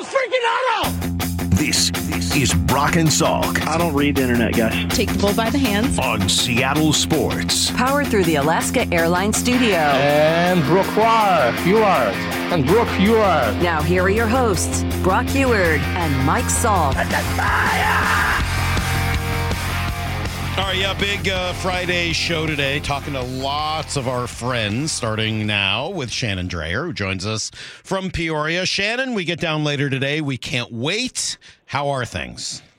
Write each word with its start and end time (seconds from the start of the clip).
the 0.00 0.06
freaking 0.06 0.44
auto! 0.54 1.56
This, 1.56 1.90
this 1.90 2.34
is 2.34 2.54
Brock 2.54 2.96
and 2.96 3.08
Salk 3.08 3.66
I 3.66 3.76
don't 3.76 3.92
read 3.94 4.16
the 4.16 4.22
internet, 4.22 4.54
guys. 4.54 4.86
Take 4.96 5.12
the 5.12 5.18
bull 5.18 5.34
by 5.34 5.50
the 5.50 5.58
hands. 5.58 5.98
on 5.98 6.28
Seattle 6.28 6.92
Sports. 6.92 7.70
Powered 7.72 8.06
through 8.06 8.24
the 8.24 8.36
Alaska 8.36 8.86
Airlines 8.92 9.36
Studio. 9.36 9.76
And 9.76 10.62
Brock 10.64 10.86
Huard. 10.86 11.54
And 12.52 12.66
Brock 12.66 12.88
Huard. 12.88 13.62
Now, 13.62 13.82
here 13.82 14.02
are 14.02 14.10
your 14.10 14.26
hosts, 14.26 14.84
Brock 15.02 15.26
Huard 15.26 15.80
and 15.80 16.26
Mike 16.26 16.44
Salk. 16.46 16.94
All 20.60 20.66
right, 20.66 20.76
yeah, 20.76 20.92
big 20.92 21.26
uh, 21.26 21.54
Friday 21.54 22.12
show 22.12 22.46
today. 22.46 22.80
Talking 22.80 23.14
to 23.14 23.22
lots 23.22 23.96
of 23.96 24.06
our 24.06 24.26
friends, 24.26 24.92
starting 24.92 25.46
now 25.46 25.88
with 25.88 26.10
Shannon 26.10 26.48
Drayer, 26.48 26.84
who 26.84 26.92
joins 26.92 27.24
us 27.24 27.50
from 27.82 28.10
Peoria. 28.10 28.66
Shannon, 28.66 29.14
we 29.14 29.24
get 29.24 29.40
down 29.40 29.64
later 29.64 29.88
today. 29.88 30.20
We 30.20 30.36
can't 30.36 30.70
wait. 30.70 31.38
How 31.64 31.88
are 31.88 32.04
things? 32.04 32.60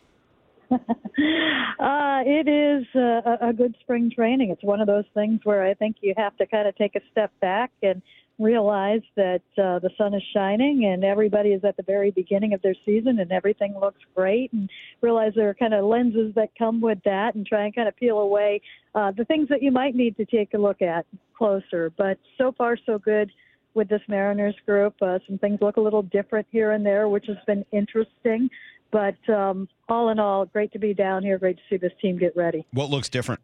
Uh, 1.82 2.22
it 2.24 2.48
is 2.48 2.86
uh, 2.94 3.38
a, 3.42 3.50
a 3.50 3.54
good 3.54 3.76
spring 3.80 4.12
training. 4.16 4.52
It's 4.52 4.64
one 4.64 4.82
of 4.82 4.86
those 4.86 5.06
things 5.16 5.40
where 5.44 5.64
I 5.64 5.74
think 5.74 5.96
you 6.02 6.14
have 6.16 6.38
to 6.38 6.46
kind 6.46 6.68
of 6.68 6.76
take 6.76 6.96
a 6.96 7.02
step 7.10 7.32
back 7.42 7.72
and 7.82 8.04
realize 8.42 9.02
that 9.16 9.42
uh, 9.58 9.80
the 9.80 9.90
sun 9.98 10.14
is 10.14 10.24
shining 10.34 10.86
and 10.86 11.04
everybody 11.04 11.50
is 11.50 11.64
at 11.64 11.78
the 11.78 11.84
very 11.84 12.12
beginning 12.12 12.54
of 12.54 12.62
their 12.62 12.76
season 12.86 13.20
and 13.20 13.32
everything 13.32 13.76
looks 13.80 14.00
great 14.16 14.52
and 14.54 14.70
realize 15.02 15.34
there 15.36 15.50
are 15.50 15.54
kind 15.54 15.74
of 15.74 15.86
lenses 15.86 16.34
that 16.36 16.50
come 16.58 16.82
with 16.82 16.98
that 17.06 17.36
and 17.36 17.46
try 17.46 17.66
and 17.66 17.76
kind 17.76 17.88
of 17.88 17.96
peel 17.96 18.20
away 18.20 18.62
uh, 18.96 19.12
the 19.12 19.26
things 19.26 19.48
that 19.50 19.62
you 19.62 19.72
might 19.72 19.96
need 19.96 20.18
to 20.18 20.26
take 20.26 20.54
a 20.54 20.58
look 20.58 20.82
at 20.82 21.06
closer. 21.38 21.92
But 21.98 22.18
so 22.38 22.52
far, 22.58 22.78
so 22.86 22.98
good 22.98 23.32
with 23.74 23.88
this 23.90 24.02
Mariners 24.08 24.56
group. 24.66 24.96
Uh, 25.02 25.20
some 25.28 25.38
things 25.38 25.60
look 25.62 25.78
a 25.78 25.82
little 25.82 26.02
different 26.02 26.48
here 26.52 26.72
and 26.72 26.86
there, 26.86 27.08
which 27.10 27.26
has 27.28 27.38
been 27.48 27.66
interesting. 27.72 28.50
But 28.92 29.18
um, 29.30 29.70
all 29.88 30.10
in 30.10 30.20
all, 30.20 30.46
great 30.46 30.72
to 30.74 30.80
be 30.80 30.94
down 30.94 31.24
here. 31.24 31.38
Great 31.38 31.58
to 31.58 31.64
see 31.70 31.78
this 31.78 31.94
team 32.02 32.18
get 32.18 32.36
ready. 32.36 32.66
What 32.74 32.90
looks 32.90 33.08
different? 33.08 33.42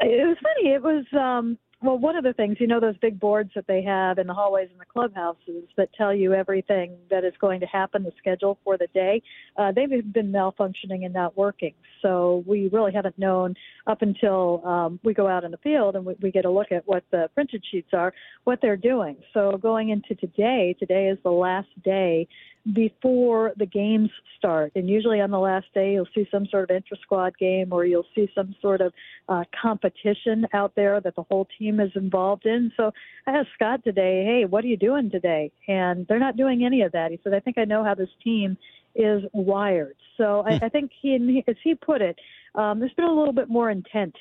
It 0.00 0.26
was 0.26 0.36
funny. 0.42 0.70
It 0.74 0.82
was 0.82 1.04
um, 1.12 1.58
well, 1.82 1.98
one 1.98 2.16
of 2.16 2.24
the 2.24 2.32
things 2.32 2.56
you 2.60 2.66
know 2.66 2.80
those 2.80 2.96
big 2.98 3.18
boards 3.18 3.50
that 3.54 3.66
they 3.66 3.82
have 3.82 4.18
in 4.18 4.26
the 4.26 4.34
hallways 4.34 4.68
and 4.70 4.80
the 4.80 4.84
clubhouses 4.84 5.64
that 5.76 5.92
tell 5.94 6.14
you 6.14 6.32
everything 6.32 6.96
that 7.10 7.24
is 7.24 7.32
going 7.40 7.60
to 7.60 7.66
happen, 7.66 8.04
the 8.04 8.12
schedule 8.18 8.58
for 8.64 8.78
the 8.78 8.86
day. 8.94 9.22
Uh, 9.56 9.72
they've 9.72 10.12
been 10.12 10.30
malfunctioning 10.32 11.04
and 11.04 11.12
not 11.12 11.36
working, 11.36 11.74
so 12.00 12.44
we 12.46 12.68
really 12.72 12.92
haven't 12.92 13.18
known 13.18 13.54
up 13.86 14.02
until 14.02 14.64
um, 14.66 15.00
we 15.02 15.12
go 15.12 15.26
out 15.26 15.44
in 15.44 15.50
the 15.50 15.56
field 15.58 15.96
and 15.96 16.04
we, 16.04 16.14
we 16.22 16.30
get 16.30 16.44
a 16.44 16.50
look 16.50 16.70
at 16.70 16.86
what 16.86 17.04
the 17.10 17.28
printed 17.34 17.64
sheets 17.70 17.90
are, 17.92 18.12
what 18.44 18.60
they're 18.62 18.76
doing. 18.76 19.16
So 19.34 19.58
going 19.60 19.90
into 19.90 20.14
today, 20.14 20.76
today 20.78 21.08
is 21.08 21.18
the 21.24 21.30
last 21.30 21.68
day 21.84 22.28
before 22.72 23.52
the 23.56 23.66
games 23.66 24.10
start. 24.38 24.72
And 24.76 24.88
usually 24.88 25.20
on 25.20 25.30
the 25.30 25.38
last 25.38 25.66
day, 25.74 25.94
you'll 25.94 26.08
see 26.14 26.28
some 26.30 26.46
sort 26.46 26.70
of 26.70 26.76
intra 26.76 26.96
squad 27.02 27.36
game 27.36 27.72
or 27.72 27.84
you'll 27.84 28.06
see 28.14 28.28
some 28.34 28.54
sort 28.62 28.80
of 28.80 28.92
uh, 29.28 29.42
competition 29.60 30.46
out 30.52 30.72
there 30.76 31.00
that 31.00 31.16
the 31.16 31.24
whole 31.24 31.48
team 31.58 31.80
is 31.80 31.90
involved 31.96 32.46
in. 32.46 32.70
So 32.76 32.92
I 33.26 33.32
asked 33.32 33.48
Scott 33.54 33.82
today, 33.82 34.24
hey, 34.24 34.44
what 34.44 34.64
are 34.64 34.68
you 34.68 34.76
doing 34.76 35.10
today? 35.10 35.50
And 35.66 36.06
they're 36.06 36.20
not 36.20 36.36
doing 36.36 36.64
any 36.64 36.82
of 36.82 36.92
that. 36.92 37.10
He 37.10 37.18
said, 37.24 37.34
I 37.34 37.40
think 37.40 37.58
I 37.58 37.64
know 37.64 37.82
how 37.82 37.94
this 37.94 38.10
team 38.22 38.56
is 38.94 39.22
wired. 39.32 39.96
So 40.16 40.44
I, 40.46 40.60
I 40.62 40.68
think 40.68 40.92
he, 41.00 41.42
as 41.48 41.56
he 41.64 41.74
put 41.74 42.00
it, 42.00 42.16
um, 42.54 42.78
there's 42.78 42.92
been 42.92 43.06
a 43.06 43.12
little 43.12 43.32
bit 43.32 43.48
more 43.48 43.70
intent 43.70 44.14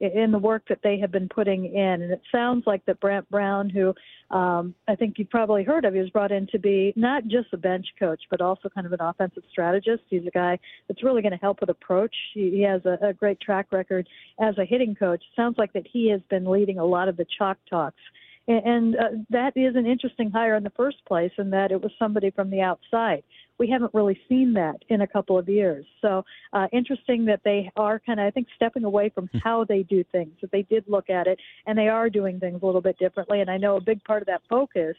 in 0.00 0.30
the 0.30 0.38
work 0.38 0.62
that 0.68 0.80
they 0.82 0.98
have 0.98 1.10
been 1.10 1.28
putting 1.28 1.64
in. 1.74 2.02
And 2.02 2.12
it 2.12 2.20
sounds 2.30 2.64
like 2.66 2.84
that 2.86 3.00
Brant 3.00 3.28
Brown, 3.30 3.70
who 3.70 3.94
um, 4.30 4.74
I 4.88 4.94
think 4.94 5.18
you've 5.18 5.30
probably 5.30 5.64
heard 5.64 5.84
of, 5.84 5.94
he 5.94 6.00
was 6.00 6.10
brought 6.10 6.32
in 6.32 6.46
to 6.48 6.58
be 6.58 6.92
not 6.96 7.26
just 7.28 7.48
a 7.52 7.56
bench 7.56 7.86
coach, 7.98 8.22
but 8.30 8.40
also 8.40 8.68
kind 8.68 8.86
of 8.86 8.92
an 8.92 9.00
offensive 9.00 9.44
strategist. 9.50 10.02
He's 10.08 10.26
a 10.26 10.30
guy 10.30 10.58
that's 10.88 11.02
really 11.02 11.22
going 11.22 11.32
to 11.32 11.38
help 11.38 11.60
with 11.60 11.70
approach. 11.70 12.14
He, 12.34 12.50
he 12.50 12.62
has 12.62 12.82
a, 12.84 12.98
a 13.00 13.12
great 13.14 13.40
track 13.40 13.66
record 13.72 14.06
as 14.40 14.58
a 14.58 14.64
hitting 14.64 14.94
coach. 14.94 15.22
Sounds 15.34 15.56
like 15.56 15.72
that 15.72 15.86
he 15.90 16.10
has 16.10 16.20
been 16.28 16.44
leading 16.44 16.78
a 16.78 16.84
lot 16.84 17.08
of 17.08 17.16
the 17.16 17.26
chalk 17.38 17.56
talks. 17.68 18.00
And 18.48 18.94
uh, 18.94 19.08
that 19.30 19.56
is 19.56 19.74
an 19.74 19.86
interesting 19.86 20.30
hire 20.30 20.54
in 20.54 20.62
the 20.62 20.70
first 20.70 21.04
place, 21.04 21.32
in 21.36 21.50
that 21.50 21.72
it 21.72 21.82
was 21.82 21.90
somebody 21.98 22.30
from 22.30 22.50
the 22.50 22.60
outside. 22.60 23.24
We 23.58 23.68
haven't 23.68 23.92
really 23.94 24.20
seen 24.28 24.52
that 24.54 24.76
in 24.88 25.00
a 25.00 25.06
couple 25.06 25.38
of 25.38 25.48
years. 25.48 25.86
So 26.02 26.24
uh, 26.52 26.66
interesting 26.72 27.24
that 27.26 27.40
they 27.44 27.70
are 27.76 27.98
kind 27.98 28.20
of, 28.20 28.26
I 28.26 28.30
think, 28.30 28.48
stepping 28.54 28.84
away 28.84 29.10
from 29.14 29.30
how 29.42 29.64
they 29.64 29.82
do 29.82 30.04
things. 30.12 30.32
That 30.40 30.52
they 30.52 30.62
did 30.62 30.84
look 30.86 31.10
at 31.10 31.26
it, 31.26 31.38
and 31.66 31.78
they 31.78 31.88
are 31.88 32.10
doing 32.10 32.38
things 32.38 32.60
a 32.62 32.66
little 32.66 32.80
bit 32.80 32.98
differently. 32.98 33.40
And 33.40 33.50
I 33.50 33.56
know 33.56 33.76
a 33.76 33.80
big 33.80 34.02
part 34.04 34.22
of 34.22 34.26
that 34.26 34.42
focus 34.48 34.96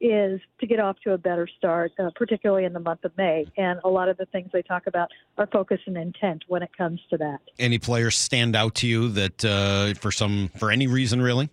is 0.00 0.40
to 0.60 0.66
get 0.66 0.80
off 0.80 0.96
to 1.04 1.12
a 1.12 1.18
better 1.18 1.48
start, 1.58 1.92
uh, 1.98 2.10
particularly 2.14 2.64
in 2.64 2.72
the 2.72 2.80
month 2.80 3.04
of 3.04 3.16
May. 3.16 3.46
And 3.56 3.80
a 3.84 3.88
lot 3.88 4.08
of 4.08 4.16
the 4.16 4.26
things 4.26 4.50
they 4.52 4.62
talk 4.62 4.86
about 4.86 5.08
are 5.36 5.46
focus 5.46 5.80
and 5.86 5.96
intent 5.96 6.44
when 6.48 6.62
it 6.62 6.70
comes 6.76 7.00
to 7.10 7.16
that. 7.18 7.40
Any 7.58 7.78
players 7.78 8.16
stand 8.16 8.54
out 8.54 8.74
to 8.76 8.86
you 8.86 9.08
that 9.10 9.44
uh, 9.44 9.94
for 9.94 10.12
some 10.12 10.48
for 10.56 10.70
any 10.70 10.86
reason 10.86 11.20
really? 11.20 11.48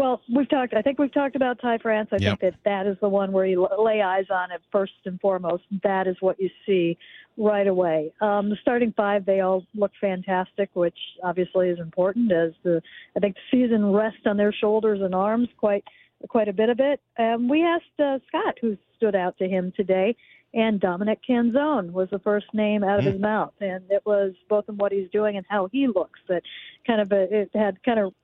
Well, 0.00 0.22
we've 0.34 0.48
talked. 0.48 0.72
I 0.72 0.80
think 0.80 0.98
we've 0.98 1.12
talked 1.12 1.36
about 1.36 1.60
Ty 1.60 1.76
France. 1.78 2.08
I 2.10 2.16
Yep. 2.16 2.40
think 2.40 2.54
that 2.54 2.64
that 2.64 2.86
is 2.86 2.98
the 3.00 3.08
one 3.08 3.32
where 3.32 3.44
you 3.44 3.68
lay 3.78 4.00
eyes 4.00 4.30
on 4.30 4.50
it 4.50 4.62
first 4.72 4.94
and 5.04 5.20
foremost. 5.20 5.64
That 5.82 6.06
is 6.06 6.16
what 6.20 6.40
you 6.40 6.48
see 6.64 6.96
right 7.36 7.66
away. 7.66 8.10
Um, 8.22 8.48
the 8.48 8.56
starting 8.62 8.92
five, 8.92 9.26
they 9.26 9.40
all 9.40 9.66
look 9.74 9.92
fantastic, 10.00 10.70
which 10.72 10.96
obviously 11.22 11.68
is 11.68 11.78
important 11.78 12.32
as 12.32 12.52
the 12.62 12.82
I 13.14 13.20
think 13.20 13.34
the 13.34 13.58
season 13.58 13.92
rests 13.92 14.22
on 14.24 14.38
their 14.38 14.52
shoulders 14.54 15.02
and 15.02 15.14
arms 15.14 15.48
quite 15.58 15.84
quite 16.28 16.48
a 16.48 16.52
bit 16.54 16.70
of 16.70 16.80
it. 16.80 17.00
Um, 17.18 17.48
we 17.48 17.62
asked 17.62 17.98
uh, 17.98 18.20
Scott, 18.28 18.58
who 18.60 18.78
stood 18.96 19.14
out 19.14 19.36
to 19.38 19.48
him 19.48 19.70
today, 19.76 20.16
and 20.52 20.80
Dominic 20.80 21.20
Canzone 21.28 21.92
was 21.92 22.08
the 22.10 22.18
first 22.20 22.46
name 22.54 22.82
out 22.82 22.98
of 22.98 23.04
his 23.04 23.20
mouth, 23.20 23.54
and 23.60 23.84
it 23.90 24.02
was 24.04 24.32
both 24.48 24.68
in 24.68 24.76
what 24.76 24.92
he's 24.92 25.10
doing 25.10 25.36
and 25.36 25.46
how 25.48 25.68
he 25.70 25.86
looks. 25.86 26.20
That 26.28 26.42
kind 26.86 27.00
of 27.00 27.12
a, 27.12 27.42
it 27.42 27.50
had 27.54 27.82
kind 27.84 28.00
of 28.00 28.14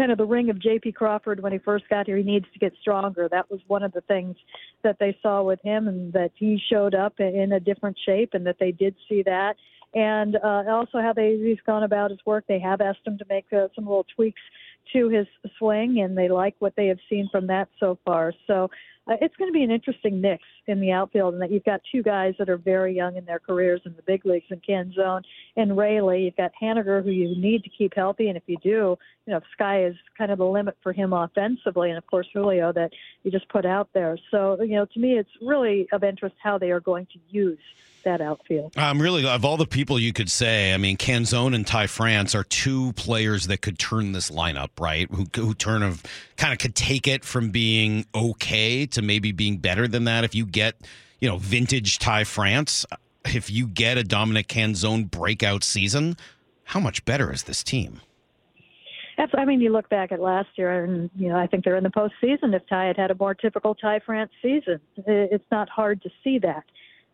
kind 0.00 0.10
of 0.10 0.16
the 0.16 0.24
ring 0.24 0.48
of 0.48 0.58
J.P. 0.58 0.92
Crawford 0.92 1.42
when 1.42 1.52
he 1.52 1.58
first 1.58 1.86
got 1.90 2.06
here. 2.06 2.16
He 2.16 2.22
needs 2.22 2.46
to 2.54 2.58
get 2.58 2.72
stronger. 2.80 3.28
That 3.30 3.50
was 3.50 3.60
one 3.66 3.82
of 3.82 3.92
the 3.92 4.00
things 4.00 4.34
that 4.82 4.96
they 4.98 5.14
saw 5.20 5.42
with 5.42 5.60
him, 5.62 5.88
and 5.88 6.10
that 6.14 6.30
he 6.36 6.58
showed 6.72 6.94
up 6.94 7.20
in 7.20 7.52
a 7.52 7.60
different 7.60 7.98
shape, 8.06 8.30
and 8.32 8.46
that 8.46 8.56
they 8.58 8.72
did 8.72 8.94
see 9.10 9.22
that. 9.24 9.56
And 9.92 10.36
uh, 10.36 10.64
also 10.70 11.02
how 11.02 11.12
they, 11.14 11.36
he's 11.36 11.60
gone 11.66 11.82
about 11.82 12.10
his 12.10 12.20
work. 12.24 12.44
They 12.48 12.60
have 12.60 12.80
asked 12.80 13.06
him 13.06 13.18
to 13.18 13.26
make 13.28 13.44
uh, 13.52 13.68
some 13.74 13.84
little 13.84 14.06
tweaks 14.16 14.40
to 14.94 15.10
his 15.10 15.26
swing, 15.58 16.00
and 16.00 16.16
they 16.16 16.30
like 16.30 16.54
what 16.60 16.76
they 16.76 16.86
have 16.86 16.98
seen 17.10 17.28
from 17.30 17.46
that 17.48 17.68
so 17.78 17.98
far. 18.02 18.32
So 18.46 18.70
uh, 19.06 19.16
it's 19.20 19.36
going 19.36 19.50
to 19.50 19.52
be 19.52 19.64
an 19.64 19.70
interesting 19.70 20.22
mix 20.22 20.44
in 20.70 20.80
the 20.80 20.92
outfield, 20.92 21.34
and 21.34 21.42
that 21.42 21.50
you've 21.50 21.64
got 21.64 21.80
two 21.90 22.02
guys 22.02 22.34
that 22.38 22.48
are 22.48 22.56
very 22.56 22.94
young 22.94 23.16
in 23.16 23.24
their 23.24 23.38
careers 23.38 23.80
in 23.84 23.94
the 23.96 24.02
big 24.02 24.24
leagues, 24.24 24.46
in 24.50 24.60
Canzone 24.60 25.22
and 25.56 25.76
Raley. 25.76 26.24
You've 26.24 26.36
got 26.36 26.52
Haniger, 26.60 27.02
who 27.04 27.10
you 27.10 27.36
need 27.36 27.64
to 27.64 27.70
keep 27.70 27.94
healthy, 27.94 28.28
and 28.28 28.36
if 28.36 28.44
you 28.46 28.56
do, 28.62 28.96
you 29.26 29.32
know, 29.32 29.40
sky 29.52 29.84
is 29.84 29.96
kind 30.16 30.30
of 30.30 30.38
the 30.38 30.46
limit 30.46 30.76
for 30.82 30.92
him 30.92 31.12
offensively, 31.12 31.90
and 31.90 31.98
of 31.98 32.06
course 32.06 32.28
Julio 32.32 32.72
that 32.72 32.92
you 33.22 33.30
just 33.30 33.48
put 33.48 33.66
out 33.66 33.88
there. 33.92 34.16
So 34.30 34.62
you 34.62 34.76
know, 34.76 34.86
to 34.86 35.00
me, 35.00 35.18
it's 35.18 35.30
really 35.42 35.88
of 35.92 36.04
interest 36.04 36.36
how 36.42 36.58
they 36.58 36.70
are 36.70 36.80
going 36.80 37.06
to 37.06 37.18
use 37.28 37.58
that 38.02 38.20
outfield. 38.20 38.72
I'm 38.76 38.96
um, 38.96 39.02
really, 39.02 39.26
of 39.26 39.44
all 39.44 39.56
the 39.56 39.66
people 39.66 39.98
you 39.98 40.12
could 40.12 40.30
say, 40.30 40.72
I 40.72 40.76
mean, 40.76 40.96
Canzone 40.96 41.54
and 41.54 41.66
Ty 41.66 41.86
France 41.86 42.34
are 42.34 42.44
two 42.44 42.92
players 42.94 43.46
that 43.48 43.60
could 43.60 43.78
turn 43.78 44.12
this 44.12 44.30
lineup, 44.30 44.70
right? 44.80 45.08
Who, 45.10 45.26
who 45.34 45.54
turn 45.54 45.82
of 45.82 46.02
kind 46.36 46.52
of 46.52 46.58
could 46.58 46.74
take 46.74 47.06
it 47.06 47.24
from 47.24 47.50
being 47.50 48.06
okay 48.14 48.86
to 48.86 49.02
maybe 49.02 49.32
being 49.32 49.58
better 49.58 49.86
than 49.86 50.04
that. 50.04 50.24
If 50.24 50.34
you 50.34 50.46
get, 50.46 50.59
you 51.20 51.28
know, 51.28 51.36
vintage 51.38 51.98
Ty 51.98 52.24
France, 52.24 52.86
if 53.26 53.50
you 53.50 53.66
get 53.66 53.98
a 53.98 54.04
Dominic 54.04 54.48
Canzone 54.48 55.10
breakout 55.10 55.64
season, 55.64 56.16
how 56.64 56.80
much 56.80 57.04
better 57.04 57.32
is 57.32 57.44
this 57.44 57.62
team? 57.62 58.00
That's, 59.16 59.32
I 59.36 59.44
mean, 59.44 59.60
you 59.60 59.70
look 59.70 59.88
back 59.90 60.12
at 60.12 60.20
last 60.20 60.48
year, 60.56 60.84
and 60.84 61.10
you 61.14 61.28
know, 61.28 61.36
I 61.36 61.46
think 61.46 61.64
they're 61.64 61.76
in 61.76 61.84
the 61.84 61.90
postseason. 61.90 62.54
If 62.54 62.66
Ty 62.68 62.86
had 62.86 62.96
had 62.96 63.10
a 63.10 63.16
more 63.16 63.34
typical 63.34 63.74
Ty 63.74 64.00
France 64.06 64.30
season, 64.40 64.80
it's 64.96 65.44
not 65.50 65.68
hard 65.68 66.00
to 66.02 66.10
see 66.24 66.38
that. 66.38 66.64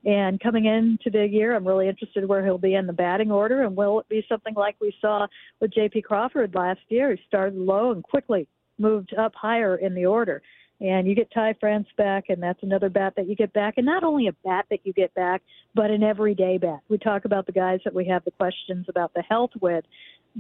And 0.05 0.39
coming 0.39 0.67
into 0.67 1.11
the 1.11 1.27
year, 1.27 1.57
I'm 1.57 1.67
really 1.67 1.89
interested 1.89 2.29
where 2.29 2.45
he'll 2.45 2.59
be 2.59 2.75
in 2.75 2.87
the 2.87 2.93
batting 2.93 3.33
order, 3.33 3.65
and 3.65 3.75
will 3.75 3.99
it 3.99 4.09
be 4.09 4.25
something 4.29 4.55
like 4.55 4.77
we 4.81 4.95
saw 5.01 5.27
with 5.61 5.75
J.P. 5.75 6.03
Crawford 6.03 6.55
last 6.55 6.79
year? 6.89 7.11
He 7.11 7.21
started 7.27 7.59
low 7.59 7.91
and 7.91 8.05
quickly 8.05 8.47
moved 8.79 9.13
up 9.19 9.35
higher 9.35 9.75
in 9.75 9.95
the 9.95 10.07
order. 10.07 10.43
And 10.81 11.09
you 11.09 11.15
get 11.15 11.31
Ty 11.33 11.55
France 11.59 11.89
back, 11.97 12.25
and 12.29 12.43
that's 12.43 12.63
another 12.63 12.91
bat 12.91 13.15
that 13.17 13.29
you 13.29 13.35
get 13.35 13.53
back. 13.55 13.75
And 13.79 13.87
not 13.87 14.05
only 14.05 14.27
a 14.27 14.33
bat 14.45 14.67
that 14.71 14.81
you 14.85 14.93
get 14.93 15.15
back, 15.15 15.43
but 15.75 15.91
an 15.91 16.03
everyday 16.03 16.59
bat. 16.59 16.81
We 16.89 16.99
talk 16.99 17.25
about 17.25 17.47
the 17.47 17.53
guys 17.53 17.81
that 17.85 17.95
we 17.95 18.07
have 18.09 18.25
the 18.25 18.31
questions 18.33 18.87
about 18.89 19.15
the 19.15 19.23
health 19.23 19.53
with. 19.61 19.85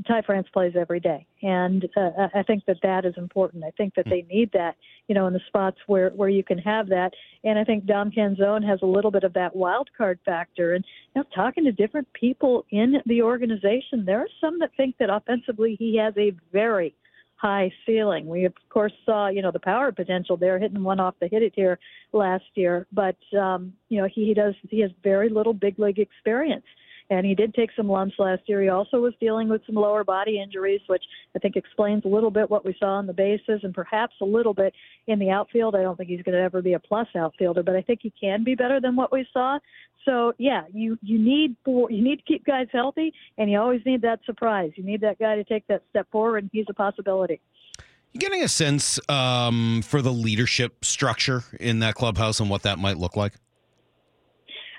Ty 0.07 0.23
France 0.27 0.47
plays 0.53 0.75
every 0.79 1.01
day, 1.01 1.27
and 1.43 1.89
uh, 1.97 2.29
I 2.35 2.43
think 2.43 2.67
that 2.67 2.77
that 2.83 3.07
is 3.07 3.15
important. 3.17 3.65
I 3.65 3.71
think 3.79 3.95
that 3.95 4.05
they 4.05 4.27
need 4.31 4.51
that, 4.53 4.77
you 5.09 5.15
know, 5.15 5.27
in 5.27 5.33
the 5.33 5.41
spots 5.47 5.79
where 5.87 6.11
where 6.11 6.29
you 6.29 6.45
can 6.45 6.59
have 6.59 6.89
that. 6.89 7.13
And 7.45 7.59
I 7.59 7.65
think 7.65 7.87
Dom 7.87 8.11
Canzone 8.11 8.63
has 8.69 8.81
a 8.83 8.87
little 8.87 9.11
bit 9.11 9.25
of 9.25 9.33
that 9.33 9.57
wild 9.57 9.89
card 9.97 10.19
factor. 10.27 10.75
And 10.75 10.85
you 11.15 11.23
know, 11.23 11.29
talking 11.35 11.65
to 11.65 11.73
different 11.73 12.13
people 12.13 12.67
in 12.71 12.97
the 13.07 13.23
organization, 13.23 14.05
there 14.05 14.21
are 14.21 14.29
some 14.39 14.59
that 14.59 14.73
think 14.77 14.97
that 14.99 15.09
offensively 15.09 15.77
he 15.79 15.97
has 15.97 16.13
a 16.19 16.33
very 16.53 16.95
high 17.37 17.71
ceiling. 17.85 18.27
We 18.27 18.45
of 18.45 18.55
course 18.71 18.93
saw, 19.05 19.29
you 19.29 19.43
know, 19.43 19.51
the 19.51 19.61
power 19.61 19.93
potential 19.93 20.37
there, 20.37 20.59
hitting 20.59 20.83
one 20.83 21.01
off 21.01 21.15
the 21.21 21.29
hit 21.29 21.43
it 21.43 21.53
here 21.55 21.79
last 22.13 22.45
year. 22.55 22.87
But 22.93 23.17
um, 23.39 23.73
you 23.89 24.01
know, 24.01 24.09
he, 24.13 24.27
he 24.27 24.35
does 24.35 24.55
he 24.69 24.81
has 24.81 24.91
very 25.03 25.29
little 25.29 25.55
big 25.55 25.79
league 25.79 25.99
experience. 25.99 26.65
And 27.11 27.25
he 27.25 27.35
did 27.35 27.55
take 27.55 27.71
some 27.77 27.89
lumps 27.89 28.17
last 28.19 28.43
year. 28.47 28.63
He 28.63 28.69
also 28.69 28.99
was 28.99 29.15
dealing 29.21 29.49
with 29.49 29.63
some 29.67 29.77
lower 29.77 30.05
body 30.05 30.41
injuries, 30.41 30.81
which 30.87 31.05
I 31.35 31.39
think 31.39 31.57
explains 31.57 32.05
a 32.05 32.09
little 32.09 32.31
bit 32.31 32.51
what 32.51 32.65
we 32.65 32.75
saw 32.79 32.95
on 32.97 33.07
the 33.07 33.13
bases 33.13 33.61
and 33.63 33.75
perhaps 33.75 34.15
a 34.21 34.25
little 34.25 34.55
bit 34.55 34.75
in 35.07 35.19
the 35.19 35.31
outfield. 35.31 35.77
I 35.77 35.83
don't 35.83 35.97
think 35.97 36.11
he's 36.11 36.23
going 36.23 36.35
to 36.37 36.43
ever 36.43 36.63
be 36.63 36.73
a 36.73 36.81
plus 36.81 37.09
outfielder, 37.17 37.63
but 37.63 37.77
I 37.77 37.83
think 37.83 38.01
he 38.03 38.13
can 38.21 38.45
be 38.45 38.55
better 38.55 38.81
than 38.81 38.97
what 38.97 39.13
we 39.13 39.27
saw. 39.33 39.59
So 40.05 40.33
yeah, 40.39 40.63
you 40.73 40.99
you 41.03 41.19
need 41.19 41.57
for 41.65 41.91
you 41.91 42.03
need 42.03 42.17
to 42.17 42.23
keep 42.23 42.45
guys 42.45 42.69
healthy, 42.73 43.13
and 43.39 43.51
you 43.51 43.59
always 43.59 43.83
need 43.85 44.03
that 44.03 44.21
surprise. 44.25 44.71
You 44.77 44.85
need 44.85 45.01
that 45.01 45.19
guy 45.19 45.35
to 45.35 45.45
take 45.45 45.67
that 45.67 45.83
step 45.91 46.07
forward, 46.11 46.45
and 46.45 46.51
he's 46.53 46.67
a 46.69 46.75
possibility. 46.75 47.41
Getting 48.17 48.43
a 48.43 48.49
sense 48.49 48.99
um, 49.11 49.83
for 49.83 50.01
the 50.01 50.13
leadership 50.13 50.85
structure 50.85 51.45
in 51.61 51.81
that 51.81 51.97
clubhouse 51.97 52.41
and 52.41 52.49
what 52.49 52.63
that 52.63 52.79
might 52.79 52.97
look 52.97 53.17
like? 53.17 53.35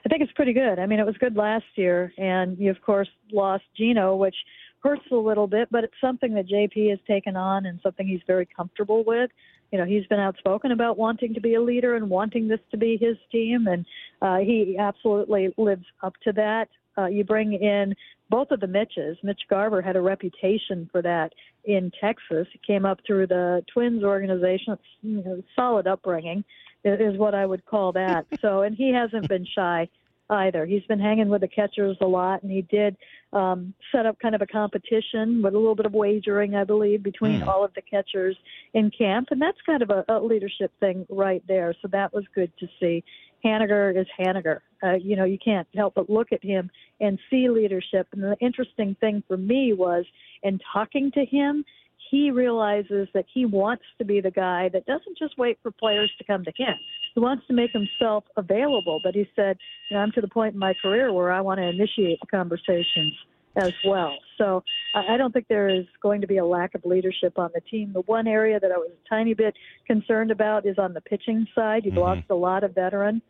I 0.08 0.10
think 0.10 0.22
it's 0.22 0.32
pretty 0.32 0.54
good. 0.54 0.80
I 0.80 0.86
mean, 0.86 1.02
it 1.02 1.06
was 1.06 1.18
good 1.18 1.36
last 1.36 1.66
year, 1.76 2.14
and 2.18 2.58
you 2.58 2.72
of 2.72 2.82
course 2.82 3.10
lost 3.30 3.66
Geno, 3.76 4.16
which 4.16 4.36
hurts 4.80 5.04
a 5.12 5.16
little 5.16 5.48
bit, 5.48 5.68
but 5.70 5.84
it's 5.84 6.00
something 6.00 6.34
that 6.36 6.48
JP 6.48 6.92
has 6.92 7.00
taken 7.06 7.36
on 7.36 7.66
and 7.66 7.78
something 7.84 8.08
he's 8.08 8.22
very 8.26 8.46
comfortable 8.56 9.04
with. 9.04 9.30
You 9.70 9.78
know, 9.78 9.84
he's 9.84 10.08
been 10.08 10.22
outspoken 10.22 10.72
about 10.72 10.98
wanting 10.98 11.34
to 11.34 11.42
be 11.42 11.56
a 11.56 11.62
leader 11.62 11.98
and 11.98 12.10
wanting 12.10 12.48
this 12.48 12.62
to 12.72 12.78
be 12.78 12.96
his 12.96 13.18
team, 13.34 13.68
and 13.68 13.86
uh, 14.22 14.38
he 14.38 14.78
absolutely 14.80 15.54
lives 15.58 15.84
up 16.02 16.14
to 16.24 16.32
that. 16.32 16.70
Uh, 16.98 17.08
you 17.08 17.26
bring 17.26 17.52
in 17.52 17.94
both 18.30 18.52
of 18.52 18.60
the 18.60 18.68
Mitches. 18.68 19.18
Mitch 19.24 19.42
Garver 19.50 19.82
had 19.82 19.96
a 19.96 20.02
reputation 20.02 20.90
for 20.92 21.02
that 21.02 21.34
in 21.66 21.92
Texas. 22.00 22.48
He 22.52 22.60
came 22.66 22.86
up 22.86 23.00
through 23.06 23.28
the 23.28 23.64
Twins 23.74 24.04
organization. 24.04 24.78
You 25.02 25.24
know, 25.24 25.44
solid 25.56 25.88
upbringing 25.88 26.44
is 26.84 27.18
what 27.18 27.36
I 27.36 27.46
would 27.46 27.66
call 27.66 27.92
that. 27.94 28.26
So, 28.42 28.62
and 28.62 28.76
he 28.76 28.94
hasn't 28.94 29.28
been 29.28 29.46
shy 29.46 29.90
either. 30.30 30.66
He's 30.66 30.84
been 30.84 31.00
hanging 31.00 31.30
with 31.30 31.42
the 31.42 31.48
catchers 31.48 31.98
a 32.02 32.06
lot, 32.06 32.44
and 32.44 32.52
he 32.52 32.62
did 32.62 32.96
um, 33.34 33.74
set 33.92 34.06
up 34.06 34.20
kind 34.20 34.36
of 34.36 34.42
a 34.42 34.48
competition 34.48 35.42
with 35.42 35.54
a 35.54 35.58
little 35.58 35.76
bit 35.76 35.86
of 35.86 35.94
wagering, 35.94 36.56
I 36.56 36.64
believe, 36.64 37.04
between 37.04 37.42
mm. 37.42 37.48
all 37.48 37.64
of 37.64 37.74
the 37.74 37.82
catchers 37.82 38.38
in 38.74 38.92
camp, 38.92 39.30
and 39.32 39.42
that's 39.42 39.58
kind 39.66 39.82
of 39.82 39.90
a, 39.90 40.06
a 40.10 40.20
leadership 40.20 40.72
thing 40.80 41.06
right 41.10 41.44
there. 41.48 41.74
So 41.82 41.88
that 41.92 42.14
was 42.14 42.26
good 42.36 42.52
to 42.60 42.68
see. 42.80 43.04
Haniger 43.46 44.00
is 44.00 44.08
Haniger. 44.20 44.60
Uh, 44.84 44.94
you 44.94 45.16
know, 45.16 45.26
you 45.26 45.38
can't 45.44 45.68
help 45.76 45.96
but 45.96 46.10
look 46.10 46.32
at 46.32 46.44
him 46.44 46.70
and 47.00 47.20
see 47.30 47.50
leadership. 47.50 48.08
And 48.12 48.24
the 48.24 48.36
interesting 48.40 48.96
thing 49.00 49.24
for 49.28 49.38
me 49.38 49.74
was 49.74 50.06
in 50.44 50.60
talking 50.74 51.12
to 51.12 51.26
him, 51.26 51.64
he 52.10 52.32
realizes 52.32 53.08
that 53.14 53.26
he 53.34 53.46
wants 53.46 53.84
to 53.98 54.06
be 54.06 54.22
the 54.22 54.32
guy 54.32 54.70
that 54.70 54.86
doesn't 54.86 55.18
just 55.18 55.38
wait 55.38 55.60
for 55.62 55.72
players 55.72 56.12
to 56.18 56.24
come 56.24 56.44
to 56.46 56.52
him. 56.56 56.74
He 57.14 57.20
wants 57.20 57.46
to 57.48 57.54
make 57.54 57.72
himself 57.72 58.24
available. 58.38 59.00
But 59.04 59.16
he 59.16 59.28
said, 59.36 59.58
you 59.90 59.98
know, 59.98 60.04
I'm 60.04 60.12
to 60.14 60.22
the 60.22 60.28
point 60.28 60.54
in 60.54 60.60
my 60.60 60.74
career 60.82 61.12
where 61.12 61.32
I 61.32 61.42
want 61.42 61.60
to 61.60 61.68
initiate 61.68 62.20
the 62.22 62.28
conversations 62.28 63.14
as 63.58 63.74
well. 63.86 64.14
So 64.38 64.64
I 64.94 65.18
don't 65.18 65.34
think 65.34 65.48
there 65.48 65.68
is 65.68 65.86
going 66.02 66.22
to 66.22 66.28
be 66.28 66.38
a 66.38 66.46
lack 66.46 66.76
of 66.76 66.86
leadership 66.86 67.38
on 67.38 67.50
the 67.54 67.62
team. 67.62 67.92
The 67.94 68.02
one 68.02 68.28
area 68.28 68.60
that 68.60 68.72
I 68.72 68.78
was 68.78 68.92
a 68.92 69.10
tiny 69.10 69.34
bit 69.34 69.56
concerned 69.86 70.32
about 70.32 70.66
is 70.66 70.78
on 70.78 70.94
the 70.94 71.02
pitching 71.02 71.48
side. 71.56 71.84
You've 71.86 71.96
mm-hmm. 71.96 72.02
lost 72.02 72.30
a 72.30 72.36
lot 72.36 72.64
of 72.64 72.76
veteran. 72.76 73.22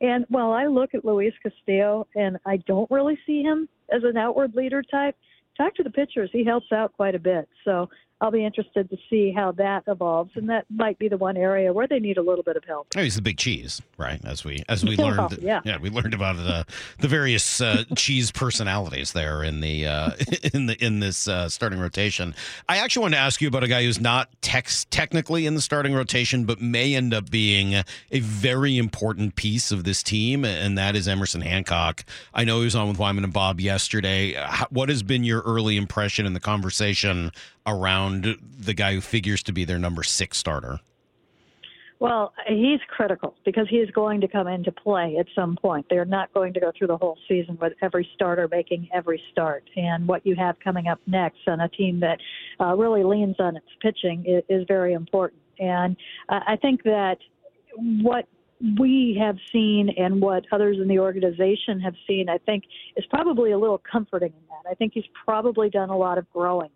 And 0.00 0.24
while 0.28 0.52
I 0.52 0.66
look 0.66 0.94
at 0.94 1.04
Luis 1.04 1.34
Castillo 1.42 2.06
and 2.14 2.38
I 2.46 2.56
don't 2.58 2.90
really 2.90 3.18
see 3.26 3.42
him 3.42 3.68
as 3.92 4.02
an 4.04 4.16
outward 4.16 4.54
leader 4.54 4.82
type, 4.82 5.16
talk 5.56 5.74
to 5.76 5.82
the 5.82 5.90
pitchers. 5.90 6.30
He 6.32 6.44
helps 6.44 6.72
out 6.72 6.92
quite 6.94 7.14
a 7.14 7.20
bit. 7.20 7.48
So 7.64 7.88
I'll 8.22 8.30
be 8.30 8.44
interested 8.44 8.88
to 8.88 8.96
see 9.10 9.32
how 9.32 9.50
that 9.52 9.82
evolves, 9.88 10.30
and 10.36 10.48
that 10.48 10.64
might 10.70 10.96
be 10.96 11.08
the 11.08 11.16
one 11.16 11.36
area 11.36 11.72
where 11.72 11.88
they 11.88 11.98
need 11.98 12.18
a 12.18 12.22
little 12.22 12.44
bit 12.44 12.56
of 12.56 12.62
help. 12.62 12.86
Oh, 12.96 13.02
he's 13.02 13.16
the 13.16 13.22
big 13.22 13.36
cheese, 13.36 13.82
right? 13.98 14.24
As 14.24 14.44
we 14.44 14.62
as 14.68 14.84
we 14.84 14.94
learned, 14.96 15.38
yeah. 15.42 15.60
yeah, 15.64 15.78
we 15.78 15.90
learned 15.90 16.14
about 16.14 16.36
the 16.36 16.64
the 17.00 17.08
various 17.08 17.60
uh, 17.60 17.82
cheese 17.96 18.30
personalities 18.30 19.12
there 19.12 19.42
in 19.42 19.58
the 19.58 19.88
uh, 19.88 20.10
in 20.54 20.66
the 20.66 20.76
in 20.82 21.00
this 21.00 21.26
uh, 21.26 21.48
starting 21.48 21.80
rotation. 21.80 22.32
I 22.68 22.76
actually 22.76 23.02
want 23.02 23.14
to 23.14 23.20
ask 23.20 23.40
you 23.40 23.48
about 23.48 23.64
a 23.64 23.68
guy 23.68 23.82
who's 23.82 24.00
not 24.00 24.28
tex- 24.40 24.86
technically 24.90 25.44
in 25.44 25.56
the 25.56 25.60
starting 25.60 25.92
rotation, 25.92 26.44
but 26.44 26.60
may 26.60 26.94
end 26.94 27.12
up 27.12 27.28
being 27.28 27.74
a 27.74 28.20
very 28.20 28.78
important 28.78 29.34
piece 29.34 29.72
of 29.72 29.82
this 29.82 30.00
team, 30.00 30.44
and 30.44 30.78
that 30.78 30.94
is 30.94 31.08
Emerson 31.08 31.40
Hancock. 31.40 32.04
I 32.32 32.44
know 32.44 32.58
he 32.58 32.64
was 32.66 32.76
on 32.76 32.86
with 32.86 33.00
Wyman 33.00 33.24
and 33.24 33.32
Bob 33.32 33.60
yesterday. 33.60 34.40
What 34.70 34.90
has 34.90 35.02
been 35.02 35.24
your 35.24 35.40
early 35.40 35.76
impression 35.76 36.24
in 36.24 36.34
the 36.34 36.40
conversation 36.40 37.32
around 37.66 38.36
the 38.58 38.74
guy 38.74 38.94
who 38.94 39.00
figures 39.00 39.42
to 39.44 39.52
be 39.52 39.64
their 39.64 39.78
number 39.78 40.02
six 40.02 40.38
starter? 40.38 40.80
Well, 42.02 42.32
he's 42.48 42.80
critical 42.88 43.36
because 43.44 43.68
he 43.70 43.76
is 43.76 43.88
going 43.92 44.20
to 44.22 44.26
come 44.28 44.48
into 44.48 44.72
play 44.72 45.18
at 45.20 45.26
some 45.36 45.54
point. 45.54 45.86
They're 45.88 46.04
not 46.04 46.34
going 46.34 46.52
to 46.54 46.58
go 46.58 46.72
through 46.76 46.88
the 46.88 46.96
whole 46.96 47.16
season 47.28 47.56
with 47.60 47.74
every 47.80 48.08
starter 48.16 48.48
making 48.50 48.88
every 48.92 49.22
start. 49.30 49.62
And 49.76 50.08
what 50.08 50.26
you 50.26 50.34
have 50.34 50.58
coming 50.58 50.88
up 50.88 50.98
next 51.06 51.46
on 51.46 51.60
a 51.60 51.68
team 51.68 52.00
that 52.00 52.18
uh, 52.58 52.74
really 52.76 53.04
leans 53.04 53.36
on 53.38 53.56
its 53.56 53.68
pitching 53.80 54.24
is, 54.26 54.42
is 54.48 54.64
very 54.66 54.94
important. 54.94 55.40
And 55.60 55.96
uh, 56.28 56.40
I 56.44 56.56
think 56.56 56.82
that 56.82 57.18
what 57.76 58.26
we 58.80 59.16
have 59.20 59.36
seen 59.52 59.90
and 59.96 60.20
what 60.20 60.44
others 60.50 60.78
in 60.80 60.88
the 60.88 60.98
organization 60.98 61.78
have 61.78 61.94
seen, 62.08 62.28
I 62.28 62.38
think, 62.38 62.64
is 62.96 63.04
probably 63.10 63.52
a 63.52 63.58
little 63.58 63.80
comforting 63.90 64.32
in 64.32 64.44
that. 64.48 64.68
I 64.68 64.74
think 64.74 64.94
he's 64.94 65.04
probably 65.24 65.70
done 65.70 65.90
a 65.90 65.96
lot 65.96 66.18
of 66.18 66.28
growing 66.32 66.70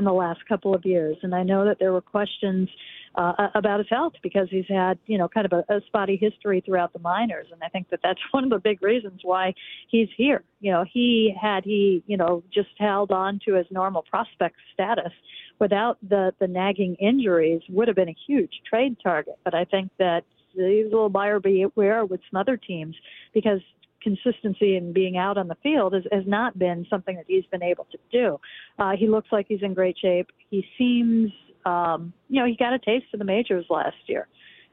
in 0.00 0.04
the 0.06 0.12
last 0.12 0.40
couple 0.48 0.74
of 0.74 0.86
years. 0.86 1.18
And 1.22 1.34
I 1.34 1.42
know 1.42 1.66
that 1.66 1.78
there 1.78 1.92
were 1.92 2.00
questions 2.00 2.70
uh, 3.14 3.48
about 3.54 3.80
his 3.80 3.88
health 3.90 4.14
because 4.22 4.48
he's 4.50 4.64
had, 4.66 4.98
you 5.06 5.18
know, 5.18 5.28
kind 5.28 5.44
of 5.44 5.52
a, 5.52 5.76
a 5.76 5.80
spotty 5.86 6.16
history 6.16 6.62
throughout 6.64 6.94
the 6.94 6.98
minors. 7.00 7.48
And 7.52 7.60
I 7.62 7.68
think 7.68 7.90
that 7.90 8.00
that's 8.02 8.20
one 8.30 8.44
of 8.44 8.50
the 8.50 8.58
big 8.58 8.82
reasons 8.82 9.20
why 9.22 9.52
he's 9.88 10.08
here. 10.16 10.42
You 10.60 10.72
know, 10.72 10.84
he 10.90 11.34
had 11.38 11.64
he, 11.64 12.02
you 12.06 12.16
know, 12.16 12.42
just 12.52 12.70
held 12.78 13.12
on 13.12 13.40
to 13.44 13.54
his 13.54 13.66
normal 13.70 14.02
prospect 14.02 14.56
status 14.72 15.12
without 15.58 15.98
the 16.08 16.32
the 16.40 16.48
nagging 16.48 16.94
injuries 16.94 17.60
would 17.68 17.88
have 17.88 17.96
been 17.96 18.08
a 18.08 18.16
huge 18.26 18.62
trade 18.68 18.96
target. 19.02 19.34
But 19.44 19.54
I 19.54 19.66
think 19.66 19.90
that 19.98 20.24
he's 20.54 20.86
a 20.86 20.90
little 20.90 21.10
buyer 21.10 21.40
beware 21.40 22.06
with 22.06 22.20
some 22.30 22.40
other 22.40 22.56
teams 22.56 22.96
because 23.34 23.60
consistency 24.02 24.76
and 24.76 24.92
being 24.94 25.16
out 25.16 25.38
on 25.38 25.48
the 25.48 25.56
field 25.62 25.92
has, 25.94 26.04
has 26.12 26.24
not 26.26 26.58
been 26.58 26.86
something 26.88 27.16
that 27.16 27.24
he's 27.28 27.44
been 27.46 27.62
able 27.62 27.86
to 27.90 27.98
do. 28.10 28.38
Uh, 28.78 28.92
he 28.96 29.08
looks 29.08 29.28
like 29.32 29.46
he's 29.48 29.62
in 29.62 29.74
great 29.74 29.96
shape. 29.98 30.28
He 30.50 30.64
seems, 30.78 31.30
um, 31.64 32.12
you 32.28 32.40
know, 32.40 32.46
he 32.46 32.56
got 32.56 32.72
a 32.72 32.78
taste 32.78 33.06
of 33.12 33.18
the 33.18 33.24
majors 33.24 33.66
last 33.70 33.96
year. 34.06 34.28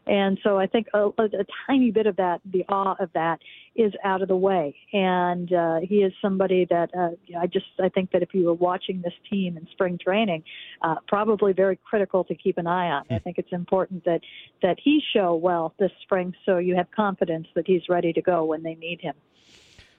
And 0.07 0.39
so 0.43 0.57
I 0.57 0.67
think 0.67 0.87
a, 0.93 1.09
a, 1.17 1.23
a 1.23 1.45
tiny 1.67 1.91
bit 1.91 2.07
of 2.07 2.15
that, 2.15 2.39
the 2.45 2.65
awe 2.69 2.95
of 2.99 3.09
that, 3.13 3.39
is 3.75 3.93
out 4.03 4.21
of 4.21 4.27
the 4.27 4.35
way. 4.35 4.75
And 4.93 5.51
uh, 5.53 5.79
he 5.83 5.97
is 5.97 6.13
somebody 6.21 6.65
that 6.69 6.89
uh, 6.97 7.09
I 7.39 7.47
just 7.47 7.65
I 7.79 7.89
think 7.89 8.11
that 8.11 8.23
if 8.23 8.33
you 8.33 8.45
were 8.45 8.53
watching 8.53 9.01
this 9.01 9.13
team 9.29 9.57
in 9.57 9.67
spring 9.71 9.99
training, 10.03 10.43
uh, 10.81 10.95
probably 11.07 11.53
very 11.53 11.77
critical 11.83 12.23
to 12.25 12.35
keep 12.35 12.57
an 12.57 12.67
eye 12.67 12.89
on. 12.89 13.03
I 13.09 13.19
think 13.19 13.37
it's 13.37 13.51
important 13.51 14.05
that 14.05 14.21
that 14.61 14.77
he 14.83 15.01
show 15.13 15.35
well 15.35 15.73
this 15.77 15.91
spring, 16.01 16.33
so 16.45 16.57
you 16.57 16.75
have 16.75 16.89
confidence 16.91 17.47
that 17.55 17.67
he's 17.67 17.83
ready 17.89 18.13
to 18.13 18.21
go 18.21 18.45
when 18.45 18.63
they 18.63 18.75
need 18.75 19.01
him. 19.01 19.13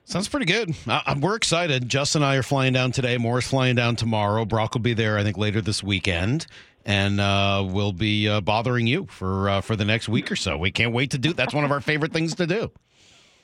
Sounds 0.04 0.26
pretty 0.26 0.46
good. 0.46 0.74
Uh, 0.86 1.14
we're 1.20 1.36
excited. 1.36 1.86
Justin 1.86 2.22
and 2.22 2.30
I 2.30 2.36
are 2.36 2.42
flying 2.42 2.72
down 2.72 2.92
today. 2.92 3.18
Moore's 3.18 3.46
flying 3.46 3.76
down 3.76 3.94
tomorrow. 3.94 4.46
Brock 4.46 4.72
will 4.72 4.80
be 4.80 4.94
there, 4.94 5.18
I 5.18 5.22
think, 5.22 5.36
later 5.36 5.60
this 5.60 5.82
weekend 5.82 6.46
and 6.84 7.20
uh, 7.20 7.66
we'll 7.68 7.92
be 7.92 8.28
uh, 8.28 8.40
bothering 8.40 8.86
you 8.86 9.06
for 9.10 9.48
uh, 9.48 9.60
for 9.60 9.76
the 9.76 9.84
next 9.84 10.08
week 10.08 10.30
or 10.30 10.36
so. 10.36 10.56
We 10.56 10.70
can't 10.70 10.92
wait 10.92 11.10
to 11.12 11.18
do. 11.18 11.32
That's 11.32 11.54
one 11.54 11.64
of 11.64 11.70
our 11.70 11.80
favorite 11.80 12.12
things 12.12 12.34
to 12.36 12.46
do. 12.46 12.70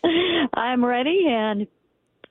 I'm 0.54 0.84
ready, 0.84 1.26
and 1.28 1.66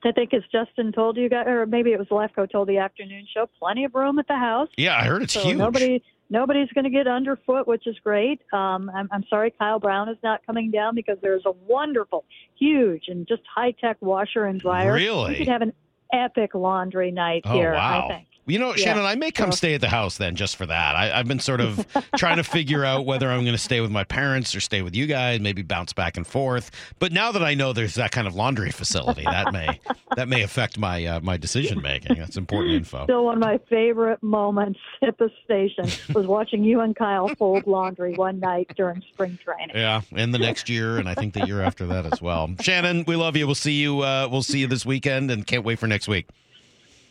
I 0.06 0.12
think 0.12 0.34
as 0.34 0.44
Justin 0.52 0.92
told 0.92 1.18
you 1.18 1.30
guys, 1.30 1.48
or 1.48 1.66
maybe 1.66 1.92
it 1.92 2.00
was 2.00 2.08
Lefko 2.10 2.50
told 2.50 2.68
the 2.68 2.78
afternoon 2.78 3.26
show, 3.34 3.50
plenty 3.60 3.86
of 3.86 3.96
room 3.96 4.20
at 4.20 4.28
the 4.28 4.38
house. 4.38 4.70
Yeah, 4.78 4.98
I 4.98 5.04
heard 5.04 5.24
it's 5.24 5.34
so 5.34 5.42
huge. 5.42 5.58
Nobody, 5.58 6.04
nobody's 6.30 6.70
going 6.70 6.84
to 6.84 6.90
get 6.90 7.08
underfoot, 7.08 7.68
which 7.68 7.88
is 7.88 7.98
great. 8.04 8.42
Um, 8.52 8.92
I'm, 8.94 9.08
I'm 9.12 9.24
sorry 9.30 9.54
Kyle 9.58 9.80
Brown 9.80 10.10
is 10.10 10.18
not 10.24 10.46
coming 10.46 10.72
down 10.72 10.96
because 10.96 11.18
there's 11.22 11.46
a 11.46 11.52
wonderful, 11.52 12.26
huge, 12.60 13.06
and 13.08 13.28
just 13.28 13.44
high 13.54 13.72
tech 13.72 13.98
washer 14.02 14.46
and 14.46 14.60
dryer. 14.60 14.94
Really, 14.94 15.32
we 15.32 15.38
could 15.38 15.48
have 15.48 15.62
an 15.62 15.74
epic 16.12 16.54
laundry 16.54 17.12
night 17.12 17.44
oh, 17.46 17.54
here. 17.54 17.74
Wow. 17.74 18.06
I 18.06 18.14
think. 18.14 18.28
You 18.46 18.60
know, 18.60 18.70
yeah. 18.70 18.84
Shannon, 18.84 19.06
I 19.06 19.16
may 19.16 19.32
come 19.32 19.54
stay 19.54 19.74
at 19.74 19.82
the 19.82 19.90
house 19.90 20.18
then 20.18 20.36
just 20.36 20.58
for 20.58 20.66
that. 20.66 20.96
I, 20.96 21.08
have 21.08 21.28
been 21.28 21.40
sort 21.40 21.62
of 21.62 21.86
trying 22.18 22.38
to 22.38 22.44
figure 22.44 22.84
out 22.84 23.06
whether 23.06 23.32
I'm 23.32 23.42
going 23.42 23.54
to 23.54 23.58
stay 23.58 23.80
with 23.80 23.92
my 23.92 24.04
parents 24.04 24.54
or 24.54 24.60
stay 24.60 24.82
with 24.82 24.96
you 24.96 25.08
guys, 25.08 25.40
maybe 25.40 25.62
bounce 25.62 25.94
back 25.94 26.18
and 26.18 26.28
forth. 26.28 26.70
But 27.00 27.14
now 27.14 27.32
that 27.32 27.44
I 27.44 27.54
know 27.54 27.72
there's 27.72 27.96
that 27.96 28.12
kind 28.12 28.28
of 28.28 28.36
laundry 28.36 28.72
facility, 28.72 29.24
that 29.24 29.54
may 29.54 29.80
that 30.18 30.28
may 30.28 30.42
affect 30.42 30.78
my 30.78 31.06
uh, 31.06 31.20
my 31.22 31.38
decision 31.38 31.82
making. 31.82 32.18
That's 32.18 32.36
important 32.36 32.76
info. 32.76 33.06
Still, 33.06 33.26
one 33.26 33.36
of 33.36 33.42
my 33.42 33.60
favorite 33.70 34.22
moments 34.22 34.80
at 35.02 35.18
the 35.18 35.30
station 35.46 35.90
was 36.14 36.28
watching 36.28 36.64
you 36.64 36.82
and 36.82 36.96
Kyle 36.96 37.30
fold 37.36 37.66
laundry 37.66 38.16
one 38.16 38.40
night 38.40 38.72
during 38.76 39.02
spring 39.14 39.40
training. 39.44 39.72
Yeah, 39.74 40.02
and 40.12 40.34
the 40.34 40.40
next 40.40 40.68
year, 40.68 40.98
and 40.98 41.08
I 41.08 41.14
think 41.14 41.34
the 41.34 41.46
year 41.46 41.62
after 41.62 41.86
that 41.88 42.12
as 42.12 42.22
well. 42.22 42.54
Shannon, 42.60 43.06
we 43.08 43.16
love 43.16 43.38
you. 43.38 43.46
We'll 43.46 43.56
see 43.56 43.82
you. 43.82 44.02
Uh, 44.02 44.28
we'll 44.30 44.44
see 44.44 44.60
you 44.60 44.68
this 44.68 44.86
weekend, 44.86 45.32
and 45.32 45.48
can't 45.48 45.64
wait 45.64 45.80
for 45.80 45.88
next 45.88 46.10
week. 46.10 46.28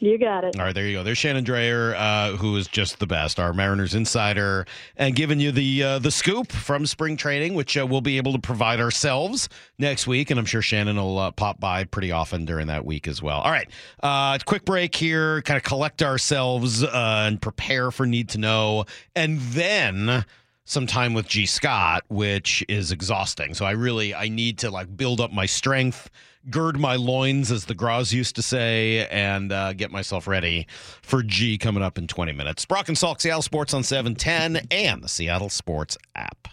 You 0.02 0.18
got 0.18 0.42
it. 0.42 0.58
All 0.58 0.64
right, 0.64 0.74
there 0.74 0.84
you 0.84 0.96
go. 0.96 1.04
There's 1.04 1.16
Shannon 1.16 1.44
Drayer, 1.44 1.94
uh, 1.94 2.36
who 2.36 2.56
is 2.56 2.66
just 2.66 2.98
the 2.98 3.06
best, 3.06 3.38
our 3.38 3.52
Mariners 3.52 3.94
insider, 3.94 4.66
and 4.96 5.14
giving 5.14 5.38
you 5.38 5.52
the 5.52 5.80
uh, 5.84 5.98
the 6.00 6.10
scoop 6.10 6.50
from 6.50 6.86
spring 6.86 7.16
training, 7.16 7.54
which 7.54 7.76
uh, 7.76 7.86
we'll 7.86 8.00
be 8.00 8.16
able 8.16 8.32
to 8.32 8.40
provide 8.40 8.80
ourselves 8.80 9.48
next 9.78 10.08
week, 10.08 10.32
and 10.32 10.40
I'm 10.40 10.44
sure 10.44 10.60
Shannon 10.60 10.96
will 10.96 11.20
uh, 11.20 11.30
pop 11.30 11.60
by 11.60 11.84
pretty 11.84 12.10
often 12.10 12.44
during 12.44 12.66
that 12.66 12.84
week 12.84 13.06
as 13.06 13.22
well. 13.22 13.42
All 13.42 13.52
right, 13.52 13.70
uh, 14.02 14.38
quick 14.44 14.64
break 14.64 14.96
here, 14.96 15.40
kind 15.42 15.56
of 15.56 15.62
collect 15.62 16.02
ourselves 16.02 16.82
uh, 16.82 17.24
and 17.28 17.40
prepare 17.40 17.92
for 17.92 18.04
need 18.04 18.28
to 18.30 18.38
know, 18.38 18.86
and 19.14 19.38
then 19.38 20.24
some 20.64 20.88
time 20.88 21.14
with 21.14 21.28
Gee 21.28 21.46
Scott, 21.46 22.02
which 22.08 22.64
is 22.68 22.90
exhausting. 22.90 23.54
So 23.54 23.64
I 23.64 23.70
really 23.70 24.16
I 24.16 24.28
need 24.28 24.58
to 24.58 24.70
like 24.72 24.96
build 24.96 25.20
up 25.20 25.32
my 25.32 25.46
strength 25.46 26.10
gird 26.50 26.78
my 26.78 26.96
loins, 26.96 27.50
as 27.50 27.66
the 27.66 27.74
Gras 27.74 28.12
used 28.12 28.36
to 28.36 28.42
say, 28.42 29.06
and 29.08 29.52
uh, 29.52 29.72
get 29.72 29.90
myself 29.90 30.26
ready 30.26 30.66
for 31.02 31.22
Gee 31.22 31.58
coming 31.58 31.82
up 31.82 31.98
in 31.98 32.06
20 32.06 32.32
minutes. 32.32 32.64
Brock 32.64 32.88
and 32.88 32.96
Salk, 32.96 33.20
Seattle 33.20 33.42
Sports 33.42 33.74
on 33.74 33.82
710 33.82 34.66
and 34.70 35.02
the 35.02 35.08
Seattle 35.08 35.48
Sports 35.48 35.96
app. 36.14 36.48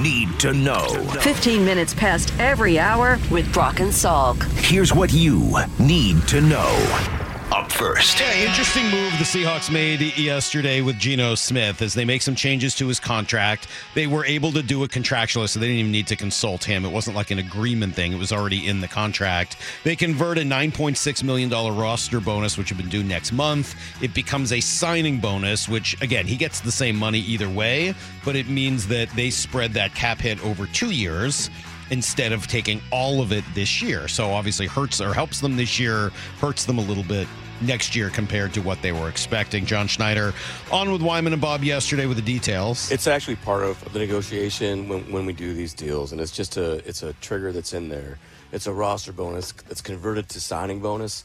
Need 0.00 0.40
to 0.40 0.54
know. 0.54 0.88
15 1.20 1.62
minutes 1.64 1.92
past 1.92 2.32
every 2.38 2.78
hour 2.78 3.18
with 3.30 3.52
Brock 3.52 3.80
and 3.80 3.90
Salk. 3.90 4.42
Here's 4.58 4.94
what 4.94 5.12
you 5.12 5.54
need 5.78 6.26
to 6.28 6.40
know. 6.40 7.19
Up 7.52 7.72
first. 7.72 8.20
Yeah, 8.20 8.48
interesting 8.48 8.84
move 8.84 9.10
the 9.18 9.24
Seahawks 9.24 9.72
made 9.72 10.16
yesterday 10.16 10.82
with 10.82 11.00
Geno 11.00 11.34
Smith 11.34 11.82
as 11.82 11.94
they 11.94 12.04
make 12.04 12.22
some 12.22 12.36
changes 12.36 12.76
to 12.76 12.86
his 12.86 13.00
contract. 13.00 13.66
They 13.96 14.06
were 14.06 14.24
able 14.24 14.52
to 14.52 14.62
do 14.62 14.84
it 14.84 14.92
contractually, 14.92 15.48
so 15.48 15.58
they 15.58 15.66
didn't 15.66 15.80
even 15.80 15.90
need 15.90 16.06
to 16.06 16.16
consult 16.16 16.62
him. 16.62 16.84
It 16.84 16.92
wasn't 16.92 17.16
like 17.16 17.32
an 17.32 17.40
agreement 17.40 17.96
thing, 17.96 18.12
it 18.12 18.18
was 18.20 18.30
already 18.30 18.68
in 18.68 18.80
the 18.80 18.86
contract. 18.86 19.56
They 19.82 19.96
convert 19.96 20.38
a 20.38 20.42
$9.6 20.42 21.24
million 21.24 21.50
roster 21.50 22.20
bonus, 22.20 22.56
which 22.56 22.70
would 22.70 22.78
been 22.78 22.88
due 22.88 23.02
next 23.02 23.32
month. 23.32 23.74
It 24.00 24.14
becomes 24.14 24.52
a 24.52 24.60
signing 24.60 25.18
bonus, 25.18 25.68
which, 25.68 26.00
again, 26.00 26.28
he 26.28 26.36
gets 26.36 26.60
the 26.60 26.70
same 26.70 26.94
money 26.94 27.18
either 27.18 27.48
way, 27.48 27.94
but 28.24 28.36
it 28.36 28.48
means 28.48 28.86
that 28.86 29.10
they 29.16 29.28
spread 29.28 29.72
that 29.72 29.92
cap 29.96 30.20
hit 30.20 30.40
over 30.44 30.66
two 30.66 30.92
years 30.92 31.50
instead 31.90 32.32
of 32.32 32.46
taking 32.46 32.80
all 32.90 33.20
of 33.20 33.32
it 33.32 33.44
this 33.54 33.82
year. 33.82 34.08
So 34.08 34.30
obviously 34.30 34.66
hurts 34.66 35.00
or 35.00 35.12
helps 35.12 35.40
them 35.40 35.56
this 35.56 35.78
year, 35.78 36.10
hurts 36.38 36.64
them 36.64 36.78
a 36.78 36.82
little 36.82 37.04
bit 37.04 37.26
next 37.60 37.94
year 37.94 38.10
compared 38.10 38.54
to 38.54 38.60
what 38.62 38.80
they 38.82 38.92
were 38.92 39.08
expecting. 39.08 39.66
John 39.66 39.86
Schneider 39.86 40.32
on 40.72 40.90
with 40.90 41.02
Wyman 41.02 41.32
and 41.32 41.42
Bob 41.42 41.62
yesterday 41.62 42.06
with 42.06 42.16
the 42.16 42.22
details. 42.22 42.90
It's 42.90 43.06
actually 43.06 43.36
part 43.36 43.62
of 43.62 43.92
the 43.92 43.98
negotiation 43.98 44.88
when, 44.88 45.10
when 45.12 45.26
we 45.26 45.32
do 45.32 45.52
these 45.52 45.74
deals, 45.74 46.12
and 46.12 46.20
it's 46.20 46.32
just 46.32 46.56
a 46.56 46.86
it's 46.88 47.02
a 47.02 47.12
trigger 47.14 47.52
that's 47.52 47.72
in 47.72 47.88
there. 47.88 48.18
It's 48.52 48.66
a 48.66 48.72
roster 48.72 49.12
bonus 49.12 49.52
that's 49.52 49.82
converted 49.82 50.28
to 50.30 50.40
signing 50.40 50.80
bonus. 50.80 51.24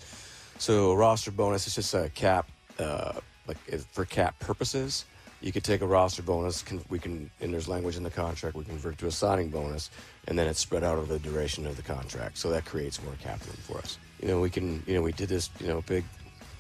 So 0.58 0.92
a 0.92 0.96
roster 0.96 1.32
bonus 1.32 1.68
is 1.68 1.76
just 1.76 1.94
a 1.94 2.10
cap, 2.10 2.50
uh, 2.80 3.14
like 3.48 3.58
for 3.92 4.06
cap 4.06 4.40
purposes. 4.40 5.06
You 5.46 5.52
could 5.52 5.64
take 5.64 5.82
a 5.82 5.86
roster 5.86 6.24
bonus. 6.24 6.64
Can, 6.64 6.84
we 6.90 6.98
can, 6.98 7.30
and 7.40 7.54
there's 7.54 7.68
language 7.68 7.98
in 7.98 8.02
the 8.02 8.10
contract. 8.10 8.56
We 8.56 8.64
can 8.64 8.74
convert 8.74 8.98
to 8.98 9.06
a 9.06 9.12
signing 9.12 9.50
bonus, 9.50 9.92
and 10.28 10.40
then 10.40 10.48
it's 10.48 10.60
spread 10.60 10.84
out 10.84 10.98
over 10.98 11.14
the 11.14 11.20
duration 11.20 11.68
of 11.68 11.78
the 11.78 11.84
contract. 11.84 12.40
So 12.40 12.50
that 12.50 12.66
creates 12.66 13.00
more 13.04 13.14
cap 13.22 13.40
room 13.46 13.56
for 13.62 13.78
us. 13.78 14.00
You 14.20 14.28
know, 14.28 14.42
we 14.42 14.50
can, 14.50 14.82
you 14.88 14.96
know, 14.96 15.04
we 15.04 15.12
did 15.12 15.30
this, 15.30 15.52
you 15.60 15.68
know, 15.68 15.82
big 15.82 16.04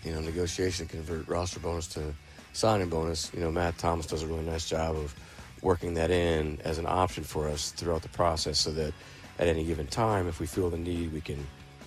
you 0.04 0.14
know, 0.14 0.22
negotiation 0.22 0.86
to 0.86 0.92
convert 0.98 1.28
roster 1.28 1.60
bonus 1.60 1.88
to 1.88 2.14
signing 2.54 2.88
bonus. 2.88 3.34
You 3.34 3.40
know, 3.40 3.52
Matt 3.52 3.76
Thomas 3.80 4.06
does 4.06 4.22
a 4.22 4.28
really 4.28 4.46
nice 4.46 4.70
job 4.70 4.96
of 4.96 5.16
working 5.64 5.96
that 5.96 6.12
in 6.12 6.60
as 6.64 6.78
an 6.78 6.86
option 6.86 7.24
for 7.24 7.50
us 7.50 7.72
throughout 7.72 8.04
the 8.04 8.10
process 8.10 8.60
so 8.60 8.72
that 8.74 8.94
at 9.40 9.48
any 9.48 9.64
given 9.64 9.88
time, 9.88 10.28
if 10.28 10.40
we 10.40 10.46
feel 10.46 10.70
the 10.70 10.78
need, 10.78 11.12
we 11.12 11.22
can 11.22 11.44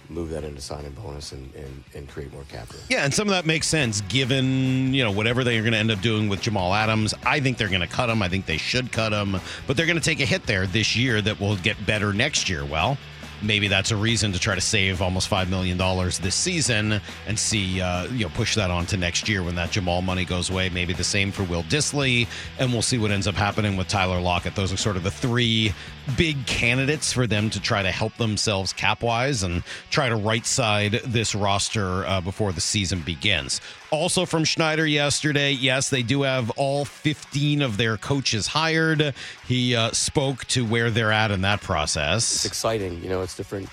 move 0.09 0.31
that 0.31 0.45
into 0.45 0.61
signing 0.61 0.93
bonus 0.93 1.33
and, 1.33 1.55
and, 1.55 1.85
and 1.95 2.09
create 2.09 2.33
more 2.33 2.45
capital. 2.49 2.81
Yeah, 2.88 3.05
and 3.05 3.12
some 3.12 3.29
of 3.29 3.33
that 3.33 3.47
makes 3.47 3.67
sense 3.67 4.00
given, 4.03 4.95
you 4.95 5.05
know, 5.05 5.11
whatever 5.11 5.45
they're 5.45 5.61
going 5.62 5.73
to 5.73 5.79
end 5.79 5.91
up 5.91 6.00
doing 6.00 6.29
with 6.29 6.41
Jamal 6.41 6.75
Adams. 6.75 7.15
I 7.25 7.41
think 7.41 7.59
they're 7.59 7.69
going 7.69 7.81
to 7.81 7.87
cut 7.87 8.09
him. 8.09 8.23
I 8.23 8.29
think 8.29 8.47
they 8.47 8.57
should 8.57 8.91
cut 8.93 9.12
him, 9.12 9.37
but 9.67 9.77
they're 9.77 9.87
going 9.87 9.99
to 9.99 10.05
take 10.05 10.21
a 10.21 10.25
hit 10.27 10.45
there 10.47 10.67
this 10.67 10.97
year 10.97 11.21
that 11.23 11.38
will 11.41 11.57
get 11.57 11.85
better 11.87 12.12
next 12.12 12.49
year. 12.49 12.65
Well, 12.65 12.97
maybe 13.42 13.68
that's 13.68 13.90
a 13.90 13.97
reason 13.97 14.33
to 14.33 14.38
try 14.38 14.54
to 14.54 14.61
save 14.61 15.00
almost 15.02 15.28
five 15.28 15.50
million 15.50 15.76
dollars 15.76 16.18
this 16.18 16.35
season 16.35 17.00
and 17.26 17.38
see 17.38 17.80
uh, 17.80 18.07
you 18.07 18.25
know 18.25 18.30
push 18.30 18.54
that 18.54 18.71
on 18.71 18.87
to 18.87 18.97
next 18.97 19.28
year 19.28 19.42
when 19.42 19.54
that 19.54 19.71
Jamal 19.71 20.02
money 20.02 20.25
goes 20.25 20.50
away. 20.50 20.68
Maybe 20.68 20.92
the 20.92 21.04
same 21.04 21.33
for 21.33 21.45
Will 21.45 21.62
Dissly, 21.64 22.26
and 22.59 22.73
we'll 22.73 22.83
see 22.83 22.99
what 22.99 23.11
ends 23.11 23.26
up 23.26 23.35
happening 23.35 23.76
with 23.76 23.88
Tyler 23.88 24.21
Lockett. 24.21 24.54
Those 24.54 24.73
are 24.73 24.76
sort 24.76 24.97
of 24.97 25.02
the 25.02 25.11
three 25.11 25.73
big 26.16 26.47
candidates 26.47 27.12
for 27.12 27.26
them 27.26 27.50
to 27.50 27.61
try 27.61 27.83
to 27.83 27.90
help 27.90 28.16
themselves 28.16 28.73
cap 28.73 29.02
wise 29.02 29.42
and 29.42 29.62
try 29.90 30.09
to 30.09 30.16
right 30.16 30.47
side 30.47 30.92
this 31.04 31.35
roster 31.35 32.07
uh, 32.07 32.21
before 32.21 32.52
the 32.52 32.61
season 32.61 33.00
begins. 33.00 33.61
Also 33.90 34.26
from 34.26 34.45
Schneider 34.45 34.87
yesterday, 34.87 35.52
yes, 35.52 35.88
they 35.88 36.02
do 36.02 36.23
have 36.23 36.50
all 36.50 36.85
15 36.85 37.62
of 37.62 37.78
their 37.78 37.97
coaches 37.97 38.47
hired. 38.47 39.14
He 39.47 39.75
uh, 39.75 39.92
spoke 39.92 40.45
to 40.47 40.64
where 40.64 40.90
they're 40.90 41.12
at 41.12 41.30
in 41.30 41.40
that 41.42 41.62
process. 41.62 42.35
It's 42.35 42.45
exciting, 42.45 43.02
you 43.02 43.09
know. 43.09 43.23
It's 43.23 43.37
different 43.37 43.71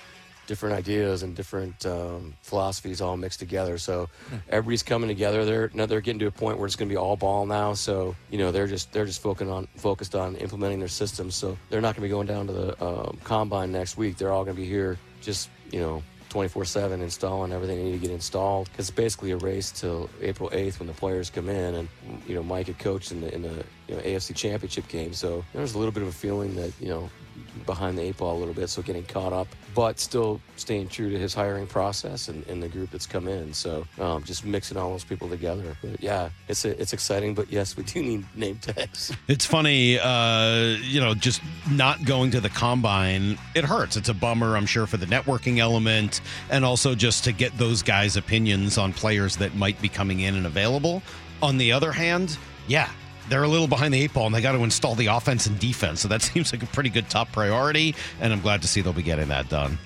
different 0.47 0.75
ideas 0.75 1.23
and 1.23 1.35
different 1.35 1.85
um, 1.85 2.33
philosophies 2.41 3.01
all 3.01 3.17
mixed 3.17 3.39
together. 3.39 3.77
So 3.77 4.09
everybody's 4.49 4.83
coming 4.83 5.07
together. 5.07 5.43
They're 5.43 5.71
now 5.73 5.85
they're 5.85 6.01
getting 6.01 6.19
to 6.19 6.27
a 6.27 6.31
point 6.31 6.57
where 6.57 6.65
it's 6.65 6.75
going 6.75 6.87
to 6.87 6.93
be 6.93 6.97
all 6.97 7.15
ball 7.17 7.45
now. 7.45 7.73
So 7.73 8.15
you 8.29 8.37
know 8.37 8.51
they're 8.51 8.67
just 8.67 8.91
they're 8.93 9.05
just 9.05 9.21
focused 9.21 9.49
on 9.49 9.67
focused 9.75 10.15
on 10.15 10.35
implementing 10.37 10.79
their 10.79 10.87
systems. 10.87 11.35
So 11.35 11.57
they're 11.69 11.81
not 11.81 11.95
going 11.95 12.01
to 12.01 12.01
be 12.01 12.09
going 12.09 12.27
down 12.27 12.47
to 12.47 12.53
the 12.53 12.85
um, 12.85 13.17
combine 13.23 13.71
next 13.71 13.97
week. 13.97 14.17
They're 14.17 14.31
all 14.31 14.43
going 14.43 14.55
to 14.55 14.61
be 14.61 14.67
here 14.67 14.97
just 15.21 15.49
you 15.71 15.79
know 15.79 16.03
24-7 16.35 17.01
installing 17.01 17.53
everything 17.53 17.77
they 17.77 17.83
need 17.83 17.91
to 17.93 17.97
get 17.97 18.11
installed 18.11 18.69
because 18.69 18.89
it's 18.89 18.95
basically 18.95 19.31
a 19.31 19.37
race 19.37 19.71
till 19.71 20.09
april 20.21 20.49
8th 20.49 20.79
when 20.79 20.87
the 20.87 20.93
players 20.93 21.29
come 21.29 21.47
in 21.47 21.75
and 21.75 21.87
you 22.27 22.35
know 22.35 22.43
mike 22.43 22.67
had 22.67 22.77
coached 22.77 23.13
in 23.13 23.21
the, 23.21 23.33
in 23.33 23.41
the 23.41 23.63
you 23.87 23.95
know, 23.95 24.01
afc 24.01 24.35
championship 24.35 24.87
game. 24.87 25.13
So 25.13 25.43
there's 25.53 25.75
a 25.75 25.77
little 25.77 25.91
bit 25.91 26.03
of 26.03 26.09
a 26.09 26.13
feeling 26.13 26.55
that 26.55 26.73
you 26.79 26.89
know 26.89 27.09
behind 27.65 27.97
the 27.97 28.03
eight 28.03 28.17
ball 28.17 28.37
a 28.37 28.39
little 28.39 28.53
bit, 28.53 28.69
so 28.69 28.81
getting 28.81 29.03
caught 29.03 29.33
up, 29.33 29.47
but 29.73 29.99
still 29.99 30.41
staying 30.55 30.87
true 30.87 31.09
to 31.09 31.17
his 31.17 31.33
hiring 31.33 31.67
process 31.67 32.27
and, 32.27 32.45
and 32.47 32.61
the 32.61 32.67
group 32.67 32.91
that's 32.91 33.05
come 33.05 33.27
in. 33.27 33.53
So 33.53 33.85
um, 33.99 34.23
just 34.23 34.45
mixing 34.45 34.77
all 34.77 34.91
those 34.91 35.03
people 35.03 35.29
together. 35.29 35.77
But 35.81 36.01
yeah, 36.01 36.29
it's 36.47 36.65
a, 36.65 36.79
it's 36.79 36.93
exciting. 36.93 37.33
But 37.35 37.51
yes, 37.51 37.77
we 37.77 37.83
do 37.83 38.01
need 38.01 38.25
name 38.35 38.57
tags. 38.57 39.11
It's 39.27 39.45
funny, 39.45 39.99
uh, 39.99 40.77
you 40.81 40.99
know, 40.99 41.13
just 41.13 41.41
not 41.69 42.03
going 42.05 42.31
to 42.31 42.41
the 42.41 42.49
combine. 42.49 43.37
It 43.53 43.63
hurts. 43.65 43.97
It's 43.97 44.09
a 44.09 44.13
bummer, 44.13 44.55
I'm 44.55 44.65
sure, 44.65 44.87
for 44.87 44.97
the 44.97 45.05
networking 45.05 45.59
element, 45.59 46.21
and 46.49 46.65
also 46.65 46.95
just 46.95 47.23
to 47.25 47.31
get 47.31 47.57
those 47.57 47.81
guys' 47.81 48.17
opinions 48.17 48.77
on 48.77 48.93
players 48.93 49.37
that 49.37 49.55
might 49.55 49.81
be 49.81 49.89
coming 49.89 50.21
in 50.21 50.35
and 50.35 50.45
available. 50.45 51.01
On 51.41 51.57
the 51.57 51.71
other 51.71 51.91
hand, 51.91 52.37
yeah, 52.67 52.89
they're 53.29 53.43
a 53.43 53.47
little 53.47 53.67
behind 53.67 53.93
the 53.93 54.01
eight 54.01 54.13
ball 54.13 54.25
and 54.25 54.35
they 54.35 54.41
got 54.41 54.53
to 54.53 54.63
install 54.63 54.95
the 54.95 55.07
offense 55.07 55.45
and 55.45 55.59
defense. 55.59 56.01
So 56.01 56.07
that 56.07 56.21
seems 56.33 56.51
like 56.51 56.63
a 56.63 56.67
pretty 56.67 56.89
good 56.89 57.09
top 57.09 57.31
priority. 57.31 57.95
And 58.21 58.31
I'm 58.33 58.41
glad 58.41 58.61
to 58.61 58.67
see 58.67 58.81
they'll 58.81 58.93
be 58.93 59.03
getting 59.03 59.29
that 59.29 59.49
done. 59.49 59.77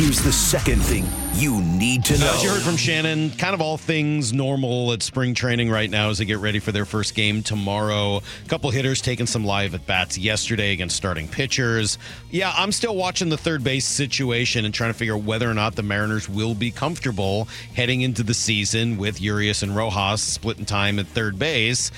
Here's 0.00 0.22
the 0.22 0.32
second 0.32 0.80
thing 0.80 1.04
you 1.34 1.60
need 1.60 2.06
to 2.06 2.18
know. 2.18 2.32
As 2.32 2.42
you 2.42 2.48
heard 2.48 2.62
from 2.62 2.78
Shannon, 2.78 3.32
kind 3.32 3.52
of 3.52 3.60
all 3.60 3.76
things 3.76 4.32
normal 4.32 4.94
at 4.94 5.02
spring 5.02 5.34
training 5.34 5.68
right 5.70 5.90
now 5.90 6.08
as 6.08 6.16
they 6.16 6.24
get 6.24 6.38
ready 6.38 6.58
for 6.58 6.72
their 6.72 6.86
first 6.86 7.14
game 7.14 7.42
tomorrow. 7.42 8.16
A 8.16 8.48
couple 8.48 8.70
hitters 8.70 9.02
taking 9.02 9.26
some 9.26 9.44
live 9.44 9.74
at 9.74 9.86
bats 9.86 10.16
yesterday 10.16 10.72
against 10.72 10.96
starting 10.96 11.28
pitchers. 11.28 11.98
Yeah, 12.30 12.50
I'm 12.56 12.72
still 12.72 12.96
watching 12.96 13.28
the 13.28 13.36
third 13.36 13.62
base 13.62 13.86
situation 13.86 14.64
and 14.64 14.72
trying 14.72 14.90
to 14.90 14.98
figure 14.98 15.16
out 15.16 15.24
whether 15.24 15.50
or 15.50 15.52
not 15.52 15.76
the 15.76 15.82
Mariners 15.82 16.30
will 16.30 16.54
be 16.54 16.70
comfortable 16.70 17.46
heading 17.74 18.00
into 18.00 18.22
the 18.22 18.32
season 18.32 18.96
with 18.96 19.20
Urias 19.20 19.62
and 19.62 19.76
Rojas 19.76 20.22
splitting 20.22 20.64
time 20.64 20.98
at 20.98 21.08
third 21.08 21.38
base 21.38 21.90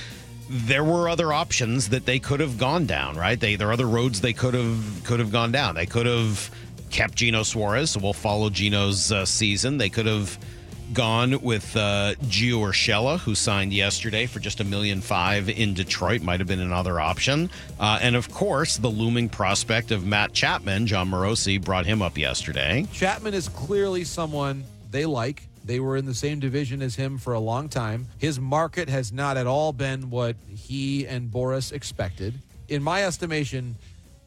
there 0.51 0.85
were 0.85 1.09
other 1.09 1.33
options 1.33 1.89
that 1.91 2.05
they 2.05 2.19
could 2.19 2.41
have 2.41 2.59
gone 2.59 2.85
down, 2.85 3.17
right? 3.17 3.41
They 3.41 3.57
there 3.57 3.69
are 3.69 3.73
other 3.73 3.87
roads 3.87 4.21
they 4.21 4.35
could 4.35 4.53
have 4.53 5.03
could 5.05 5.19
have 5.19 5.33
gone 5.33 5.51
down. 5.51 5.77
They 5.77 5.87
could 5.87 6.05
have 6.05 6.51
kept 6.93 7.17
Geno 7.17 7.43
Suarez, 7.43 7.91
so 7.91 8.01
we'll 8.01 8.13
follow 8.13 8.51
Geno's 8.51 9.11
uh, 9.11 9.25
season. 9.25 9.79
They 9.79 9.89
could 9.89 10.07
have 10.07 10.39
gone 10.93 11.41
with 11.41 11.75
uh, 11.75 12.15
Gio 12.25 12.61
Urshela, 12.61 13.19
who 13.19 13.35
signed 13.35 13.73
yesterday 13.73 14.27
for 14.27 14.41
just 14.41 14.61
a 14.61 14.65
million 14.65 15.01
five 15.01 15.49
in 15.49 15.75
Detroit. 15.75 16.21
Might 16.21 16.41
have 16.41 16.47
been 16.47 16.61
another 16.61 17.01
option. 17.01 17.51
Uh, 17.81 17.99
and 18.03 18.15
of 18.15 18.31
course, 18.31 18.77
the 18.77 18.89
looming 18.91 19.29
prospect 19.29 19.91
of 19.91 20.05
Matt 20.05 20.35
Chapman. 20.35 20.87
Jon 20.87 21.11
Morosi 21.11 21.63
brought 21.63 21.87
him 21.87 22.03
up 22.03 22.19
yesterday. 22.19 22.87
Chapman 22.93 23.33
is 23.33 23.49
clearly 23.49 24.05
someone 24.05 24.65
they 24.91 25.07
like. 25.07 25.45
They 25.65 25.81
were 25.81 25.97
in 25.97 26.05
the 26.05 26.15
same 26.15 26.41
division 26.41 26.83
as 26.83 26.97
him 26.97 27.19
for 27.19 27.33
a 27.33 27.41
long 27.41 27.69
time. 27.69 28.09
His 28.19 28.39
market 28.39 28.89
has 28.89 29.13
not 29.13 29.37
at 29.37 29.47
all 29.47 29.73
been 29.73 30.11
what 30.11 30.37
he 30.49 31.07
and 31.07 31.31
Boras 31.31 31.73
expected. 31.73 32.35
In 32.69 32.83
my 32.83 33.05
estimation, 33.05 33.77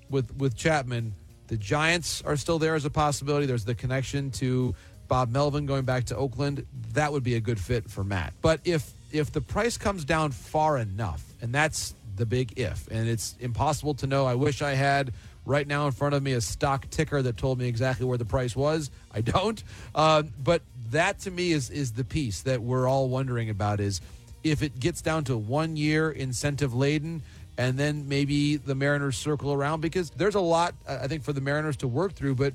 with 0.10 0.36
with 0.38 0.56
Chapman, 0.56 1.14
the 1.48 1.58
Giants 1.58 2.22
are 2.26 2.36
still 2.36 2.60
there 2.60 2.76
as 2.76 2.86
a 2.86 2.90
possibility. 2.90 3.46
There's 3.46 3.66
the 3.66 3.76
connection 3.76 4.32
to 4.32 4.76
Bob 5.08 5.30
Melvin 5.30 5.66
going 5.66 5.86
back 5.86 6.06
to 6.06 6.16
Oakland. 6.16 6.66
That 6.94 7.12
would 7.12 7.24
be 7.24 7.36
a 7.36 7.40
good 7.40 7.60
fit 7.60 7.90
for 7.90 8.04
Matt. 8.04 8.34
But 8.42 8.62
if 8.64 8.92
if 9.12 9.32
the 9.32 9.42
price 9.42 9.78
comes 9.78 10.04
down 10.04 10.32
far 10.32 10.78
enough, 10.78 11.24
and 11.42 11.54
that's 11.54 11.94
the 12.16 12.26
big 12.26 12.58
if, 12.58 12.88
and 12.90 13.08
it's 13.08 13.36
impossible 13.40 13.94
to 13.96 14.08
know. 14.08 14.26
I 14.26 14.36
wish 14.36 14.62
I 14.62 14.72
had 14.72 15.14
right 15.46 15.68
now 15.68 15.86
in 15.86 15.92
front 15.92 16.16
of 16.16 16.24
me 16.24 16.34
a 16.34 16.42
stock 16.42 16.90
ticker 16.90 17.22
that 17.22 17.38
told 17.38 17.60
me 17.60 17.68
exactly 17.68 18.06
where 18.06 18.18
the 18.18 18.26
price 18.26 18.56
was. 18.56 18.90
I 19.14 19.22
don't. 19.22 19.64
Uh, 19.94 20.24
but 20.44 20.62
that 20.90 21.20
to 21.20 21.32
me 21.32 21.52
is 21.52 21.70
is 21.70 21.94
the 21.94 22.04
piece 22.04 22.42
that 22.42 22.62
we're 22.62 22.88
all 22.88 23.10
wondering 23.10 23.50
about 23.50 23.80
is 23.80 24.02
if 24.44 24.62
it 24.62 24.80
gets 24.80 25.02
down 25.02 25.24
to 25.26 25.38
one 25.38 25.76
year 25.76 26.12
incentive 26.12 26.74
laden 26.74 27.22
and 27.58 27.78
then 27.78 28.08
maybe 28.08 28.58
the 28.58 28.76
Mariners 28.76 29.18
circle 29.18 29.54
around 29.54 29.82
because 29.82 30.10
there's 30.12 30.36
a 30.36 30.42
lot 30.42 30.76
uh, 30.88 31.00
I 31.02 31.08
think 31.08 31.24
for 31.24 31.34
the 31.34 31.42
Mariners 31.42 31.78
to 31.78 31.88
work 31.88 32.14
through 32.14 32.36
but 32.36 32.54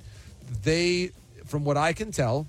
they 0.63 1.11
from 1.47 1.65
what 1.65 1.77
I 1.77 1.93
can 1.93 2.13
tell 2.13 2.47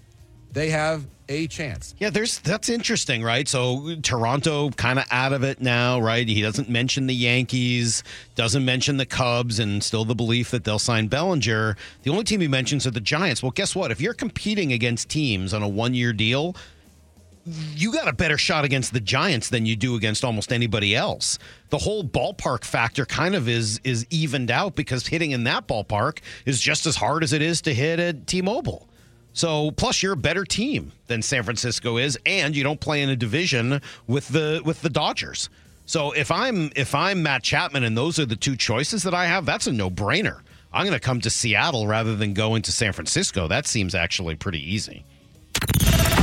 they 0.51 0.70
have 0.70 1.05
a 1.29 1.48
chance. 1.48 1.96
Yeah, 1.98 2.10
there's 2.10 2.39
that's 2.39 2.67
interesting, 2.67 3.24
right? 3.24 3.48
So 3.48 3.96
Toronto 4.01 4.70
kind 4.72 5.00
of 5.00 5.05
out 5.12 5.31
of 5.31 5.43
it 5.43 5.62
now, 5.62 6.00
right? 6.00 6.27
He 6.27 6.41
doesn't 6.41 6.70
mention 6.70 7.08
the 7.08 7.15
Yankees, 7.15 8.03
doesn't 8.36 8.65
mention 8.65 8.98
the 8.98 9.05
Cubs, 9.05 9.60
and 9.60 9.81
still 9.81 10.03
the 10.03 10.15
belief 10.15 10.51
that 10.51 10.65
they'll 10.65 10.79
sign 10.79 11.08
Bellinger. 11.08 11.77
The 12.03 12.12
only 12.12 12.25
team 12.25 12.41
he 12.41 12.48
mentions 12.50 12.86
are 12.86 12.91
the 12.91 13.00
Giants. 13.00 13.41
Well, 13.41 13.51
guess 13.51 13.75
what? 13.75 13.91
If 13.91 14.01
you're 14.01 14.13
competing 14.13 14.74
against 14.74 15.10
teams 15.10 15.53
on 15.53 15.63
a 15.63 15.70
one 15.70 15.93
year 15.93 16.12
deal, 16.12 16.55
you 17.45 17.91
got 17.91 18.07
a 18.07 18.13
better 18.13 18.38
shot 18.38 18.65
against 18.65 18.93
the 18.93 19.00
Giants 19.00 19.50
than 19.50 19.65
you 19.65 19.75
do 19.75 19.95
against 19.95 20.24
almost 20.24 20.51
anybody 20.51 20.95
else. 20.95 21.39
The 21.69 21.77
whole 21.77 22.03
ballpark 22.03 22.63
factor 22.63 23.05
kind 23.05 23.36
of 23.36 23.50
is 23.50 23.79
is 23.83 24.05
evened 24.10 24.51
out 24.51 24.75
because 24.75 25.07
hitting 25.07 25.31
in 25.31 25.43
that 25.45 25.67
ballpark 25.67 26.19
is 26.45 26.62
just 26.62 26.86
as 26.86 26.95
hard 26.95 27.24
as 27.24 27.33
it 27.33 27.41
is 27.41 27.62
to 27.63 27.74
hit 27.74 28.00
at 28.00 28.27
T-Mobile. 28.27 28.88
So 29.33 29.71
plus 29.71 30.03
you're 30.03 30.13
a 30.13 30.17
better 30.17 30.43
team 30.43 30.91
than 31.07 31.21
San 31.21 31.43
Francisco 31.43 31.98
is 31.98 32.17
and 32.25 32.55
you 32.55 32.63
don't 32.63 32.79
play 32.79 33.01
in 33.01 33.10
a 33.10 33.15
division 33.15 33.81
with 34.07 34.27
the 34.27 34.62
with 34.63 34.81
the 34.81 34.89
Dodgers. 34.89 35.50
So 35.86 36.12
if 36.12 36.31
I'm 36.31 36.71
if 36.75 36.93
I'm 36.93 37.24
Matt 37.24 37.43
Chapman 37.43 37.83
and 37.83 37.98
those 37.98 38.19
are 38.19 38.25
the 38.25 38.36
two 38.36 38.55
choices 38.55 39.03
that 39.03 39.13
I 39.13 39.25
have, 39.25 39.45
that's 39.45 39.67
a 39.67 39.71
no-brainer. 39.71 40.41
I'm 40.74 40.86
going 40.86 40.98
to 40.98 41.05
come 41.05 41.19
to 41.21 41.29
Seattle 41.29 41.86
rather 41.86 42.15
than 42.15 42.33
going 42.33 42.62
to 42.62 42.71
San 42.71 42.93
Francisco. 42.93 43.48
That 43.48 43.65
seems 43.65 43.93
actually 43.93 44.36
pretty 44.36 44.74
easy. 44.74 45.03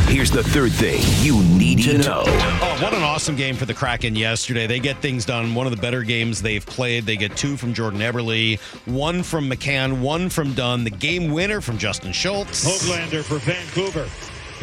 Here's 0.08 0.30
the 0.30 0.42
third 0.42 0.72
thing 0.72 1.02
you 1.22 1.42
need 1.58 1.82
to 1.82 1.98
know. 1.98 2.22
Oh, 2.26 2.78
what 2.82 2.94
an 2.94 3.02
awesome 3.02 3.36
game 3.36 3.54
for 3.54 3.66
the 3.66 3.74
Kraken 3.74 4.16
yesterday. 4.16 4.66
They 4.66 4.78
get 4.78 5.02
things 5.02 5.26
done. 5.26 5.54
One 5.54 5.66
of 5.66 5.70
the 5.70 5.80
better 5.80 6.02
games 6.02 6.40
they've 6.40 6.64
played. 6.64 7.04
They 7.04 7.16
get 7.16 7.36
two 7.36 7.58
from 7.58 7.74
Jordan 7.74 8.00
Eberle, 8.00 8.58
one 8.86 9.22
from 9.22 9.50
McCann, 9.50 10.00
one 10.00 10.30
from 10.30 10.54
Dunn. 10.54 10.84
The 10.84 10.90
game 10.90 11.30
winner 11.30 11.60
from 11.60 11.76
Justin 11.76 12.12
Schultz. 12.12 12.64
Hoglander 12.64 13.22
for 13.22 13.38
Vancouver. 13.38 14.08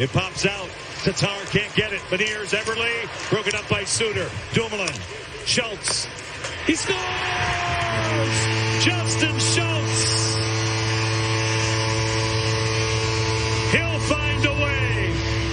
It 0.02 0.10
pops 0.12 0.46
out. 0.46 0.68
Tatar 1.04 1.44
can't 1.46 1.72
get 1.76 1.92
it. 1.92 2.02
But 2.10 2.18
here's 2.18 2.50
Eberle. 2.52 3.30
Broken 3.30 3.54
up 3.54 3.68
by 3.68 3.84
Suter. 3.84 4.28
Dumoulin. 4.52 4.92
Schultz. 5.44 6.08
He 6.66 6.74
scores! 6.74 6.98
Justin 8.84 9.38
Schultz. 9.38 10.34
He'll 13.70 14.00
find 14.00 14.20
a 14.20 14.30
way. 14.30 14.35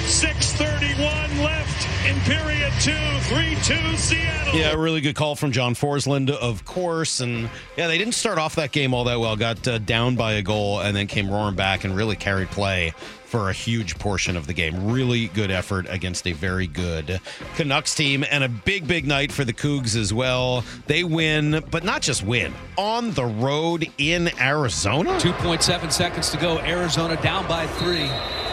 6.31 0.03 1.43
left 1.43 2.07
in 2.07 2.19
period 2.21 2.71
two. 2.79 2.91
3-2 2.91 3.95
Seattle. 3.95 4.59
Yeah, 4.59 4.73
really 4.73 4.99
good 4.99 5.15
call 5.15 5.35
from 5.35 5.51
John 5.51 5.73
Forslund, 5.73 6.29
of 6.29 6.65
course. 6.65 7.21
And 7.21 7.49
yeah, 7.77 7.87
they 7.87 7.97
didn't 7.97 8.13
start 8.13 8.37
off 8.37 8.55
that 8.55 8.71
game 8.71 8.93
all 8.93 9.05
that 9.05 9.19
well. 9.19 9.35
Got 9.37 9.65
uh, 9.67 9.77
down 9.77 10.15
by 10.15 10.33
a 10.33 10.41
goal 10.41 10.81
and 10.81 10.95
then 10.95 11.07
came 11.07 11.29
roaring 11.29 11.55
back 11.55 11.85
and 11.85 11.95
really 11.95 12.17
carried 12.17 12.49
play 12.49 12.93
for 13.33 13.49
a 13.49 13.53
huge 13.53 13.97
portion 13.97 14.37
of 14.37 14.45
the 14.45 14.53
game. 14.53 14.91
Really 14.91 15.27
good 15.29 15.49
effort 15.49 15.87
against 15.89 16.27
a 16.27 16.33
very 16.33 16.67
good 16.67 17.19
Canucks 17.55 17.95
team 17.95 18.23
and 18.29 18.43
a 18.43 18.47
big, 18.47 18.87
big 18.87 19.07
night 19.07 19.31
for 19.31 19.43
the 19.43 19.51
Cougs 19.51 19.95
as 19.95 20.13
well. 20.13 20.63
They 20.85 21.03
win, 21.03 21.63
but 21.71 21.83
not 21.83 22.03
just 22.03 22.23
win, 22.23 22.53
on 22.77 23.09
the 23.13 23.25
road 23.25 23.91
in 23.97 24.29
Arizona. 24.39 25.13
2.7 25.13 25.91
seconds 25.91 26.29
to 26.29 26.37
go. 26.37 26.59
Arizona 26.59 27.19
down 27.23 27.47
by 27.47 27.65
three. 27.65 28.05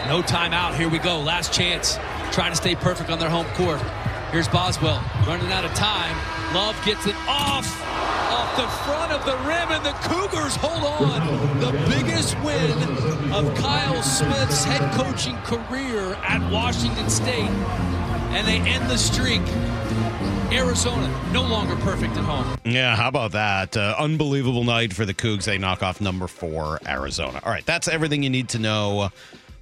No 0.07 0.23
timeout. 0.23 0.73
Here 0.73 0.89
we 0.89 0.97
go. 0.97 1.19
Last 1.19 1.53
chance. 1.53 1.99
Trying 2.31 2.49
to 2.49 2.57
stay 2.57 2.73
perfect 2.73 3.11
on 3.11 3.19
their 3.19 3.29
home 3.29 3.45
court. 3.53 3.79
Here's 4.31 4.47
Boswell 4.47 4.99
running 5.27 5.51
out 5.51 5.63
of 5.63 5.75
time. 5.75 6.40
Love 6.53 6.75
gets 6.83 7.07
it 7.07 7.15
off 7.29 7.81
off 8.31 8.55
the 8.57 8.67
front 8.83 9.11
of 9.13 9.25
the 9.25 9.37
rim, 9.47 9.71
and 9.71 9.85
the 9.85 9.93
Cougars 10.09 10.55
hold 10.57 10.83
on. 10.83 11.59
The 11.59 11.71
biggest 11.89 12.37
win 12.41 12.71
of 13.31 13.55
Kyle 13.55 14.01
Smith's 14.03 14.65
head 14.65 14.93
coaching 14.93 15.37
career 15.43 16.13
at 16.15 16.51
Washington 16.51 17.09
State, 17.09 17.49
and 18.33 18.45
they 18.45 18.59
end 18.69 18.89
the 18.89 18.97
streak. 18.97 19.41
Arizona 20.51 21.07
no 21.31 21.43
longer 21.43 21.77
perfect 21.77 22.17
at 22.17 22.25
home. 22.25 22.57
Yeah, 22.65 22.97
how 22.97 23.07
about 23.07 23.31
that? 23.31 23.77
Uh, 23.77 23.95
unbelievable 23.97 24.65
night 24.65 24.91
for 24.91 25.05
the 25.05 25.13
Cougs. 25.13 25.45
They 25.45 25.57
knock 25.57 25.81
off 25.81 26.01
number 26.01 26.27
four, 26.27 26.79
Arizona. 26.85 27.39
All 27.45 27.51
right, 27.51 27.65
that's 27.65 27.87
everything 27.87 28.23
you 28.23 28.29
need 28.29 28.49
to 28.49 28.59
know. 28.59 29.11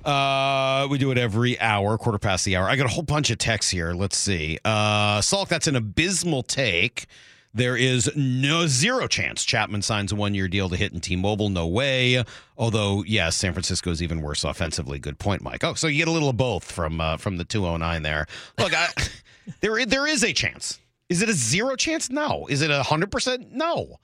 Uh, 0.04 0.88
we 0.90 0.98
do 0.98 1.12
it 1.12 1.18
every 1.18 1.60
hour, 1.60 1.98
quarter 1.98 2.20
past 2.20 2.46
the 2.46 2.56
hour. 2.56 2.70
I 2.70 2.76
got 2.76 2.86
a 2.86 2.90
whole 2.90 3.04
bunch 3.04 3.30
of 3.30 3.38
texts 3.38 3.72
here. 3.72 3.94
Let's 3.94 4.18
see. 4.18 4.58
Uh, 4.64 5.20
Salk, 5.20 5.48
that's 5.50 5.68
an 5.68 5.76
abysmal 5.76 6.44
take. 6.44 7.08
There 7.54 7.76
is 7.76 8.12
no 8.16 8.68
zero 8.68 9.08
chance 9.08 9.44
Chapman 9.44 9.82
signs 9.82 10.12
a 10.12 10.16
one 10.16 10.36
year 10.36 10.48
deal 10.48 10.70
to 10.70 10.76
hit 10.76 10.94
in 10.94 11.00
T 11.00 11.16
Mobile. 11.16 11.50
No 11.50 11.66
way. 11.66 12.24
Although, 12.58 13.04
yes, 13.06 13.36
San 13.36 13.54
Francisco 13.54 13.90
is 13.90 14.04
even 14.04 14.22
worse 14.22 14.44
offensively. 14.44 15.00
Good 15.00 15.18
point, 15.18 15.42
Mike. 15.42 15.64
Oh, 15.64 15.74
so 15.74 15.88
you 15.88 15.98
get 15.98 16.08
a 16.08 16.12
little 16.12 16.30
of 16.30 16.38
both 16.38 16.72
from 16.72 17.02
uh, 17.02 17.18
from 17.18 17.38
the 17.38 17.46
209 17.46 18.04
there. 18.04 18.28
Look, 18.60 18.74
I, 18.76 18.88
there, 19.62 19.84
there 19.86 20.06
is 20.06 20.24
a 20.24 20.32
chance. 20.32 20.80
Is 21.10 21.24
it 21.24 21.30
a 21.30 21.34
zero 21.34 21.76
chance? 21.76 22.12
No. 22.12 22.46
Is 22.50 22.62
it 22.62 22.70
a 22.70 22.82
100%? 22.82 23.52
No. 23.52 24.00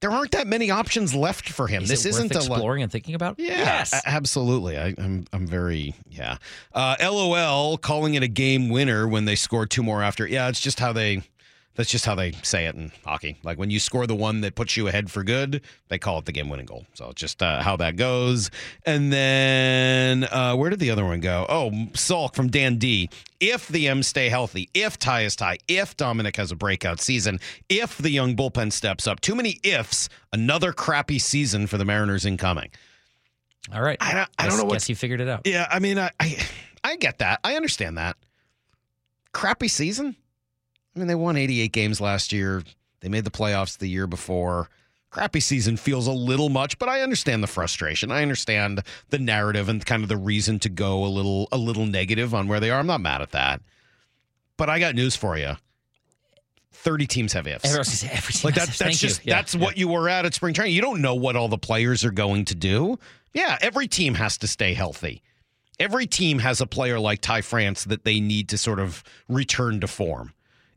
There 0.00 0.10
aren't 0.12 0.30
that 0.30 0.46
many 0.46 0.70
options 0.70 1.12
left 1.14 1.48
for 1.48 1.66
him. 1.66 1.82
Is 1.82 1.88
this 1.88 2.04
worth 2.04 2.14
isn't 2.14 2.34
a 2.34 2.38
exploring 2.38 2.82
and 2.84 2.92
thinking 2.92 3.14
about. 3.16 3.38
yeah, 3.38 3.48
Yes. 3.58 3.92
a- 3.92 4.08
absolutely. 4.08 4.78
I, 4.78 4.94
I'm 4.96 5.24
I'm 5.32 5.46
very 5.46 5.94
yeah. 6.08 6.36
Uh, 6.72 6.94
LOL 7.00 7.78
calling 7.78 8.14
it 8.14 8.22
a 8.22 8.28
game 8.28 8.68
winner 8.68 9.08
when 9.08 9.24
they 9.24 9.34
score 9.34 9.66
two 9.66 9.82
more 9.82 10.02
after. 10.02 10.26
Yeah, 10.26 10.48
it's 10.48 10.60
just 10.60 10.78
how 10.78 10.92
they. 10.92 11.22
That's 11.78 11.90
just 11.90 12.04
how 12.04 12.16
they 12.16 12.32
say 12.42 12.66
it 12.66 12.74
in 12.74 12.90
hockey. 13.04 13.36
Like 13.44 13.56
when 13.56 13.70
you 13.70 13.78
score 13.78 14.04
the 14.08 14.16
one 14.16 14.40
that 14.40 14.56
puts 14.56 14.76
you 14.76 14.88
ahead 14.88 15.12
for 15.12 15.22
good, 15.22 15.62
they 15.86 15.96
call 15.96 16.18
it 16.18 16.24
the 16.24 16.32
game 16.32 16.48
winning 16.48 16.66
goal. 16.66 16.84
So 16.94 17.10
it's 17.10 17.20
just 17.20 17.40
uh, 17.40 17.62
how 17.62 17.76
that 17.76 17.94
goes. 17.94 18.50
And 18.84 19.12
then 19.12 20.24
uh, 20.24 20.56
where 20.56 20.70
did 20.70 20.80
the 20.80 20.90
other 20.90 21.04
one 21.04 21.20
go? 21.20 21.46
Oh, 21.48 21.70
Salk 21.92 22.34
from 22.34 22.48
Dan 22.48 22.78
D. 22.78 23.08
If 23.38 23.68
the 23.68 23.86
M 23.86 24.02
stay 24.02 24.28
healthy, 24.28 24.68
if 24.74 24.98
Ty 24.98 25.20
is 25.22 25.36
Ty, 25.36 25.58
if 25.68 25.96
Dominic 25.96 26.34
has 26.34 26.50
a 26.50 26.56
breakout 26.56 27.00
season, 27.00 27.38
if 27.68 27.96
the 27.96 28.10
young 28.10 28.34
bullpen 28.34 28.72
steps 28.72 29.06
up, 29.06 29.20
too 29.20 29.36
many 29.36 29.60
ifs. 29.62 30.08
Another 30.32 30.72
crappy 30.72 31.20
season 31.20 31.68
for 31.68 31.78
the 31.78 31.84
Mariners 31.84 32.26
incoming. 32.26 32.70
All 33.72 33.82
right. 33.82 33.98
I 34.00 34.14
don't, 34.14 34.28
I 34.36 34.42
don't 34.42 34.50
Guess- 34.50 34.58
know 34.58 34.64
what 34.64 34.72
Guess 34.72 34.88
you 34.88 34.96
figured 34.96 35.20
it 35.20 35.28
out. 35.28 35.42
yeah, 35.46 35.68
I 35.70 35.78
mean, 35.78 35.96
I, 35.96 36.10
I 36.18 36.44
I 36.82 36.96
get 36.96 37.18
that. 37.18 37.38
I 37.44 37.54
understand 37.54 37.98
that. 37.98 38.16
Crappy 39.32 39.68
season. 39.68 40.16
I 40.98 41.00
mean, 41.00 41.06
they 41.06 41.14
won 41.14 41.36
88 41.36 41.70
games 41.70 42.00
last 42.00 42.32
year. 42.32 42.64
They 43.00 43.08
made 43.08 43.22
the 43.24 43.30
playoffs 43.30 43.78
the 43.78 43.86
year 43.88 44.08
before. 44.08 44.68
Crappy 45.10 45.38
season 45.38 45.76
feels 45.76 46.08
a 46.08 46.12
little 46.12 46.48
much, 46.48 46.76
but 46.80 46.88
I 46.88 47.02
understand 47.02 47.40
the 47.40 47.46
frustration. 47.46 48.10
I 48.10 48.22
understand 48.22 48.82
the 49.10 49.18
narrative 49.20 49.68
and 49.68 49.84
kind 49.86 50.02
of 50.02 50.08
the 50.08 50.16
reason 50.16 50.58
to 50.58 50.68
go 50.68 51.04
a 51.04 51.06
little 51.06 51.46
a 51.52 51.56
little 51.56 51.86
negative 51.86 52.34
on 52.34 52.48
where 52.48 52.58
they 52.58 52.70
are. 52.70 52.80
I'm 52.80 52.88
not 52.88 53.00
mad 53.00 53.22
at 53.22 53.30
that. 53.30 53.62
But 54.56 54.68
I 54.68 54.80
got 54.80 54.96
news 54.96 55.14
for 55.14 55.38
you. 55.38 55.52
30 56.72 57.06
teams 57.06 57.32
have 57.34 57.46
ifs. 57.46 57.64
Everyone's 57.64 58.04
every 58.04 58.32
team 58.32 58.40
Like 58.44 58.54
has 58.54 58.66
that, 58.66 58.68
ifs. 58.70 58.78
that's 58.78 58.78
Thank 58.78 58.98
just 58.98 59.24
Yeah, 59.24 59.36
that's 59.36 59.54
yeah. 59.54 59.60
what 59.60 59.76
you 59.78 59.86
were 59.86 60.08
at 60.08 60.26
at 60.26 60.34
spring 60.34 60.52
training. 60.52 60.74
You 60.74 60.82
don't 60.82 61.00
know 61.00 61.14
what 61.14 61.36
all 61.36 61.48
the 61.48 61.58
players 61.58 62.04
are 62.04 62.10
going 62.10 62.44
to 62.46 62.56
do. 62.56 62.98
Yeah, 63.32 63.56
every 63.60 63.86
team 63.86 64.14
has 64.14 64.36
to 64.38 64.48
stay 64.48 64.74
healthy. 64.74 65.22
Every 65.78 66.06
team 66.08 66.40
has 66.40 66.60
a 66.60 66.66
player 66.66 66.98
like 66.98 67.20
Ty 67.20 67.42
France 67.42 67.84
that 67.84 68.04
they 68.04 68.18
need 68.18 68.48
to 68.48 68.58
sort 68.58 68.80
of 68.80 69.04
return 69.28 69.80
to 69.80 69.86
form. 69.86 70.32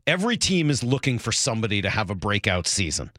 Every 0.06 0.36
team 0.36 0.68
is 0.68 0.82
looking 0.82 1.18
for 1.18 1.30
somebody 1.30 1.80
to 1.82 1.90
have 1.90 2.10
a 2.10 2.14
breakout 2.14 2.66
season. 2.66 3.12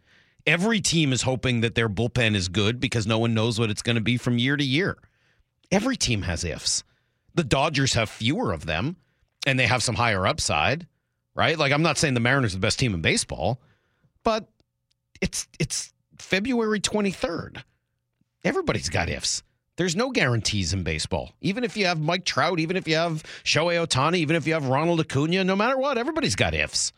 Every 0.46 0.82
team 0.82 1.14
is 1.14 1.22
hoping 1.22 1.62
that 1.62 1.76
their 1.76 1.88
bullpen 1.88 2.36
is 2.36 2.50
good 2.50 2.80
because 2.80 3.08
no 3.08 3.18
one 3.18 3.34
knows 3.34 3.58
what 3.58 3.70
it's 3.70 3.82
going 3.82 3.96
to 3.96 4.02
be 4.02 4.18
from 4.18 4.38
year 4.38 4.58
to 4.58 4.64
year. 4.64 4.98
Every 5.72 5.96
team 5.96 6.24
has 6.24 6.44
ifs. 6.44 6.84
The 7.36 7.46
Dodgers 7.46 7.94
have 7.94 8.10
fewer 8.10 8.52
of 8.52 8.66
them 8.66 8.98
and 9.48 9.58
they 9.58 9.66
have 9.66 9.82
some 9.82 9.96
higher 9.96 10.28
upside, 10.28 10.86
right? 11.36 11.58
Like 11.58 11.72
I'm 11.72 11.82
not 11.82 11.98
saying 11.98 12.16
the 12.16 12.20
Mariners 12.20 12.54
are 12.54 12.58
the 12.58 12.62
best 12.62 12.80
team 12.80 12.94
in 12.94 13.02
baseball, 13.02 13.62
but 14.24 14.50
it's 15.22 15.48
it's 15.60 15.94
February 16.18 16.82
23rd. 16.82 17.64
Everybody's 18.44 18.90
got 18.90 19.10
ifs. 19.10 19.42
There's 19.76 19.96
no 19.96 20.12
guarantees 20.12 20.74
in 20.74 20.84
baseball. 20.84 21.32
Even 21.42 21.64
if 21.64 21.76
you 21.76 21.86
have 21.88 22.00
Mike 22.00 22.26
Trout, 22.26 22.60
even 22.60 22.78
if 22.78 22.88
you 22.88 22.96
have 22.96 23.24
Shohei 23.44 23.84
Ohtani, 23.86 24.18
even 24.18 24.36
if 24.36 24.46
you 24.46 24.54
have 24.54 24.68
Ronald 24.68 25.00
Acuna, 25.00 25.44
no 25.44 25.56
matter 25.56 25.78
what, 25.78 25.98
everybody's 25.98 26.36
got 26.36 26.54
ifs. 26.54 26.94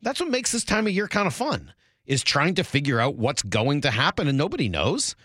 That's 0.00 0.20
what 0.20 0.30
makes 0.30 0.52
this 0.52 0.64
time 0.64 0.86
of 0.86 0.92
year 0.92 1.06
kind 1.08 1.26
of 1.26 1.34
fun, 1.34 1.72
is 2.06 2.22
trying 2.22 2.54
to 2.54 2.64
figure 2.64 2.98
out 3.00 3.16
what's 3.16 3.42
going 3.42 3.82
to 3.82 3.90
happen, 3.90 4.26
and 4.28 4.38
nobody 4.38 4.68
knows. 4.68 5.16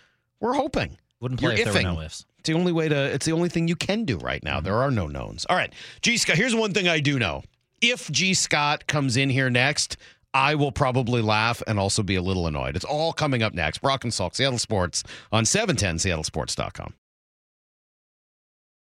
We're 0.41 0.53
hoping. 0.53 0.97
Wouldn't 1.21 1.39
play 1.39 1.51
You're 1.57 1.67
if 1.67 1.73
there 1.73 1.83
iffing. 1.83 1.95
were 1.95 2.01
no 2.01 2.05
ifs. 2.05 2.25
It's 2.39 2.47
the 2.47 2.53
only 2.53 2.71
way 2.71 2.88
to. 2.88 2.95
It's 2.95 3.25
the 3.25 3.33
only 3.33 3.49
thing 3.49 3.67
you 3.67 3.75
can 3.75 4.05
do 4.05 4.17
right 4.17 4.41
now. 4.43 4.62
There 4.62 4.75
are 4.75 4.89
no 4.91 5.07
knowns. 5.07 5.45
All 5.49 5.57
right, 5.57 5.73
Gee 6.01 6.17
Scott. 6.17 6.38
Here's 6.38 6.55
one 6.55 6.73
thing 6.73 6.88
I 6.88 6.99
do 7.01 7.19
know. 7.19 7.43
If 7.81 8.09
Gee 8.12 8.33
Scott 8.33 8.88
comes 8.88 9.17
in 9.17 9.29
here 9.29 9.49
next, 9.49 9.97
I 10.33 10.55
will 10.55 10.71
probably 10.71 11.21
laugh 11.21 11.61
and 11.67 11.79
also 11.79 12.03
be 12.03 12.15
a 12.15 12.21
little 12.21 12.47
annoyed. 12.47 12.75
It's 12.75 12.85
all 12.85 13.13
coming 13.13 13.41
up 13.43 13.53
next. 13.53 13.79
Brock 13.79 14.03
and 14.03 14.13
Salk, 14.13 14.35
Seattle 14.35 14.59
Sports 14.59 15.03
on 15.31 15.45
710 15.45 15.97
seattlesports.com. 15.97 16.93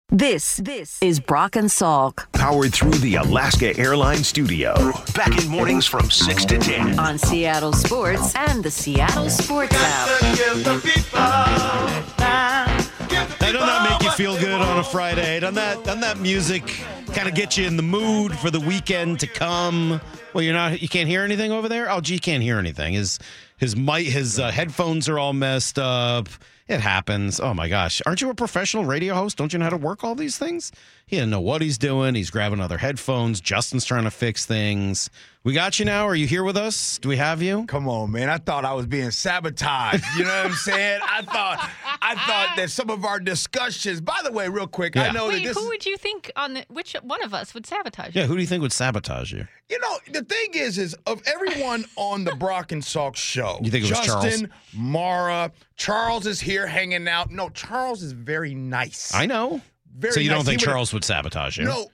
This 0.09 0.59
this 0.59 1.03
is 1.03 1.19
Brock 1.19 1.57
and 1.57 1.69
Salk 1.69 2.31
Powered 2.33 2.73
through 2.73 2.93
the 2.93 3.17
Alaska 3.17 3.77
Airlines 3.77 4.29
studio. 4.29 4.73
Back 5.17 5.37
in 5.43 5.49
mornings 5.49 5.85
from 5.85 6.13
6 6.13 6.45
to 6.45 6.59
10. 6.59 6.97
on 7.01 7.19
Seattle 7.19 7.73
Sports 7.73 8.33
and 8.37 8.63
the 8.63 8.71
Seattle 8.71 9.29
Sports 9.29 9.75
app. 9.77 10.07
Feel 14.17 14.39
good 14.39 14.63
on 14.63 14.79
a 14.79 14.83
Friday? 14.83 15.41
Doesn't 15.41 15.57
that, 15.57 15.85
doesn't 15.85 16.01
that 16.01 16.19
music 16.19 16.65
kind 17.13 17.29
of 17.29 17.35
get 17.35 17.59
you 17.59 17.67
in 17.67 17.77
the 17.77 17.83
mood 17.83 18.35
for 18.39 18.51
the 18.51 18.59
weekend 18.59 19.21
to 19.21 19.27
come? 19.27 20.01
Well, 20.33 20.43
you're 20.43 20.55
not. 20.55 20.81
You 20.81 20.89
can't 20.89 21.07
hear 21.07 21.23
anything 21.23 21.53
over 21.53 21.69
there. 21.69 21.91
Oh, 21.91 22.01
gee, 22.01 22.19
can't 22.19 22.43
hear 22.43 22.59
anything. 22.59 22.95
His 22.95 23.19
his 23.59 23.77
mic, 23.77 24.07
his 24.07 24.41
uh, 24.41 24.51
headphones 24.51 25.07
are 25.11 25.19
all 25.19 25.35
messed 25.35 25.79
up. 25.79 26.31
It 26.67 26.81
happens. 26.81 27.41
Oh 27.41 27.53
my 27.53 27.69
gosh, 27.69 28.01
aren't 28.07 28.23
you 28.23 28.31
a 28.31 28.35
professional 28.35 28.87
radio 28.87 29.15
host? 29.15 29.37
Don't 29.37 29.53
you 29.53 29.59
know 29.59 29.67
how 29.67 29.71
to 29.71 29.77
work 29.77 30.03
all 30.03 30.15
these 30.15 30.39
things? 30.39 30.73
He 31.09 31.15
didn't 31.15 31.31
know 31.31 31.41
what 31.41 31.63
he's 31.63 31.79
doing. 31.79 32.17
He's 32.17 32.31
grabbing 32.31 32.59
other 32.59 32.79
headphones. 32.79 33.41
Justin's 33.41 33.85
trying 33.85 34.03
to 34.03 34.11
fix 34.11 34.45
things. 34.45 35.09
We 35.45 35.53
got 35.53 35.79
you 35.79 35.85
now. 35.85 36.05
Are 36.09 36.17
you 36.17 36.27
here 36.27 36.43
with 36.43 36.57
us? 36.57 36.99
Do 36.99 37.09
we 37.09 37.17
have 37.17 37.41
you? 37.41 37.65
Come 37.67 37.87
on, 37.87 38.11
man. 38.11 38.29
I 38.29 38.39
thought 38.39 38.65
I 38.65 38.73
was 38.73 38.87
being 38.87 39.13
sabotaged. 39.13 40.05
You 40.17 40.25
know 40.25 40.31
what 40.31 40.47
I'm 40.47 40.55
saying? 40.55 41.01
I 41.05 41.23
thought 41.23 41.71
I 42.03 42.17
thought 42.17 42.57
that 42.57 42.71
some 42.71 42.91
of 42.91 43.05
our 43.05 43.21
discussions, 43.21 44.01
by 44.01 44.19
the 44.25 44.33
way, 44.33 44.49
real 44.49 44.67
quick, 44.67 44.97
I 44.97 45.13
know 45.13 45.29
Wait, 45.29 45.45
that 45.45 45.45
this 45.45 45.57
who 45.57 45.69
would 45.69 45.87
you 45.87 45.97
think 45.97 46.33
on 46.35 46.55
the 46.55 46.65
which 46.71 46.95
one 46.95 47.23
of 47.23 47.33
us 47.33 47.55
would 47.55 47.67
sabotage 47.67 48.17
you? 48.17 48.23
Yeah. 48.23 48.27
Who 48.27 48.35
do 48.35 48.41
you 48.41 48.49
think 48.49 48.63
would 48.63 48.73
sabotage 48.73 49.33
you? 49.33 49.47
you 49.71 49.79
know, 49.79 49.99
the 50.13 50.25
thing 50.25 50.49
is, 50.55 50.77
is 50.77 50.97
of 51.07 51.23
everyone 51.27 51.85
on 51.97 52.25
the 52.25 52.35
Brock 52.35 52.73
and 52.73 52.83
Salk 52.83 53.15
show, 53.15 53.61
You 53.63 53.71
think 53.71 53.85
it 53.85 53.91
was 53.91 54.01
Justin, 54.05 54.51
Mara, 54.75 55.53
Charles 55.77 56.27
is 56.27 56.41
here 56.41 56.67
hanging 56.67 57.07
out. 57.07 57.31
No, 57.31 57.49
Charles 57.51 58.03
is 58.03 58.11
very 58.11 58.55
nice. 58.57 59.15
I 59.15 59.27
know. 59.27 59.61
Very 59.99 60.13
so 60.13 60.21
you 60.21 60.29
nice. 60.31 60.39
don't 60.39 60.45
think 60.45 60.61
He 60.61 60.65
Charles 60.67 60.93
would 60.93 61.05
sabotage 61.05 61.57
you? 61.59 61.65
No. 61.65 61.89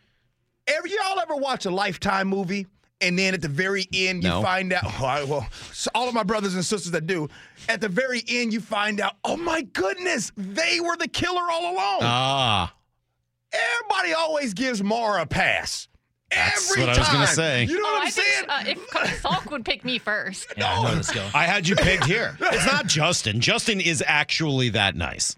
Ever 0.67 0.87
y'all 0.89 1.21
ever 1.21 1.37
watch 1.37 1.67
a 1.67 1.71
Lifetime 1.71 2.29
movie? 2.29 2.67
And 3.01 3.19
then 3.19 3.35
at 3.35 3.43
the 3.43 3.49
very 3.49 3.87
end, 3.93 4.23
you 4.23 4.29
No. 4.29 4.43
find 4.43 4.73
out. 4.73 4.85
Well, 4.85 5.05
I- 5.07 5.25
well, 5.25 5.49
so 5.73 5.91
all 5.95 6.09
of 6.09 6.15
my 6.15 6.23
brothers 6.23 6.55
and 6.55 6.65
sisters 6.65 6.93
that 6.93 7.07
do. 7.07 7.29
At 7.69 7.81
the 7.81 7.89
very 7.89 8.23
end, 8.29 8.53
you 8.53 8.61
find 8.61 9.01
out. 9.01 9.15
Oh 9.25 9.37
my 9.37 9.63
goodness, 9.63 10.31
they 10.37 10.79
were 10.81 10.97
the 10.97 11.09
killer 11.09 11.43
all 11.51 11.73
along. 11.75 11.99
Ah. 12.03 12.75
Everybody 13.53 14.13
always 14.15 14.55
gives 14.55 14.83
Mara 14.83 15.23
a 15.23 15.27
pass. 15.27 15.89
That's 16.31 16.71
Every 16.71 16.83
what 16.85 16.91
I 16.91 16.93
time. 16.95 17.01
was 17.03 17.09
gonna 17.13 17.27
say. 17.27 17.65
You 17.65 17.79
know 17.79 17.87
Oh, 17.89 17.93
what 17.93 18.01
I'm 18.03 18.07
I 18.07 18.11
think 18.11 18.27
saying? 18.29 18.47
uh, 18.49 18.65
if 18.67 18.91
Coach 18.91 19.09
Salk 19.21 19.51
would 19.51 19.65
pick 19.67 19.85
me 19.85 19.99
first. 19.99 20.47
Yeah, 20.57 20.73
I 20.79 20.83
know 20.83 20.95
this 20.95 21.11
going. 21.11 21.31
I 21.35 21.45
had 21.45 21.69
you 21.69 21.77
pegged 21.77 22.05
here. 22.05 22.39
It's 22.41 22.65
not 22.67 22.87
Justin. 22.87 23.41
Justin 23.41 23.81
is 23.81 24.03
actually 24.07 24.71
that 24.71 24.97
nice. 24.97 25.37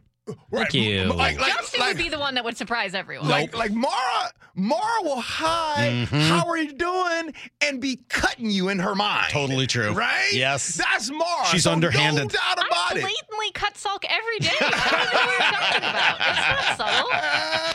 Right. 0.50 0.72
you. 0.72 1.04
Like, 1.04 1.38
like, 1.38 1.52
Justin 1.54 1.80
like, 1.80 1.88
would 1.90 1.98
be 1.98 2.08
the 2.08 2.18
one 2.18 2.34
that 2.37 2.44
would 2.44 2.56
surprise 2.56 2.94
everyone. 2.94 3.28
like, 3.28 3.54
like 3.56 3.72
Mara, 3.72 4.30
Mara 4.54 5.02
will 5.02 5.20
hi, 5.20 6.06
Mm-hmm. 6.06 6.16
how 6.20 6.46
are 6.48 6.56
you 6.56 6.72
doing, 6.72 7.34
and 7.60 7.80
be 7.80 8.00
cutting 8.08 8.50
you 8.50 8.68
in 8.70 8.78
her 8.78 8.94
mind. 8.94 9.30
Totally 9.30 9.66
true. 9.66 9.92
Right? 9.92 10.30
Yes. 10.32 10.74
That's 10.76 11.10
Mara. 11.10 11.46
She's 11.46 11.64
So 11.64 11.72
underhanded. 11.72 12.22
No 12.24 12.28
doubt 12.28 12.40
I 12.58 12.66
about 12.66 12.96
it. 12.96 13.02
blatantly 13.02 13.52
cut 13.52 13.74
Salk 13.74 14.04
every 14.08 14.38
day. 14.38 14.50
I 14.60 14.90
don't 14.90 15.12
know 15.12 15.20
what 15.20 15.38
you're 15.38 15.50
talking 15.60 15.90
about. 15.90 16.20
It's 16.20 16.78
not 16.78 16.94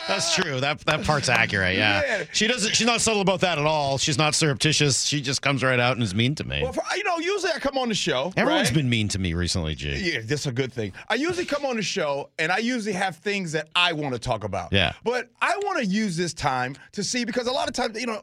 subtle. 0.00 0.06
That's 0.08 0.34
true. 0.34 0.60
That 0.60 0.80
that 0.86 1.04
part's 1.04 1.28
accurate. 1.28 1.76
Yeah. 1.76 2.02
Yeah. 2.04 2.24
She 2.32 2.46
doesn't. 2.48 2.74
She's 2.74 2.86
not 2.86 3.00
subtle 3.00 3.20
about 3.22 3.40
that 3.40 3.58
at 3.58 3.66
all. 3.66 3.96
She's 3.98 4.18
not 4.18 4.34
surreptitious. 4.34 5.04
She 5.04 5.20
just 5.20 5.40
comes 5.42 5.62
right 5.62 5.78
out 5.78 5.92
and 5.94 6.02
is 6.02 6.14
mean 6.14 6.34
to 6.36 6.44
me. 6.44 6.62
Well, 6.62 6.72
for, 6.72 6.82
you 6.96 7.04
know, 7.04 7.18
usually 7.18 7.52
I 7.52 7.58
come 7.60 7.78
on 7.78 7.88
the 7.90 7.94
show. 7.94 8.32
Everyone's 8.36 8.68
right? 8.70 8.74
been 8.74 8.88
mean 8.90 9.08
to 9.08 9.18
me 9.18 9.34
recently, 9.34 9.74
Gee. 9.76 10.12
Yeah, 10.14 10.20
that's 10.24 10.46
a 10.46 10.52
good 10.52 10.72
thing. 10.72 10.92
I 11.08 11.14
usually 11.14 11.44
come 11.46 11.64
on 11.64 11.76
the 11.76 11.82
show 11.82 12.30
and 12.40 12.50
I 12.50 12.58
usually 12.58 12.94
have 12.94 13.16
things 13.16 13.52
that 13.52 13.68
I 13.76 13.92
want 13.92 14.14
to 14.14 14.18
talk 14.18 14.44
about. 14.44 14.72
Yeah. 14.72 14.94
But 15.04 15.28
I 15.42 15.56
want 15.58 15.78
to 15.78 15.84
use 15.84 16.16
this 16.16 16.32
time 16.32 16.74
to 16.92 17.04
see 17.04 17.24
because 17.24 17.46
a 17.46 17.52
lot 17.52 17.68
of 17.68 17.74
times, 17.74 18.00
you 18.00 18.06
know, 18.06 18.22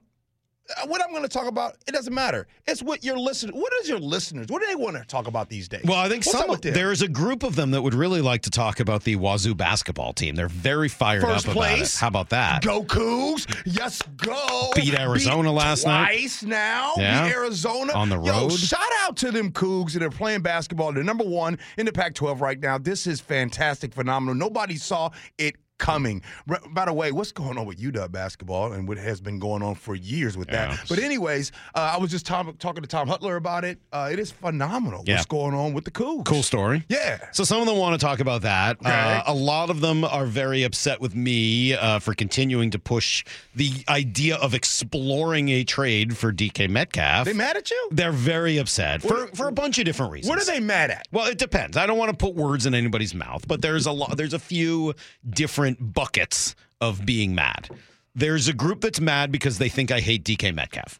Uh, 0.69 0.87
what 0.87 1.01
I'm 1.03 1.11
going 1.11 1.23
to 1.23 1.29
talk 1.29 1.47
about, 1.47 1.77
it 1.87 1.91
doesn't 1.93 2.13
matter. 2.13 2.47
It's 2.67 2.83
what 2.83 3.03
your 3.03 3.17
listeners. 3.17 3.53
What 3.55 3.71
is 3.81 3.87
your 3.89 3.99
listeners? 3.99 4.47
What 4.49 4.61
do 4.61 4.67
they 4.67 4.75
want 4.75 4.97
to 4.97 5.03
talk 5.05 5.27
about 5.27 5.49
these 5.49 5.67
days? 5.67 5.83
Well, 5.85 5.97
I 5.97 6.09
think 6.09 6.25
What's 6.25 6.37
some 6.37 6.49
them? 6.59 6.73
there's 6.73 7.01
a 7.01 7.07
group 7.07 7.43
of 7.43 7.55
them 7.55 7.71
that 7.71 7.81
would 7.81 7.93
really 7.93 8.21
like 8.21 8.41
to 8.43 8.49
talk 8.49 8.79
about 8.79 9.03
the 9.03 9.15
Wazoo 9.15 9.55
basketball 9.55 10.13
team. 10.13 10.35
They're 10.35 10.49
very 10.49 10.89
fired 10.89 11.21
First 11.21 11.47
up 11.47 11.55
about 11.55 11.79
it. 11.79 11.95
How 11.95 12.07
about 12.07 12.29
that? 12.29 12.63
Go 12.63 12.83
Cougs. 12.83 13.45
Yes, 13.65 14.01
go. 14.17 14.71
Beat 14.75 14.93
Arizona 14.99 15.51
last 15.51 15.85
night. 15.85 16.07
Twice 16.17 16.43
now. 16.43 16.93
Yeah. 16.97 17.27
Beat 17.27 17.33
Arizona. 17.35 17.93
On 17.93 18.09
the 18.09 18.19
Yo, 18.21 18.41
road. 18.43 18.51
shout 18.53 18.81
out 19.03 19.15
to 19.17 19.31
them 19.31 19.51
Cougs 19.51 19.93
that 19.93 20.03
are 20.03 20.09
playing 20.09 20.41
basketball. 20.41 20.91
They're 20.91 21.03
number 21.03 21.23
one 21.25 21.57
in 21.77 21.85
the 21.85 21.91
Pac 21.93 22.13
12 22.15 22.41
right 22.41 22.59
now. 22.59 22.77
This 22.77 23.07
is 23.07 23.19
fantastic, 23.21 23.93
phenomenal. 23.93 24.35
Nobody 24.35 24.75
saw 24.75 25.11
it 25.37 25.55
coming. 25.77 26.21
R- 26.49 26.59
By 26.69 26.85
the 26.85 26.93
way, 26.93 27.11
what's 27.11 27.31
going 27.31 27.57
on 27.57 27.65
with 27.65 27.79
UW 27.79 28.11
basketball 28.11 28.73
and 28.73 28.87
what 28.87 28.97
has 28.97 29.21
been 29.21 29.39
going 29.39 29.61
on 29.63 29.75
for 29.75 29.95
years 29.95 30.37
with 30.37 30.49
Yeah. 30.49 30.67
that? 30.75 30.85
But, 30.89 30.99
anyways, 30.99 31.51
uh, 31.75 31.93
I 31.95 31.97
was 31.97 32.11
just 32.11 32.25
Tom, 32.25 32.53
talking 32.59 32.81
to 32.81 32.87
Tom 32.87 33.07
Hutler 33.07 33.35
about 33.35 33.63
it. 33.63 33.79
Uh, 33.91 34.09
it 34.11 34.19
is 34.19 34.31
phenomenal 34.31 35.03
Yeah. 35.05 35.15
what's 35.15 35.25
going 35.25 35.53
on 35.53 35.73
with 35.73 35.85
the 35.85 35.91
Cougs. 35.91 36.25
Cool 36.25 36.43
story. 36.43 36.83
Yeah. 36.89 37.19
So 37.31 37.43
some 37.43 37.61
of 37.61 37.67
them 37.67 37.77
want 37.77 37.99
to 37.99 38.05
talk 38.05 38.19
about 38.19 38.41
that. 38.43 38.77
Uh, 38.85 39.23
a 39.27 39.33
lot 39.33 39.69
of 39.69 39.81
them 39.81 40.03
are 40.03 40.25
very 40.25 40.63
upset 40.63 40.99
with 41.01 41.15
me 41.15 41.73
uh, 41.73 41.99
for 41.99 42.13
continuing 42.13 42.71
to 42.71 42.79
push 42.79 43.23
the 43.55 43.71
idea 43.89 44.35
of 44.37 44.53
exploring 44.53 45.49
a 45.49 45.63
trade 45.63 46.17
for 46.17 46.31
DK 46.31 46.67
Metcalf. 46.69 47.25
They 47.25 47.33
mad 47.33 47.57
at 47.57 47.69
you? 47.69 47.89
They're 47.91 48.11
very 48.11 48.57
upset 48.57 49.01
for, 49.01 49.07
What- 49.25 49.37
for 49.37 49.47
a 49.47 49.51
bunch 49.51 49.77
of 49.79 49.85
different 49.85 50.11
reasons. 50.11 50.29
What 50.29 50.41
are 50.41 50.45
they 50.45 50.59
mad 50.59 50.91
at? 50.91 51.07
Well, 51.11 51.27
it 51.27 51.37
depends. 51.37 51.77
I 51.77 51.85
don't 51.85 51.97
want 51.97 52.11
to 52.11 52.17
put 52.17 52.35
words 52.35 52.65
in 52.65 52.73
anybody's 52.73 53.13
mouth, 53.13 53.47
but 53.47 53.61
there's 53.61 53.85
a 53.85 53.91
lot. 53.91 54.15
There's 54.17 54.33
a 54.33 54.39
few 54.39 54.93
different 55.29 55.66
buckets 55.75 56.55
of 56.81 57.05
being 57.05 57.35
mad. 57.35 57.69
There's 58.15 58.47
a 58.47 58.53
group 58.53 58.81
that's 58.81 58.99
mad 59.01 59.31
because 59.31 59.57
they 59.57 59.69
think 59.69 59.91
I 59.91 59.99
hate 59.99 60.23
DK 60.23 60.53
Metcalf, 60.53 60.99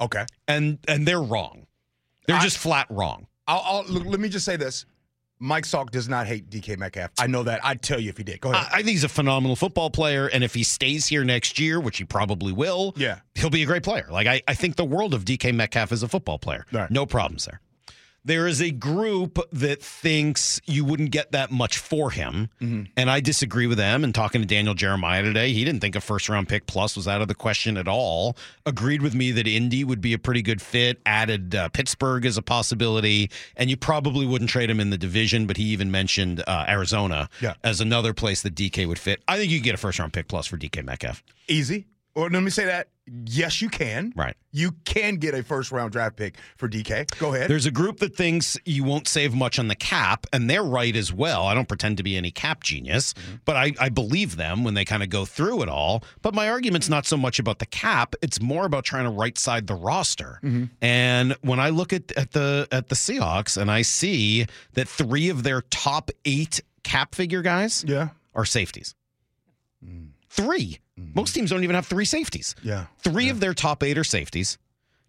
Okay. 0.00 0.24
and 0.46 0.78
and 0.88 1.06
they're 1.06 1.22
wrong. 1.22 1.66
They're 2.26 2.36
I- 2.36 2.42
just 2.42 2.58
flat 2.58 2.86
wrong. 2.90 3.26
I'll, 3.46 3.62
I'll 3.64 3.84
look, 3.86 4.04
let 4.04 4.20
me 4.20 4.28
just 4.28 4.44
say 4.44 4.56
this. 4.56 4.84
Mike 5.40 5.64
Salk 5.64 5.90
does 5.90 6.08
not 6.08 6.26
hate 6.26 6.50
DK 6.50 6.76
Metcalf. 6.76 7.12
I 7.18 7.28
know 7.28 7.44
that. 7.44 7.64
I'd 7.64 7.80
tell 7.80 8.00
you 8.00 8.10
if 8.10 8.16
he 8.18 8.24
did. 8.24 8.40
Go 8.40 8.50
ahead. 8.52 8.66
I, 8.72 8.74
I 8.74 8.76
think 8.78 8.88
he's 8.88 9.04
a 9.04 9.08
phenomenal 9.08 9.54
football 9.54 9.88
player, 9.88 10.26
and 10.26 10.42
if 10.42 10.52
he 10.52 10.64
stays 10.64 11.06
here 11.06 11.22
next 11.24 11.58
year, 11.60 11.78
which 11.80 11.96
he 11.98 12.04
probably 12.04 12.52
will, 12.52 12.92
Yeah. 12.96 13.20
he'll 13.36 13.48
be 13.48 13.62
a 13.62 13.66
great 13.66 13.84
player. 13.84 14.08
Like 14.10 14.26
I, 14.26 14.42
I 14.48 14.54
think 14.54 14.74
the 14.76 14.84
world 14.84 15.14
of 15.14 15.24
DK 15.24 15.54
Metcalf 15.54 15.92
as 15.92 16.02
a 16.02 16.08
football 16.08 16.38
player. 16.38 16.66
Right. 16.72 16.90
No 16.90 17.06
problems 17.06 17.44
there. 17.44 17.60
There 18.24 18.46
is 18.46 18.60
a 18.60 18.70
group 18.70 19.38
that 19.52 19.82
thinks 19.82 20.60
you 20.66 20.84
wouldn't 20.84 21.12
get 21.12 21.32
that 21.32 21.50
much 21.50 21.78
for 21.78 22.10
him, 22.10 22.50
Mm-hmm. 22.60 22.82
and 22.96 23.10
I 23.10 23.20
disagree 23.20 23.66
with 23.66 23.78
them. 23.78 24.04
And 24.04 24.14
talking 24.14 24.40
to 24.42 24.46
Daniel 24.46 24.74
Jeremiah 24.74 25.22
today, 25.22 25.52
he 25.52 25.64
didn't 25.64 25.80
think 25.80 25.96
a 25.96 26.00
first 26.00 26.28
round 26.28 26.48
pick 26.48 26.66
plus 26.66 26.94
was 26.96 27.08
out 27.08 27.22
of 27.22 27.28
the 27.28 27.34
question 27.34 27.76
at 27.76 27.88
all. 27.88 28.36
Agreed 28.66 29.00
with 29.00 29.14
me 29.14 29.30
that 29.32 29.46
Indy 29.46 29.82
would 29.84 30.00
be 30.00 30.12
a 30.12 30.18
pretty 30.18 30.42
good 30.42 30.60
fit. 30.60 31.00
Added 31.06 31.54
uh, 31.54 31.68
Pittsburgh 31.70 32.26
as 32.26 32.36
a 32.36 32.42
possibility, 32.42 33.30
and 33.56 33.70
you 33.70 33.76
probably 33.76 34.26
wouldn't 34.26 34.50
trade 34.50 34.68
him 34.68 34.80
in 34.80 34.90
the 34.90 34.98
division. 34.98 35.46
But 35.46 35.56
he 35.56 35.64
even 35.64 35.90
mentioned 35.90 36.42
uh, 36.46 36.66
Arizona 36.68 37.30
Yeah. 37.40 37.54
as 37.64 37.80
another 37.80 38.12
place 38.12 38.42
that 38.42 38.54
DK 38.54 38.86
would 38.86 38.98
fit. 38.98 39.22
I 39.28 39.38
think 39.38 39.50
you 39.50 39.58
could 39.58 39.64
get 39.64 39.74
a 39.74 39.78
first 39.78 39.98
round 39.98 40.12
pick 40.12 40.28
plus 40.28 40.46
for 40.46 40.58
DK 40.58 40.84
Metcalf. 40.84 41.22
Easy. 41.46 41.86
Or 42.18 42.28
let 42.28 42.42
me 42.42 42.50
say 42.50 42.64
that. 42.64 42.88
Yes, 43.26 43.62
you 43.62 43.68
can. 43.68 44.12
Right. 44.16 44.34
You 44.50 44.72
can 44.84 45.18
get 45.18 45.34
a 45.34 45.44
first 45.44 45.70
round 45.70 45.92
draft 45.92 46.16
pick 46.16 46.34
for 46.56 46.68
DK. 46.68 47.16
Go 47.20 47.32
ahead. 47.32 47.48
There's 47.48 47.64
a 47.64 47.70
group 47.70 48.00
that 48.00 48.16
thinks 48.16 48.58
you 48.64 48.82
won't 48.82 49.06
save 49.06 49.34
much 49.34 49.60
on 49.60 49.68
the 49.68 49.76
cap, 49.76 50.26
and 50.32 50.50
they're 50.50 50.64
right 50.64 50.96
as 50.96 51.12
well. 51.12 51.46
I 51.46 51.54
don't 51.54 51.68
pretend 51.68 51.96
to 51.98 52.02
be 52.02 52.16
any 52.16 52.32
cap 52.32 52.64
genius, 52.64 53.14
mm-hmm. 53.14 53.36
but 53.44 53.54
I, 53.54 53.72
I 53.78 53.88
believe 53.88 54.34
them 54.34 54.64
when 54.64 54.74
they 54.74 54.84
kind 54.84 55.04
of 55.04 55.10
go 55.10 55.24
through 55.24 55.62
it 55.62 55.68
all. 55.68 56.02
But 56.20 56.34
my 56.34 56.50
argument's 56.50 56.88
not 56.88 57.06
so 57.06 57.16
much 57.16 57.38
about 57.38 57.60
the 57.60 57.66
cap; 57.66 58.16
it's 58.20 58.40
more 58.40 58.66
about 58.66 58.84
trying 58.84 59.04
to 59.04 59.10
right 59.10 59.38
side 59.38 59.68
the 59.68 59.76
roster. 59.76 60.40
Mm-hmm. 60.42 60.64
And 60.82 61.36
when 61.42 61.60
I 61.60 61.68
look 61.68 61.92
at, 61.92 62.10
at 62.18 62.32
the 62.32 62.66
at 62.72 62.88
the 62.88 62.96
Seahawks, 62.96 63.56
and 63.56 63.70
I 63.70 63.82
see 63.82 64.46
that 64.72 64.88
three 64.88 65.28
of 65.28 65.44
their 65.44 65.60
top 65.70 66.10
eight 66.24 66.62
cap 66.82 67.14
figure 67.14 67.42
guys 67.42 67.84
yeah. 67.86 68.08
are 68.34 68.44
safeties. 68.44 68.96
Mm. 69.86 70.08
Three. 70.28 70.80
Most 71.14 71.34
teams 71.34 71.50
don't 71.50 71.64
even 71.64 71.74
have 71.74 71.86
three 71.86 72.04
safeties. 72.04 72.54
Yeah. 72.62 72.86
Three 72.98 73.28
of 73.28 73.40
their 73.40 73.54
top 73.54 73.82
eight 73.82 73.98
are 73.98 74.04
safeties. 74.04 74.58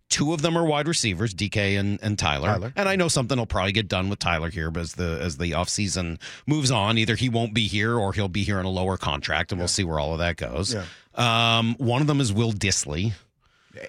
Two 0.10 0.34
of 0.34 0.42
them 0.42 0.58
are 0.58 0.66
wide 0.66 0.88
receivers, 0.88 1.36
DK 1.36 1.80
and, 1.80 2.00
and 2.02 2.18
Tyler. 2.18 2.48
Tyler. 2.48 2.74
And 2.76 2.90
I 2.90 2.96
know 2.96 3.08
something 3.10 3.38
will 3.38 3.46
probably 3.46 3.74
get 3.74 3.88
done 3.88 4.10
with 4.10 4.18
Tyler 4.18 4.50
here 4.50 4.72
but 4.72 4.80
as 4.82 4.94
the 4.94 5.20
as 5.22 5.38
the 5.38 5.52
offseason 5.52 6.20
moves 6.48 6.72
on. 6.72 6.98
Either 6.98 7.16
he 7.16 7.30
won't 7.30 7.54
be 7.54 7.68
here 7.68 7.96
or 7.96 8.12
he'll 8.14 8.28
be 8.28 8.44
here 8.44 8.58
on 8.58 8.66
a 8.66 8.70
lower 8.72 8.98
contract, 8.98 9.52
and 9.52 9.60
we'll 9.60 9.68
see 9.68 9.84
where 9.84 10.00
all 10.00 10.14
of 10.14 10.20
that 10.20 10.36
goes. 10.38 10.74
Yeah. 10.74 10.86
Um, 11.14 11.76
one 11.78 12.02
of 12.02 12.08
them 12.08 12.22
is 12.22 12.34
Will 12.34 12.54
Dissly. 12.54 13.14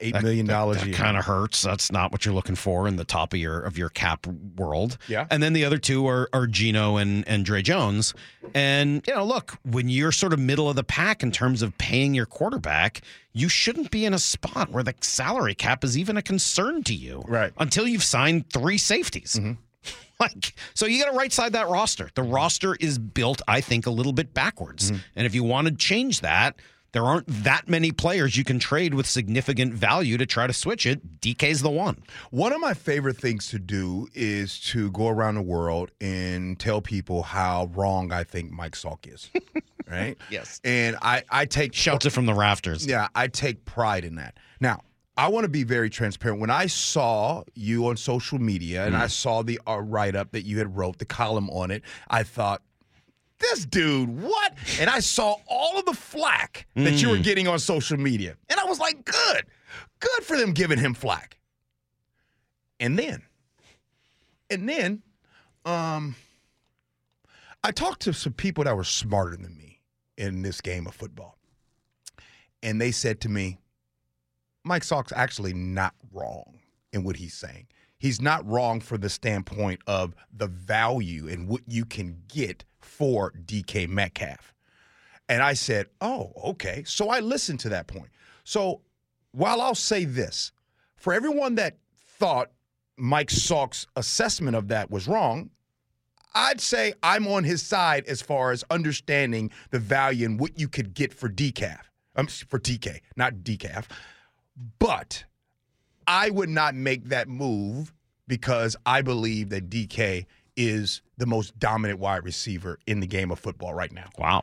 Eight 0.00 0.20
million 0.22 0.46
dollars 0.46 0.82
a 0.82 0.86
That 0.86 0.94
kind 0.94 1.16
of 1.16 1.24
hurts. 1.24 1.62
That's 1.62 1.90
not 1.90 2.12
what 2.12 2.24
you're 2.24 2.34
looking 2.34 2.54
for 2.54 2.86
in 2.86 2.96
the 2.96 3.04
top 3.04 3.32
of 3.32 3.40
your 3.40 3.60
of 3.60 3.78
your 3.78 3.88
cap 3.88 4.26
world. 4.56 4.98
Yeah. 5.08 5.26
And 5.30 5.42
then 5.42 5.52
the 5.52 5.64
other 5.64 5.78
two 5.78 6.06
are 6.06 6.28
are 6.32 6.46
Geno 6.46 6.96
and 6.96 7.26
and 7.26 7.44
Dre 7.44 7.62
Jones. 7.62 8.14
And 8.54 9.02
you 9.06 9.14
know, 9.14 9.24
look, 9.24 9.58
when 9.64 9.88
you're 9.88 10.12
sort 10.12 10.32
of 10.32 10.38
middle 10.38 10.68
of 10.68 10.76
the 10.76 10.84
pack 10.84 11.22
in 11.22 11.30
terms 11.30 11.62
of 11.62 11.76
paying 11.78 12.14
your 12.14 12.26
quarterback, 12.26 13.00
you 13.32 13.48
shouldn't 13.48 13.90
be 13.90 14.04
in 14.04 14.12
a 14.12 14.18
spot 14.18 14.70
where 14.70 14.82
the 14.82 14.94
salary 15.00 15.54
cap 15.54 15.82
is 15.84 15.96
even 15.96 16.16
a 16.16 16.22
concern 16.22 16.82
to 16.84 16.94
you. 16.94 17.22
Right. 17.26 17.52
Until 17.56 17.86
you've 17.86 18.04
signed 18.04 18.50
three 18.52 18.78
safeties. 18.78 19.34
Mm-hmm. 19.34 19.52
Like, 20.20 20.54
so 20.74 20.84
you 20.84 21.02
got 21.02 21.10
to 21.10 21.16
right 21.16 21.32
side 21.32 21.54
that 21.54 21.70
roster. 21.70 22.10
The 22.14 22.22
roster 22.22 22.76
is 22.78 22.98
built, 22.98 23.40
I 23.48 23.62
think, 23.62 23.86
a 23.86 23.90
little 23.90 24.12
bit 24.12 24.34
backwards. 24.34 24.90
Mm-hmm. 24.90 25.00
And 25.16 25.26
if 25.26 25.34
you 25.34 25.42
want 25.44 25.68
to 25.68 25.74
change 25.74 26.20
that, 26.20 26.56
there 26.92 27.04
aren't 27.04 27.26
that 27.28 27.68
many 27.68 27.92
players 27.92 28.36
you 28.36 28.44
can 28.44 28.58
trade 28.58 28.94
with 28.94 29.06
significant 29.06 29.74
value 29.74 30.16
to 30.18 30.26
try 30.26 30.46
to 30.46 30.52
switch 30.52 30.86
it. 30.86 31.20
DK's 31.20 31.62
the 31.62 31.70
one. 31.70 32.02
One 32.30 32.52
of 32.52 32.60
my 32.60 32.74
favorite 32.74 33.16
things 33.16 33.48
to 33.48 33.58
do 33.58 34.08
is 34.14 34.60
to 34.60 34.90
go 34.90 35.08
around 35.08 35.36
the 35.36 35.42
world 35.42 35.90
and 36.00 36.58
tell 36.58 36.80
people 36.80 37.22
how 37.22 37.70
wrong 37.74 38.12
I 38.12 38.24
think 38.24 38.50
Mike 38.50 38.74
Salk 38.74 39.12
is. 39.12 39.30
right? 39.90 40.16
Yes. 40.30 40.60
And 40.64 40.96
I, 41.02 41.22
I 41.30 41.46
take 41.46 41.74
Shouts 41.74 42.06
it 42.06 42.10
from 42.10 42.26
the 42.26 42.34
rafters. 42.34 42.86
Yeah, 42.86 43.08
I 43.14 43.28
take 43.28 43.64
pride 43.64 44.04
in 44.04 44.16
that. 44.16 44.38
Now, 44.60 44.82
I 45.16 45.28
want 45.28 45.44
to 45.44 45.50
be 45.50 45.64
very 45.64 45.90
transparent. 45.90 46.40
When 46.40 46.50
I 46.50 46.66
saw 46.66 47.42
you 47.54 47.88
on 47.88 47.96
social 47.96 48.38
media 48.38 48.86
and 48.86 48.96
I 48.96 49.06
saw 49.08 49.42
the 49.42 49.60
uh, 49.66 49.78
write 49.78 50.16
up 50.16 50.32
that 50.32 50.46
you 50.46 50.58
had 50.58 50.74
wrote, 50.74 50.98
the 50.98 51.04
column 51.04 51.50
on 51.50 51.70
it, 51.70 51.82
I 52.08 52.22
thought, 52.22 52.62
this 53.40 53.64
dude, 53.64 54.22
what? 54.22 54.54
And 54.78 54.88
I 54.88 55.00
saw 55.00 55.36
all 55.46 55.78
of 55.78 55.86
the 55.86 55.94
flack 55.94 56.66
that 56.76 57.02
you 57.02 57.08
were 57.08 57.18
getting 57.18 57.48
on 57.48 57.58
social 57.58 57.96
media. 57.98 58.36
And 58.48 58.60
I 58.60 58.64
was 58.64 58.78
like, 58.78 59.04
good. 59.04 59.46
Good 59.98 60.24
for 60.24 60.36
them 60.36 60.52
giving 60.52 60.78
him 60.78 60.94
flack. 60.94 61.38
And 62.78 62.98
then, 62.98 63.22
and 64.48 64.68
then, 64.68 65.02
um, 65.64 66.14
I 67.62 67.72
talked 67.72 68.00
to 68.02 68.14
some 68.14 68.32
people 68.32 68.64
that 68.64 68.74
were 68.74 68.84
smarter 68.84 69.36
than 69.36 69.56
me 69.56 69.80
in 70.16 70.42
this 70.42 70.60
game 70.60 70.86
of 70.86 70.94
football. 70.94 71.36
And 72.62 72.80
they 72.80 72.90
said 72.90 73.20
to 73.22 73.28
me, 73.28 73.58
Mike 74.64 74.84
Salk's 74.84 75.12
actually 75.14 75.52
not 75.52 75.94
wrong 76.12 76.58
in 76.92 77.04
what 77.04 77.16
he's 77.16 77.34
saying. 77.34 77.66
He's 77.98 78.20
not 78.20 78.46
wrong 78.46 78.80
for 78.80 78.96
the 78.96 79.10
standpoint 79.10 79.80
of 79.86 80.14
the 80.32 80.46
value 80.46 81.28
and 81.28 81.48
what 81.48 81.60
you 81.66 81.84
can 81.84 82.22
get 82.28 82.64
for 82.80 83.32
DK 83.32 83.88
Metcalf. 83.88 84.54
And 85.28 85.42
I 85.42 85.54
said, 85.54 85.86
oh, 86.00 86.32
okay. 86.44 86.82
So 86.84 87.08
I 87.08 87.20
listened 87.20 87.60
to 87.60 87.68
that 87.70 87.86
point. 87.86 88.10
So 88.44 88.80
while 89.32 89.60
I'll 89.60 89.74
say 89.74 90.04
this, 90.04 90.52
for 90.96 91.12
everyone 91.12 91.54
that 91.54 91.78
thought 92.18 92.50
Mike 92.96 93.30
Salk's 93.30 93.86
assessment 93.96 94.56
of 94.56 94.68
that 94.68 94.90
was 94.90 95.06
wrong, 95.06 95.50
I'd 96.34 96.60
say 96.60 96.92
I'm 97.02 97.26
on 97.26 97.44
his 97.44 97.62
side 97.62 98.04
as 98.06 98.22
far 98.22 98.52
as 98.52 98.64
understanding 98.70 99.50
the 99.70 99.78
value 99.78 100.26
and 100.26 100.38
what 100.38 100.58
you 100.58 100.68
could 100.68 100.94
get 100.94 101.12
for 101.12 101.28
decaf. 101.28 101.80
Um, 102.16 102.26
for 102.26 102.58
DK, 102.58 103.00
not 103.16 103.34
decaf. 103.36 103.86
But 104.78 105.24
I 106.06 106.30
would 106.30 106.48
not 106.48 106.74
make 106.74 107.04
that 107.04 107.28
move 107.28 107.94
because 108.26 108.76
I 108.84 109.02
believe 109.02 109.50
that 109.50 109.70
DK 109.70 110.26
is 110.60 111.00
the 111.16 111.24
most 111.24 111.58
dominant 111.58 111.98
wide 111.98 112.22
receiver 112.22 112.78
in 112.86 113.00
the 113.00 113.06
game 113.06 113.30
of 113.30 113.38
football 113.38 113.72
right 113.72 113.90
now. 113.90 114.10
Wow. 114.18 114.42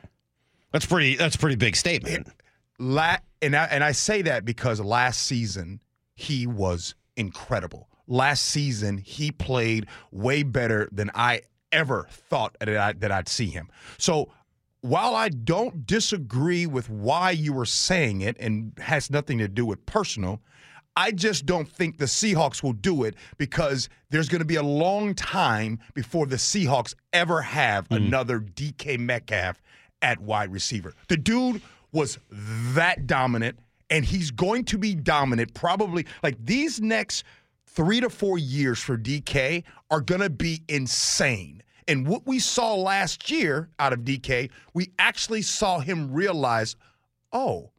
That's 0.72 0.84
pretty 0.84 1.14
that's 1.14 1.36
a 1.36 1.38
pretty 1.38 1.56
big 1.56 1.76
statement. 1.76 2.26
La- 2.80 3.18
and 3.40 3.54
I, 3.54 3.64
and 3.66 3.84
I 3.84 3.92
say 3.92 4.22
that 4.22 4.44
because 4.44 4.80
last 4.80 5.22
season 5.22 5.80
he 6.16 6.46
was 6.46 6.96
incredible. 7.16 7.88
Last 8.08 8.46
season 8.46 8.98
he 8.98 9.30
played 9.30 9.86
way 10.10 10.42
better 10.42 10.88
than 10.90 11.10
I 11.14 11.42
ever 11.70 12.08
thought 12.10 12.56
that, 12.58 12.68
I, 12.68 12.92
that 12.94 13.12
I'd 13.12 13.28
see 13.28 13.46
him. 13.46 13.68
So 13.96 14.30
while 14.80 15.14
I 15.14 15.28
don't 15.28 15.86
disagree 15.86 16.66
with 16.66 16.90
why 16.90 17.30
you 17.30 17.52
were 17.52 17.66
saying 17.66 18.22
it 18.22 18.36
and 18.40 18.72
has 18.78 19.10
nothing 19.10 19.38
to 19.38 19.48
do 19.48 19.64
with 19.64 19.86
personal, 19.86 20.40
I 20.98 21.12
just 21.12 21.46
don't 21.46 21.70
think 21.70 21.98
the 21.98 22.06
Seahawks 22.06 22.60
will 22.60 22.72
do 22.72 23.04
it 23.04 23.14
because 23.36 23.88
there's 24.10 24.28
going 24.28 24.40
to 24.40 24.44
be 24.44 24.56
a 24.56 24.64
long 24.64 25.14
time 25.14 25.78
before 25.94 26.26
the 26.26 26.34
Seahawks 26.34 26.92
ever 27.12 27.40
have 27.40 27.86
hmm. 27.86 27.94
another 27.94 28.40
DK 28.40 28.98
Metcalf 28.98 29.62
at 30.02 30.18
wide 30.18 30.50
receiver. 30.50 30.92
The 31.06 31.16
dude 31.16 31.62
was 31.92 32.18
that 32.30 33.06
dominant, 33.06 33.60
and 33.88 34.04
he's 34.04 34.32
going 34.32 34.64
to 34.64 34.76
be 34.76 34.96
dominant 34.96 35.54
probably 35.54 36.04
like 36.24 36.36
these 36.44 36.80
next 36.80 37.22
three 37.64 38.00
to 38.00 38.10
four 38.10 38.36
years 38.36 38.80
for 38.80 38.98
DK 38.98 39.62
are 39.92 40.00
going 40.00 40.20
to 40.20 40.30
be 40.30 40.62
insane. 40.68 41.62
And 41.86 42.08
what 42.08 42.26
we 42.26 42.40
saw 42.40 42.74
last 42.74 43.30
year 43.30 43.70
out 43.78 43.92
of 43.92 44.00
DK, 44.00 44.50
we 44.74 44.90
actually 44.98 45.42
saw 45.42 45.78
him 45.78 46.12
realize, 46.12 46.74
oh, 47.32 47.70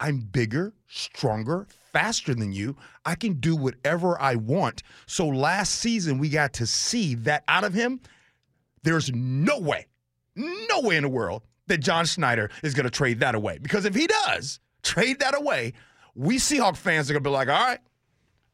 I'm 0.00 0.18
bigger, 0.18 0.74
stronger, 0.88 1.68
faster 1.92 2.34
than 2.34 2.52
you. 2.52 2.76
I 3.04 3.14
can 3.14 3.34
do 3.34 3.56
whatever 3.56 4.20
I 4.20 4.36
want. 4.36 4.82
So 5.06 5.26
last 5.26 5.76
season, 5.76 6.18
we 6.18 6.28
got 6.28 6.52
to 6.54 6.66
see 6.66 7.14
that 7.16 7.44
out 7.48 7.64
of 7.64 7.74
him. 7.74 8.00
There's 8.82 9.12
no 9.12 9.58
way, 9.58 9.86
no 10.36 10.80
way 10.80 10.96
in 10.96 11.02
the 11.02 11.08
world 11.08 11.42
that 11.66 11.78
John 11.78 12.06
Schneider 12.06 12.50
is 12.62 12.74
going 12.74 12.84
to 12.84 12.90
trade 12.90 13.20
that 13.20 13.34
away. 13.34 13.58
Because 13.58 13.84
if 13.84 13.94
he 13.94 14.06
does 14.06 14.60
trade 14.82 15.20
that 15.20 15.36
away, 15.36 15.74
we 16.14 16.36
Seahawk 16.36 16.76
fans 16.76 17.10
are 17.10 17.14
going 17.14 17.22
to 17.22 17.28
be 17.28 17.32
like, 17.32 17.48
all 17.48 17.54
right, 17.54 17.80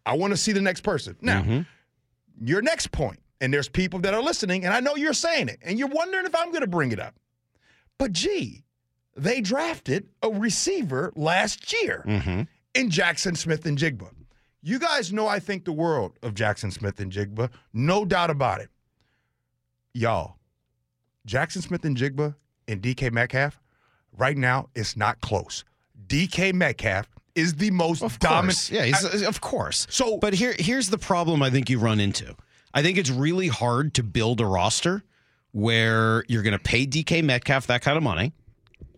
I 0.07 0.17
want 0.17 0.33
to 0.33 0.37
see 0.37 0.53
the 0.53 0.61
next 0.61 0.83
person. 0.83 1.17
Now, 1.21 1.43
mm-hmm. 1.43 1.61
your 2.41 2.63
next 2.63 2.91
point, 2.93 3.21
and 3.41 3.53
there's 3.53 3.69
people 3.69 4.01
that 4.01 4.15
are 4.15 4.23
listening, 4.23 4.65
and 4.65 4.75
I 4.75 4.81
know 4.81 4.97
you're 4.97 5.13
saying 5.13 5.49
it, 5.49 5.59
and 5.63 5.79
you're 5.79 5.89
wondering 5.89 6.27
if 6.27 6.35
I'm 6.35 6.49
going 6.49 6.63
to 6.63 6.67
bring 6.67 6.93
it 6.93 7.01
up. 7.01 7.15
But 7.99 8.13
gee, 8.13 8.65
they 9.17 9.41
drafted 9.41 10.09
a 10.23 10.31
receiver 10.31 11.13
last 11.17 11.73
year 11.73 12.05
mm-hmm. 12.07 12.43
In 12.75 12.91
Jaxon 12.91 13.37
Smith-Njigba. 13.37 14.11
You 14.63 14.79
guys 14.79 15.13
know 15.13 15.27
I 15.29 15.39
think 15.39 15.65
the 15.65 15.73
world 15.73 16.19
of 16.23 16.35
Jaxon 16.35 16.73
Smith-Njigba, 16.73 17.51
no 17.73 18.05
doubt 18.05 18.31
about 18.31 18.61
it. 18.61 18.71
Y'all, 19.93 20.37
Jaxon 21.29 21.63
Smith-Njigba 21.63 22.35
and 22.67 22.83
DK 22.83 23.13
Metcalf, 23.13 23.61
right 24.17 24.37
now, 24.37 24.69
it's 24.75 24.97
not 24.97 25.21
close. 25.21 25.65
DK 26.09 26.53
Metcalf 26.53 27.09
is 27.35 27.55
the 27.55 27.71
most 27.71 28.03
Of 28.03 28.19
dominant. 28.19 28.57
course. 28.57 28.71
Yeah, 28.71 28.85
he's, 28.85 29.23
of 29.23 29.41
course. 29.41 29.87
So, 29.91 30.17
but 30.19 30.35
here, 30.35 30.55
here's 30.59 30.91
the 30.91 30.99
problem 30.99 31.43
I 31.43 31.51
think 31.51 31.69
you 31.71 31.79
run 31.79 32.01
into. 32.01 32.35
I 32.73 32.83
think 32.83 32.99
it's 32.99 33.11
really 33.11 33.49
hard 33.49 33.95
to 33.95 34.03
build 34.03 34.41
a 34.41 34.47
roster 34.47 35.05
where 35.53 36.25
you're 36.29 36.43
going 36.43 36.53
to 36.57 36.63
pay 36.63 36.87
DK 36.87 37.23
Metcalf 37.23 37.67
that 37.69 37.83
kind 37.83 37.97
of 37.97 38.03
money, 38.03 38.33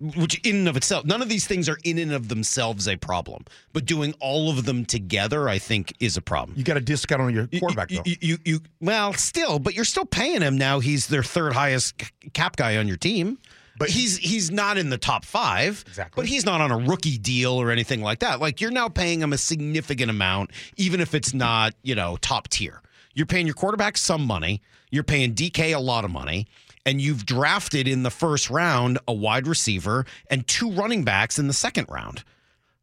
which 0.00 0.38
in 0.46 0.56
and 0.56 0.68
of 0.68 0.76
itself, 0.76 1.04
none 1.04 1.22
of 1.22 1.28
these 1.28 1.46
things 1.46 1.68
are 1.68 1.78
in 1.84 1.98
and 1.98 2.12
of 2.12 2.28
themselves 2.28 2.86
a 2.88 2.96
problem. 2.96 3.44
But 3.72 3.86
doing 3.86 4.14
all 4.20 4.50
of 4.50 4.64
them 4.64 4.84
together, 4.84 5.48
I 5.48 5.58
think, 5.58 5.94
is 6.00 6.16
a 6.16 6.22
problem. 6.22 6.56
You 6.58 6.64
got 6.64 6.76
a 6.76 6.80
discount 6.80 7.22
on 7.22 7.34
your 7.34 7.46
quarterback, 7.58 7.90
you, 7.90 7.96
though. 7.98 8.02
you, 8.06 8.16
you, 8.20 8.38
you- 8.44 8.60
well, 8.80 9.12
still, 9.14 9.58
but 9.58 9.74
you're 9.74 9.84
still 9.84 10.04
paying 10.06 10.42
him 10.42 10.56
now. 10.58 10.80
He's 10.80 11.06
their 11.08 11.22
third 11.22 11.52
highest 11.52 11.94
cap 12.32 12.56
guy 12.56 12.76
on 12.76 12.88
your 12.88 12.96
team. 12.98 13.38
But 13.78 13.90
he's 13.90 14.16
he's 14.16 14.50
not 14.50 14.78
in 14.78 14.88
the 14.88 14.96
top 14.96 15.22
five. 15.26 15.84
Exactly. 15.86 16.22
But 16.22 16.28
he's 16.28 16.46
not 16.46 16.62
on 16.62 16.70
a 16.70 16.78
rookie 16.78 17.18
deal 17.18 17.52
or 17.52 17.70
anything 17.70 18.00
like 18.00 18.20
that. 18.20 18.40
Like 18.40 18.62
you're 18.62 18.70
now 18.70 18.88
paying 18.88 19.20
him 19.20 19.34
a 19.34 19.38
significant 19.38 20.10
amount, 20.10 20.50
even 20.78 20.98
if 20.98 21.14
it's 21.14 21.34
not 21.34 21.74
you 21.82 21.94
know 21.94 22.16
top 22.22 22.48
tier. 22.48 22.80
You're 23.12 23.26
paying 23.26 23.44
your 23.46 23.54
quarterback 23.54 23.98
some 23.98 24.24
money. 24.24 24.62
You're 24.90 25.04
paying 25.04 25.34
DK 25.34 25.74
a 25.74 25.78
lot 25.78 26.06
of 26.06 26.10
money. 26.10 26.46
And 26.86 27.00
you've 27.00 27.26
drafted 27.26 27.86
in 27.86 28.02
the 28.04 28.10
first 28.10 28.48
round 28.48 28.98
a 29.06 29.12
wide 29.12 29.46
receiver 29.46 30.06
and 30.30 30.46
two 30.46 30.70
running 30.70 31.04
backs 31.04 31.38
in 31.38 31.48
the 31.48 31.52
second 31.52 31.88
round. 31.90 32.24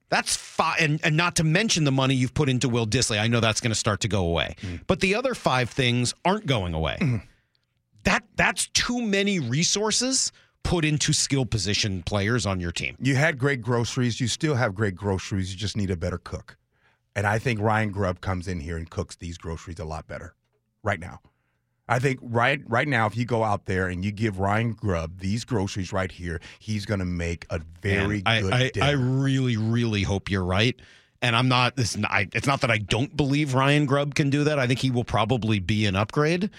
That's 0.09 0.35
five, 0.35 0.75
and, 0.79 0.99
and 1.03 1.17
not 1.17 1.37
to 1.37 1.43
mention 1.43 1.85
the 1.85 1.91
money 1.91 2.13
you've 2.13 2.35
put 2.35 2.47
into 2.47 2.69
Will 2.69 2.85
Dissly. 2.85 3.19
I 3.19 3.27
know 3.27 3.39
that's 3.39 3.61
going 3.61 3.71
to 3.71 3.75
start 3.75 4.01
to 4.01 4.07
go 4.07 4.27
away, 4.27 4.55
mm-hmm. 4.61 4.83
but 4.85 4.99
the 4.99 5.15
other 5.15 5.33
five 5.33 5.71
things 5.71 6.13
aren't 6.23 6.45
going 6.45 6.75
away. 6.75 6.97
Mm-hmm. 7.01 7.25
That 8.03 8.23
that's 8.35 8.67
too 8.67 9.01
many 9.01 9.39
resources 9.39 10.31
put 10.63 10.85
into 10.85 11.13
skill 11.13 11.45
position 11.45 12.03
players 12.03 12.45
on 12.45 12.59
your 12.59 12.71
team. 12.71 12.95
You 12.99 13.15
had 13.15 13.37
great 13.37 13.61
groceries. 13.61 14.19
You 14.19 14.27
still 14.27 14.55
have 14.55 14.75
great 14.75 14.95
groceries. 14.95 15.51
You 15.51 15.57
just 15.57 15.77
need 15.77 15.89
a 15.89 15.97
better 15.97 16.17
cook. 16.17 16.57
And 17.15 17.25
I 17.25 17.39
think 17.39 17.59
Ryan 17.59 17.91
Grubb 17.91 18.21
comes 18.21 18.47
in 18.47 18.59
here 18.59 18.77
and 18.77 18.89
cooks 18.89 19.15
these 19.15 19.37
groceries 19.37 19.79
a 19.79 19.85
lot 19.85 20.07
better 20.07 20.35
right 20.83 20.99
now. 20.99 21.21
I 21.87 21.99
think 21.99 22.19
right 22.21 22.61
right 22.67 22.87
now, 22.87 23.07
if 23.07 23.17
you 23.17 23.25
go 23.25 23.43
out 23.43 23.65
there 23.65 23.87
and 23.87 24.05
you 24.05 24.11
give 24.11 24.39
Ryan 24.39 24.71
Grubb 24.71 25.19
these 25.19 25.43
groceries 25.43 25.91
right 25.91 26.11
here, 26.11 26.39
he's 26.59 26.85
going 26.85 26.99
to 26.99 27.05
make 27.05 27.45
a 27.49 27.59
very 27.81 28.23
And 28.25 28.43
good 28.45 28.53
I, 28.53 28.71
I. 28.81 28.89
I 28.89 28.91
really, 28.91 29.57
really 29.57 30.03
hope 30.03 30.31
you're 30.31 30.45
right. 30.45 30.79
And 31.21 31.35
I'm 31.35 31.47
not. 31.47 31.75
This, 31.75 31.97
I, 32.05 32.27
it's 32.33 32.47
not 32.47 32.61
that 32.61 32.71
I 32.71 32.77
don't 32.77 33.15
believe 33.15 33.53
Ryan 33.53 33.85
Grubb 33.85 34.15
can 34.15 34.29
do 34.29 34.43
that. 34.45 34.59
I 34.59 34.67
think 34.67 34.79
he 34.79 34.91
will 34.91 35.03
probably 35.03 35.59
be 35.59 35.85
an 35.85 35.95
upgrade. 35.95 36.49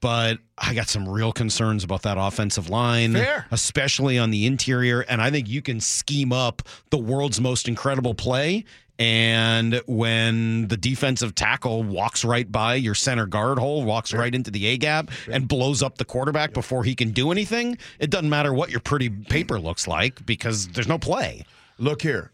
But 0.00 0.38
I 0.56 0.72
got 0.72 0.88
some 0.88 1.06
real 1.06 1.30
concerns 1.30 1.84
about 1.84 2.02
that 2.02 2.16
offensive 2.18 2.70
line, 2.70 3.12
Fair. 3.12 3.46
especially 3.50 4.16
on 4.16 4.30
the 4.30 4.46
interior. 4.46 5.02
And 5.02 5.20
I 5.20 5.30
think 5.30 5.46
you 5.46 5.60
can 5.60 5.78
scheme 5.78 6.32
up 6.32 6.62
the 6.88 6.96
world's 6.96 7.38
most 7.38 7.68
incredible 7.68 8.14
play, 8.14 8.64
And 9.00 9.80
when 9.86 10.68
the 10.68 10.76
defensive 10.76 11.34
tackle 11.34 11.82
walks 11.82 12.22
right 12.22 12.50
by 12.52 12.74
your 12.74 12.94
center 12.94 13.24
guard 13.24 13.58
hole, 13.58 13.82
walks 13.82 14.12
right 14.12 14.34
into 14.34 14.50
the 14.50 14.66
A 14.66 14.76
gap, 14.76 15.10
and 15.30 15.48
blows 15.48 15.82
up 15.82 15.96
the 15.96 16.04
quarterback 16.04 16.52
before 16.52 16.84
he 16.84 16.94
can 16.94 17.10
do 17.12 17.32
anything, 17.32 17.78
it 17.98 18.10
doesn't 18.10 18.28
matter 18.28 18.52
what 18.52 18.68
your 18.68 18.80
pretty 18.80 19.08
paper 19.08 19.58
looks 19.58 19.88
like 19.88 20.24
because 20.26 20.68
there's 20.68 20.86
no 20.86 20.98
play. 20.98 21.46
Look 21.78 22.02
here. 22.02 22.30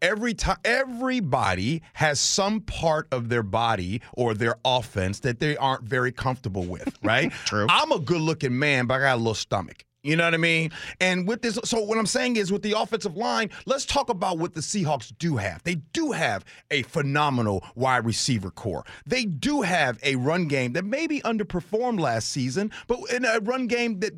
Every 0.00 0.34
time, 0.34 0.58
everybody 0.64 1.82
has 1.94 2.20
some 2.20 2.60
part 2.60 3.08
of 3.10 3.28
their 3.28 3.42
body 3.42 4.00
or 4.12 4.34
their 4.34 4.54
offense 4.64 5.18
that 5.20 5.40
they 5.40 5.56
aren't 5.56 5.82
very 5.82 6.12
comfortable 6.12 6.64
with, 6.64 6.96
right? 7.02 7.32
True. 7.44 7.66
I'm 7.68 7.90
a 7.90 7.98
good-looking 7.98 8.56
man, 8.56 8.86
but 8.86 8.94
I 8.94 9.00
got 9.00 9.14
a 9.16 9.16
little 9.16 9.34
stomach. 9.34 9.84
You 10.08 10.16
know 10.16 10.24
what 10.24 10.32
I 10.32 10.38
mean? 10.38 10.70
And 11.02 11.28
with 11.28 11.42
this, 11.42 11.58
so 11.64 11.82
what 11.82 11.98
I'm 11.98 12.06
saying 12.06 12.36
is 12.36 12.50
with 12.50 12.62
the 12.62 12.72
offensive 12.72 13.14
line, 13.14 13.50
let's 13.66 13.84
talk 13.84 14.08
about 14.08 14.38
what 14.38 14.54
the 14.54 14.62
Seahawks 14.62 15.12
do 15.18 15.36
have. 15.36 15.62
They 15.64 15.74
do 15.74 16.12
have 16.12 16.46
a 16.70 16.80
phenomenal 16.84 17.62
wide 17.74 18.06
receiver 18.06 18.50
corps. 18.50 18.84
They 19.04 19.26
do 19.26 19.60
have 19.60 19.98
a 20.02 20.16
run 20.16 20.48
game 20.48 20.72
that 20.72 20.86
maybe 20.86 21.20
underperformed 21.20 22.00
last 22.00 22.30
season, 22.30 22.70
but 22.86 23.00
in 23.12 23.26
a 23.26 23.38
run 23.40 23.66
game 23.66 24.00
that 24.00 24.14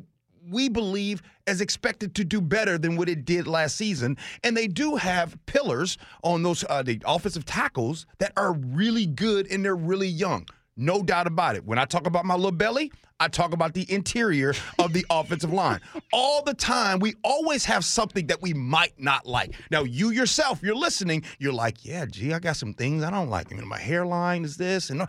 we 0.49 0.69
believe 0.69 1.21
is 1.45 1.59
expected 1.59 2.15
to 2.15 2.23
do 2.23 2.39
better 2.39 2.77
than 2.77 2.95
what 2.95 3.09
it 3.09 3.25
did 3.25 3.45
last 3.45 3.75
season. 3.75 4.15
And 4.45 4.55
they 4.55 4.67
do 4.67 4.95
have 4.95 5.37
pillars 5.45 5.97
on 6.23 6.41
those 6.41 6.63
uh, 6.69 6.83
the 6.83 7.01
offensive 7.05 7.43
tackles 7.43 8.05
that 8.19 8.31
are 8.37 8.53
really 8.53 9.07
good 9.07 9.45
and 9.51 9.65
they're 9.65 9.75
really 9.75 10.07
young. 10.07 10.47
No 10.77 11.03
doubt 11.03 11.27
about 11.27 11.57
it. 11.57 11.65
When 11.65 11.77
I 11.77 11.85
talk 11.85 12.07
about 12.07 12.25
my 12.25 12.35
little 12.35 12.51
belly, 12.51 12.91
I 13.21 13.27
talk 13.27 13.53
about 13.53 13.75
the 13.75 13.89
interior 13.91 14.55
of 14.79 14.93
the 14.93 15.05
offensive 15.11 15.53
line. 15.53 15.79
All 16.11 16.43
the 16.43 16.55
time, 16.55 16.99
we 16.99 17.13
always 17.23 17.63
have 17.65 17.85
something 17.85 18.25
that 18.27 18.41
we 18.41 18.55
might 18.55 18.99
not 18.99 19.27
like. 19.27 19.53
Now, 19.69 19.83
you 19.83 20.09
yourself, 20.09 20.63
you're 20.63 20.75
listening, 20.75 21.23
you're 21.37 21.53
like, 21.53 21.85
yeah, 21.85 22.07
gee, 22.07 22.33
I 22.33 22.39
got 22.39 22.55
some 22.55 22.73
things 22.73 23.03
I 23.03 23.11
don't 23.11 23.29
like. 23.29 23.53
I 23.53 23.55
mean, 23.55 23.67
my 23.67 23.77
hairline 23.79 24.43
is 24.43 24.57
this. 24.57 24.89
And 24.89 25.03
uh, 25.03 25.05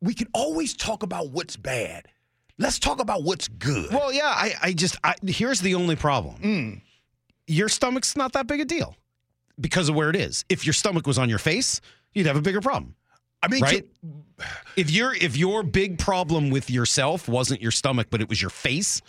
we 0.00 0.14
can 0.14 0.28
always 0.32 0.74
talk 0.74 1.02
about 1.02 1.28
what's 1.30 1.56
bad. 1.56 2.06
Let's 2.56 2.78
talk 2.78 2.98
about 2.98 3.22
what's 3.24 3.46
good. 3.46 3.92
Well, 3.92 4.10
yeah, 4.10 4.32
I, 4.34 4.54
I 4.62 4.72
just 4.72 4.96
I, 5.04 5.14
here's 5.24 5.60
the 5.60 5.74
only 5.74 5.96
problem. 5.96 6.36
Mm. 6.42 6.80
Your 7.46 7.68
stomach's 7.68 8.16
not 8.16 8.32
that 8.32 8.46
big 8.46 8.60
a 8.60 8.64
deal 8.64 8.96
because 9.60 9.90
of 9.90 9.94
where 9.94 10.08
it 10.08 10.16
is. 10.16 10.46
If 10.48 10.64
your 10.64 10.72
stomach 10.72 11.06
was 11.06 11.18
on 11.18 11.28
your 11.28 11.38
face, 11.38 11.82
you'd 12.14 12.26
have 12.26 12.36
a 12.36 12.42
bigger 12.42 12.62
problem. 12.62 12.94
I 13.42 13.48
mean, 13.48 13.62
right? 13.62 13.86
if 14.76 14.90
your 14.90 15.14
if 15.14 15.36
your 15.36 15.62
big 15.62 15.98
problem 15.98 16.50
with 16.50 16.70
yourself 16.70 17.28
wasn't 17.28 17.62
your 17.62 17.70
stomach, 17.70 18.08
but 18.10 18.20
it 18.20 18.28
was 18.28 18.40
your 18.40 18.50
face, 18.50 19.00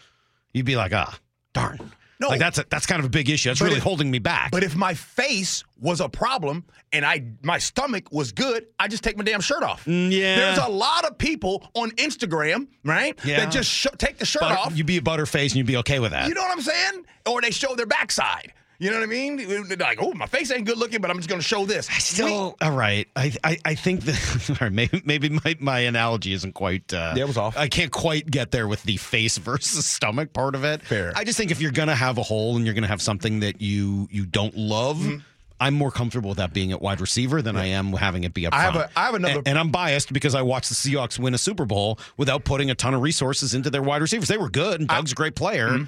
you'd 0.53 0.65
be 0.65 0.75
like, 0.75 0.93
ah, 0.93 1.17
darn. 1.53 1.91
No. 2.21 2.27
like 2.27 2.39
that's 2.39 2.57
a, 2.57 2.65
that's 2.69 2.85
kind 2.85 2.99
of 2.99 3.05
a 3.05 3.09
big 3.09 3.29
issue. 3.29 3.49
That's 3.49 3.61
really 3.61 3.77
if- 3.77 3.83
holding 3.83 4.11
me 4.11 4.19
back. 4.19 4.51
But 4.51 4.61
if 4.63 4.75
my 4.75 4.93
face 4.93 5.63
was 5.79 6.01
a 6.01 6.09
problem 6.09 6.65
and 6.91 7.05
I 7.05 7.23
my 7.43 7.59
stomach 7.59 8.11
was 8.11 8.33
good, 8.33 8.65
I 8.77 8.89
just 8.89 9.03
take 9.03 9.17
my 9.17 9.23
damn 9.23 9.39
shirt 9.39 9.63
off. 9.63 9.85
Mm, 9.85 10.11
yeah. 10.11 10.35
There's 10.35 10.57
a 10.57 10.67
lot 10.69 11.05
of 11.05 11.17
people 11.17 11.65
on 11.75 11.91
Instagram, 11.91 12.67
right? 12.83 13.17
Yeah. 13.23 13.37
That 13.45 13.53
just 13.53 13.71
sh- 13.71 13.87
take 13.97 14.17
the 14.17 14.25
shirt 14.25 14.41
Butter- 14.41 14.57
off. 14.57 14.75
you'd 14.75 14.85
be 14.85 14.97
a 14.97 15.01
butterface 15.01 15.51
and 15.51 15.55
you'd 15.55 15.65
be 15.67 15.77
okay 15.77 15.99
with 15.99 16.11
that. 16.11 16.27
You 16.27 16.33
know 16.33 16.41
what 16.41 16.51
I'm 16.51 16.61
saying? 16.61 17.05
Or 17.25 17.39
they 17.41 17.51
show 17.51 17.73
their 17.75 17.85
backside. 17.85 18.51
You 18.81 18.89
know 18.91 18.97
what 18.97 19.03
I 19.03 19.07
mean? 19.07 19.67
Like, 19.77 19.97
oh, 20.01 20.13
my 20.13 20.25
face 20.25 20.51
ain't 20.51 20.65
good 20.65 20.77
looking, 20.77 21.01
but 21.01 21.11
I'm 21.11 21.17
just 21.17 21.27
going 21.27 21.41
to 21.41 21.45
show 21.47 21.65
this. 21.65 21.89
I 21.89 21.99
Still, 21.99 22.55
all 22.61 22.71
right. 22.71 23.07
I, 23.13 23.33
I, 23.43 23.57
I 23.65 23.75
think 23.75 24.01
that 24.05 24.57
right, 24.61 24.71
maybe 24.71 25.01
maybe 25.03 25.27
my, 25.29 25.55
my 25.59 25.79
analogy 25.79 26.31
isn't 26.31 26.53
quite. 26.53 26.93
Uh, 26.93 27.13
Yeah, 27.15 27.23
it 27.23 27.27
was 27.27 27.35
off. 27.37 27.57
I 27.57 27.67
can't 27.67 27.91
quite 27.91 28.31
get 28.31 28.51
there 28.51 28.69
with 28.69 28.81
the 28.83 28.95
face 28.95 29.37
versus 29.49 29.85
stomach 29.85 30.31
part 30.31 30.55
of 30.55 30.63
it. 30.63 30.81
Fair. 30.81 31.11
I 31.15 31.25
just 31.25 31.37
think 31.37 31.51
if 31.51 31.59
you're 31.59 31.71
gonna 31.73 31.93
have 31.95 32.17
a 32.17 32.23
hole 32.23 32.55
and 32.55 32.63
you're 32.65 32.73
gonna 32.73 32.87
have 32.87 33.01
something 33.01 33.41
that 33.41 33.61
you 33.61 34.07
you 34.11 34.25
don't 34.25 34.55
love. 34.55 34.95
Mm-hmm. 34.97 35.17
I'm 35.61 35.73
more 35.73 35.91
comfortable 35.91 36.29
with 36.29 36.37
that 36.37 36.53
being 36.53 36.71
at 36.71 36.81
wide 36.81 37.01
receiver 37.01 37.41
than 37.41 37.57
I 37.57 37.65
am 37.65 37.91
having 37.91 38.23
it 38.23 38.33
be 38.33 38.47
up 38.47 38.53
I 38.53 38.61
have 38.61 38.75
a- 38.77 38.89
I 38.95 39.05
have 39.07 39.15
another- 39.15 39.39
and, 39.39 39.47
and 39.49 39.59
I'm 39.59 39.71
biased 39.71 40.13
because 40.13 40.33
I 40.33 40.41
watched 40.41 40.69
the 40.69 40.75
Seahawks 40.75 41.19
win 41.19 41.33
a 41.33 41.37
Super 41.37 41.65
Bowl 41.65 41.99
without 42.15 42.45
putting 42.45 42.71
a 42.71 42.75
ton 42.75 42.93
of 42.93 43.01
resources 43.01 43.53
into 43.53 43.69
their 43.69 43.83
wide 43.83 44.01
receivers. 44.01 44.29
They 44.29 44.37
were 44.37 44.49
good, 44.49 44.79
and 44.79 44.87
Doug's 44.87 45.11
a 45.11 45.15
great 45.15 45.35
player, 45.35 45.67
Mm-hmm. 45.67 45.83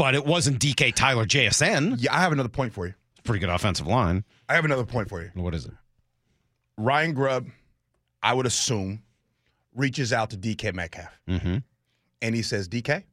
But 0.00 0.14
it 0.14 0.24
wasn't 0.24 0.58
DK 0.58 0.94
Tyler 0.94 1.26
JSN. 1.26 1.96
Yeah, 1.98 2.14
I 2.16 2.20
have 2.20 2.32
another 2.32 2.48
point 2.48 2.72
for 2.72 2.86
you. 2.86 2.94
Pretty 3.22 3.38
good 3.38 3.50
offensive 3.50 3.86
line. 3.86 4.24
I 4.48 4.54
have 4.54 4.64
another 4.64 4.86
point 4.86 5.10
for 5.10 5.20
you. 5.20 5.30
What 5.34 5.54
is 5.54 5.66
it? 5.66 5.74
Ryan 6.78 7.12
Grubb, 7.12 7.48
I 8.22 8.32
would 8.32 8.46
assume, 8.46 9.02
reaches 9.74 10.14
out 10.14 10.30
to 10.30 10.38
DK 10.38 10.72
Metcalf. 10.72 11.20
Mm-hmm. 11.28 11.58
and 12.22 12.34
he 12.34 12.40
says, 12.40 12.66
DK, 12.66 13.04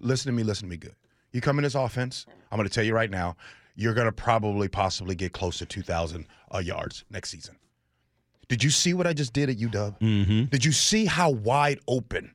listen 0.00 0.30
to 0.30 0.36
me, 0.36 0.42
listen 0.42 0.68
to 0.68 0.70
me 0.70 0.76
good. 0.76 0.94
You 1.32 1.40
come 1.40 1.58
in 1.58 1.62
this 1.62 1.74
offense, 1.74 2.26
I'm 2.50 2.58
going 2.58 2.68
to 2.68 2.74
tell 2.74 2.84
you 2.84 2.94
right 2.94 3.10
now, 3.10 3.34
you're 3.74 3.94
going 3.94 4.04
to 4.04 4.12
probably 4.12 4.68
possibly 4.68 5.14
get 5.14 5.32
close 5.32 5.56
to 5.58 5.66
2,000 5.66 6.26
uh, 6.54 6.58
yards 6.58 7.06
next 7.08 7.30
season. 7.30 7.56
Did 8.48 8.62
you 8.62 8.68
see 8.68 8.92
what 8.92 9.06
I 9.06 9.14
just 9.14 9.32
did 9.32 9.48
at 9.48 9.56
UW? 9.56 9.98
Mm-hmm. 9.98 10.44
Did 10.44 10.62
you 10.62 10.72
see 10.72 11.06
how 11.06 11.30
wide 11.30 11.80
open 11.88 12.34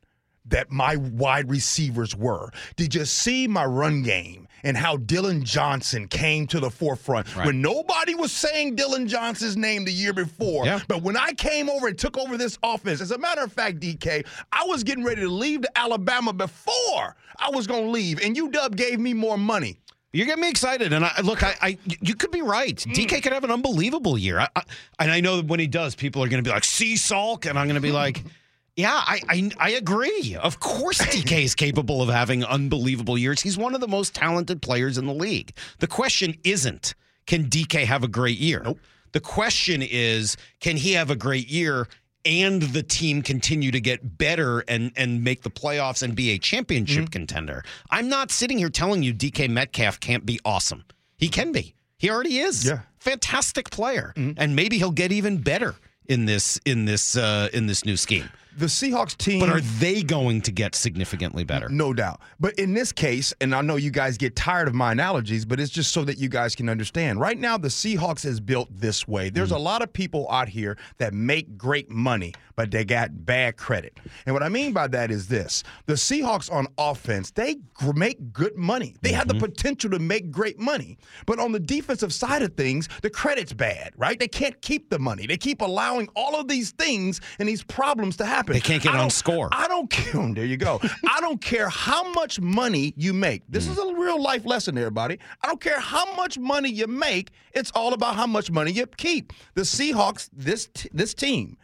that 0.49 0.71
my 0.71 0.95
wide 0.95 1.49
receivers 1.49 2.15
were? 2.15 2.51
Did 2.75 2.95
you 2.95 3.05
see 3.05 3.47
my 3.47 3.65
run 3.65 4.01
game 4.03 4.47
and 4.63 4.75
how 4.75 4.97
Dillon 4.97 5.43
Johnson 5.45 6.07
came 6.07 6.47
to 6.47 6.59
the 6.59 6.69
forefront 6.69 7.35
Right. 7.35 7.45
when 7.45 7.61
nobody 7.61 8.15
was 8.15 8.31
saying 8.31 8.75
Dillon 8.75 9.07
Johnson's 9.07 9.55
name 9.57 9.85
the 9.85 9.91
year 9.93 10.13
before? 10.13 10.65
Yeah. 10.65 10.79
But 10.87 11.01
when 11.03 11.15
I 11.17 11.33
came 11.33 11.69
over 11.69 11.87
and 11.87 11.97
took 11.97 12.17
over 12.17 12.37
this 12.37 12.57
offense, 12.63 13.01
as 13.01 13.11
a 13.11 13.17
matter 13.17 13.41
of 13.41 13.51
fact, 13.53 13.79
DK, 13.79 14.25
I 14.51 14.63
was 14.65 14.83
getting 14.83 15.03
ready 15.03 15.21
to 15.21 15.29
leave 15.29 15.61
to 15.61 15.77
Alabama 15.77 16.33
before 16.33 17.15
I 17.39 17.49
was 17.51 17.67
going 17.67 17.83
to 17.85 17.89
leave, 17.91 18.19
and 18.23 18.35
UW 18.35 18.75
gave 18.75 18.99
me 18.99 19.13
more 19.13 19.37
money. 19.37 19.79
You're 20.13 20.25
getting 20.25 20.41
me 20.41 20.49
excited, 20.49 20.93
and 20.93 21.05
I 21.05 21.11
look. 21.21 21.43
I, 21.43 21.53
I 21.61 21.77
you 21.85 22.15
could 22.15 22.31
be 22.31 22.41
right. 22.41 22.75
Mm. 22.77 22.93
DK 22.95 23.21
could 23.21 23.33
have 23.33 23.43
an 23.43 23.51
unbelievable 23.51 24.17
year, 24.17 24.39
I, 24.39 24.47
I, 24.55 24.63
and 24.99 25.11
I 25.11 25.19
know 25.19 25.35
that 25.37 25.45
when 25.45 25.59
he 25.59 25.67
does, 25.67 25.93
people 25.95 26.23
are 26.23 26.29
going 26.29 26.41
to 26.43 26.47
be 26.49 26.51
like, 26.53 26.63
"See 26.63 26.95
Salk," 26.95 27.45
and 27.47 27.59
I'm 27.59 27.67
going 27.67 27.75
to 27.75 27.81
be 27.81 27.91
like, 27.91 28.23
"Yeah, 28.77 28.93
I, 28.93 29.19
I 29.27 29.51
I 29.59 29.69
agree. 29.71 30.37
Of 30.39 30.59
course, 30.61 30.99
DK 31.13 31.43
is 31.43 31.55
capable 31.55 32.01
of 32.01 32.07
having 32.09 32.45
unbelievable 32.45 33.17
years. 33.17 33.41
He's 33.41 33.57
one 33.57 33.75
of 33.75 33.81
the 33.81 33.87
most 33.89 34.15
talented 34.15 34.61
players 34.61 34.97
in 34.97 35.05
the 35.07 35.13
league. 35.13 35.51
The 35.79 35.87
question 35.87 36.35
isn't 36.45 36.93
can 37.25 37.45
DK 37.49 37.83
have 37.85 38.03
a 38.03 38.07
great 38.07 38.37
year. 38.37 38.61
Nope. 38.63 38.79
The 39.11 39.19
question 39.19 39.81
is, 39.83 40.37
can 40.61 40.77
he 40.77 40.93
have 40.93 41.09
a 41.11 41.15
great 41.15 41.47
year 41.49 41.87
and 42.25 42.61
the 42.61 42.83
team 42.83 43.21
continue 43.21 43.71
to 43.71 43.79
get 43.81 44.17
better 44.17 44.59
and 44.67 44.91
and 44.95 45.23
make 45.23 45.41
the 45.41 45.49
playoffs 45.49 46.03
and 46.03 46.15
be 46.15 46.29
a 46.31 46.37
championship 46.37 47.05
Mm-hmm. 47.05 47.11
contender? 47.11 47.63
I'm 47.89 48.09
not 48.09 48.31
sitting 48.31 48.57
here 48.57 48.69
telling 48.69 49.01
you 49.03 49.13
DK 49.13 49.49
Metcalf 49.49 49.99
can't 49.99 50.25
be 50.25 50.39
awesome. 50.45 50.83
He 51.17 51.29
can 51.29 51.51
be. 51.51 51.73
He 51.97 52.09
already 52.11 52.37
is. 52.39 52.65
Yeah. 52.65 52.73
Mm-hmm. 52.73 52.83
Fantastic 52.99 53.69
player. 53.71 54.13
And 54.15 54.55
maybe 54.55 54.77
he'll 54.77 54.91
get 54.91 55.11
even 55.11 55.37
better 55.37 55.75
in 56.07 56.25
this 56.25 56.59
in 56.65 56.85
this 56.85 57.15
uh 57.17 57.47
in 57.53 57.65
this 57.67 57.85
new 57.85 57.97
scheme. 57.97 58.29
The 58.57 58.65
Seahawks 58.65 59.15
team. 59.15 59.39
But 59.39 59.49
are 59.49 59.61
they 59.61 60.01
going 60.01 60.41
to 60.41 60.51
get 60.51 60.73
significantly 60.73 61.43
better? 61.43 61.69
No 61.69 61.93
doubt. 61.93 62.21
But 62.39 62.55
in 62.55 62.73
this 62.73 62.91
case, 62.91 63.31
and 63.39 63.53
I 63.53 63.61
know 63.61 63.75
you 63.75 63.91
guys 63.91 64.17
get 64.17 64.35
tired 64.35 64.67
of 64.67 64.73
my 64.73 64.91
analogies, 64.91 65.45
but 65.45 65.59
it's 65.59 65.69
just 65.69 65.91
so 65.91 66.03
that 66.05 66.17
you 66.17 66.27
guys 66.27 66.55
can 66.55 66.67
understand. 66.67 67.19
Right 67.19 67.37
now, 67.37 67.59
the 67.59 67.67
Seahawks 67.67 68.25
is 68.25 68.39
built 68.39 68.67
this 68.71 69.07
way. 69.07 69.29
There's 69.29 69.51
mm. 69.51 69.57
a 69.57 69.59
lot 69.59 69.83
of 69.83 69.93
people 69.93 70.29
out 70.31 70.49
here 70.49 70.75
that 70.97 71.13
make 71.13 71.55
great 71.55 71.91
money, 71.91 72.33
but 72.55 72.71
they 72.71 72.83
got 72.83 73.25
bad 73.27 73.57
credit. 73.57 73.99
And 74.25 74.33
what 74.33 74.41
I 74.41 74.49
mean 74.49 74.73
by 74.73 74.87
that 74.87 75.11
is 75.11 75.27
this 75.27 75.63
the 75.85 75.93
Seahawks 75.93 76.51
on 76.51 76.65
offense, 76.79 77.29
they 77.29 77.57
gr- 77.75 77.93
make 77.93 78.33
good 78.33 78.55
money. 78.55 78.95
They 79.03 79.11
have 79.11 79.27
the 79.27 79.35
mm-hmm. 79.35 79.45
potential 79.45 79.91
to 79.91 79.99
make 79.99 80.31
great 80.31 80.57
money. 80.57 80.97
But 81.27 81.37
on 81.37 81.51
the 81.51 81.59
defensive 81.59 82.11
side 82.11 82.41
of 82.41 82.55
things, 82.55 82.89
the 83.03 83.09
credit's 83.11 83.53
bad, 83.53 83.93
right? 83.97 84.19
They 84.19 84.27
can't 84.27 84.59
keep 84.61 84.89
the 84.89 84.97
money. 84.97 85.27
They 85.27 85.37
keep 85.37 85.61
allowing 85.61 86.09
all 86.15 86.39
of 86.39 86.47
these 86.47 86.71
things 86.71 87.21
and 87.37 87.47
these 87.47 87.63
problems 87.63 88.17
to 88.17 88.25
happen. 88.25 88.46
They 88.53 88.59
can't 88.59 88.81
get 88.81 88.95
on 88.95 89.09
score. 89.09 89.49
I 89.51 89.67
don't 89.67 89.89
care. 89.89 90.33
There 90.33 90.45
you 90.45 90.57
go. 90.57 90.79
I 91.09 91.21
don't 91.21 91.41
care 91.41 91.69
how 91.69 92.11
much 92.11 92.39
money 92.39 92.93
you 92.97 93.13
make. 93.13 93.43
This 93.49 93.65
hmm. 93.65 93.73
is 93.73 93.77
a 93.77 93.93
real 93.93 94.21
life 94.21 94.45
lesson, 94.45 94.77
everybody. 94.77 95.19
I 95.41 95.47
don't 95.47 95.61
care 95.61 95.79
how 95.79 96.15
much 96.15 96.37
money 96.37 96.69
you 96.69 96.87
make. 96.87 97.31
It's 97.53 97.71
all 97.75 97.93
about 97.93 98.15
how 98.15 98.27
much 98.27 98.51
money 98.51 98.71
you 98.71 98.87
keep. 98.87 99.33
The 99.55 99.61
Seahawks, 99.61 100.29
this 100.33 100.69
t- 100.73 100.89
this 100.93 101.13
team, 101.13 101.57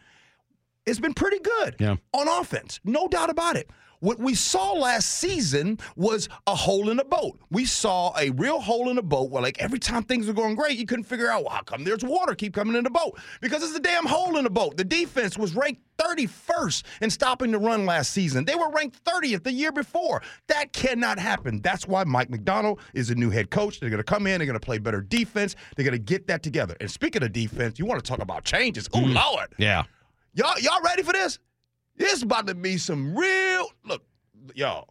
it's 0.85 0.99
been 0.99 1.13
pretty 1.13 1.39
good 1.39 1.75
Yeah. 1.79 1.95
on 2.13 2.27
offense. 2.27 2.79
No 2.83 3.07
doubt 3.07 3.29
about 3.29 3.55
it. 3.55 3.69
What 4.03 4.19
we 4.19 4.35
saw 4.35 4.73
last 4.73 5.11
season 5.11 5.79
was 5.95 6.27
a 6.45 6.53
hole 6.53 6.89
in 6.89 6.97
the 6.97 7.05
boat. 7.05 7.39
We 7.51 7.63
saw 7.63 8.13
a 8.19 8.31
real 8.31 8.59
hole 8.59 8.89
in 8.89 8.97
the 8.97 9.01
boat 9.01 9.31
where, 9.31 9.41
like, 9.41 9.61
every 9.61 9.79
time 9.79 10.03
things 10.03 10.27
were 10.27 10.33
going 10.33 10.55
great, 10.55 10.77
you 10.77 10.85
couldn't 10.85 11.05
figure 11.05 11.29
out, 11.29 11.45
well, 11.45 11.53
how 11.53 11.61
come 11.61 11.85
there's 11.85 12.03
water 12.03 12.35
keep 12.35 12.53
coming 12.53 12.75
in 12.75 12.83
the 12.83 12.89
boat? 12.89 13.17
Because 13.39 13.63
it's 13.63 13.77
a 13.77 13.79
damn 13.79 14.05
hole 14.05 14.35
in 14.35 14.43
the 14.43 14.49
boat. 14.49 14.75
The 14.75 14.83
defense 14.83 15.37
was 15.37 15.55
ranked 15.55 15.81
31st 15.99 16.83
in 16.99 17.09
stopping 17.11 17.51
the 17.51 17.57
run 17.57 17.85
last 17.85 18.11
season. 18.11 18.43
They 18.43 18.55
were 18.55 18.69
ranked 18.71 19.01
30th 19.05 19.43
the 19.45 19.53
year 19.53 19.71
before. 19.71 20.21
That 20.49 20.73
cannot 20.73 21.17
happen. 21.17 21.61
That's 21.61 21.87
why 21.87 22.03
Mike 22.03 22.29
Macdonald 22.29 22.81
is 22.93 23.09
a 23.09 23.15
new 23.15 23.29
head 23.29 23.51
coach. 23.51 23.79
They're 23.79 23.89
going 23.89 23.99
to 23.99 24.03
come 24.03 24.27
in, 24.27 24.39
they're 24.39 24.45
going 24.45 24.59
to 24.59 24.65
play 24.65 24.79
better 24.79 24.99
defense, 24.99 25.55
they're 25.77 25.85
going 25.85 25.93
to 25.93 25.97
get 25.97 26.27
that 26.27 26.43
together. 26.43 26.75
And 26.81 26.91
speaking 26.91 27.23
of 27.23 27.31
defense, 27.31 27.79
you 27.79 27.85
want 27.85 28.03
to 28.03 28.09
talk 28.09 28.21
about 28.21 28.43
changes. 28.43 28.89
Oh, 28.93 28.99
mm. 28.99 29.15
Lord. 29.15 29.47
Yeah. 29.57 29.83
Y'all, 30.33 30.59
y'all 30.59 30.81
ready 30.81 31.03
for 31.03 31.13
this? 31.13 31.39
This 31.97 32.21
about 32.23 32.47
to 32.47 32.55
be 32.55 32.77
some 32.77 33.15
real 33.15 33.67
look, 33.85 34.03
y'all. 34.55 34.89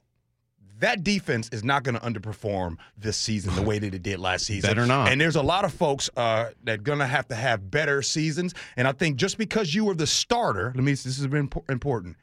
that 0.81 1.03
defense 1.05 1.49
is 1.53 1.63
not 1.65 1.83
going 1.85 1.95
to 1.95 2.01
underperform 2.01 2.77
this 2.97 3.17
season 3.17 3.55
the 3.55 3.63
way 3.63 3.79
that 3.79 3.95
it 3.95 4.03
did 4.03 4.19
last 4.19 4.47
season. 4.47 4.69
Better 4.71 4.87
not. 4.87 5.09
And 5.11 5.21
there's 5.21 5.37
a 5.37 5.43
lot 5.43 5.65
of 5.65 5.73
folks 5.73 6.09
uh, 6.17 6.51
that 6.65 6.75
are 6.79 6.83
going 6.83 6.99
to 7.01 7.07
have 7.07 7.29
to 7.29 7.35
have 7.35 7.71
better 7.71 8.03
seasons. 8.03 8.55
And 8.77 8.87
I 8.89 8.93
think 8.93 9.17
just 9.17 9.37
because 9.39 9.75
you 9.75 9.85
were 9.85 9.95
the 9.95 10.07
starter, 10.07 10.73
let 10.75 10.85
me. 10.85 10.93
This 10.93 11.07
is 11.07 11.25
very 11.25 11.45
impo- 11.47 11.69
important. 11.71 12.17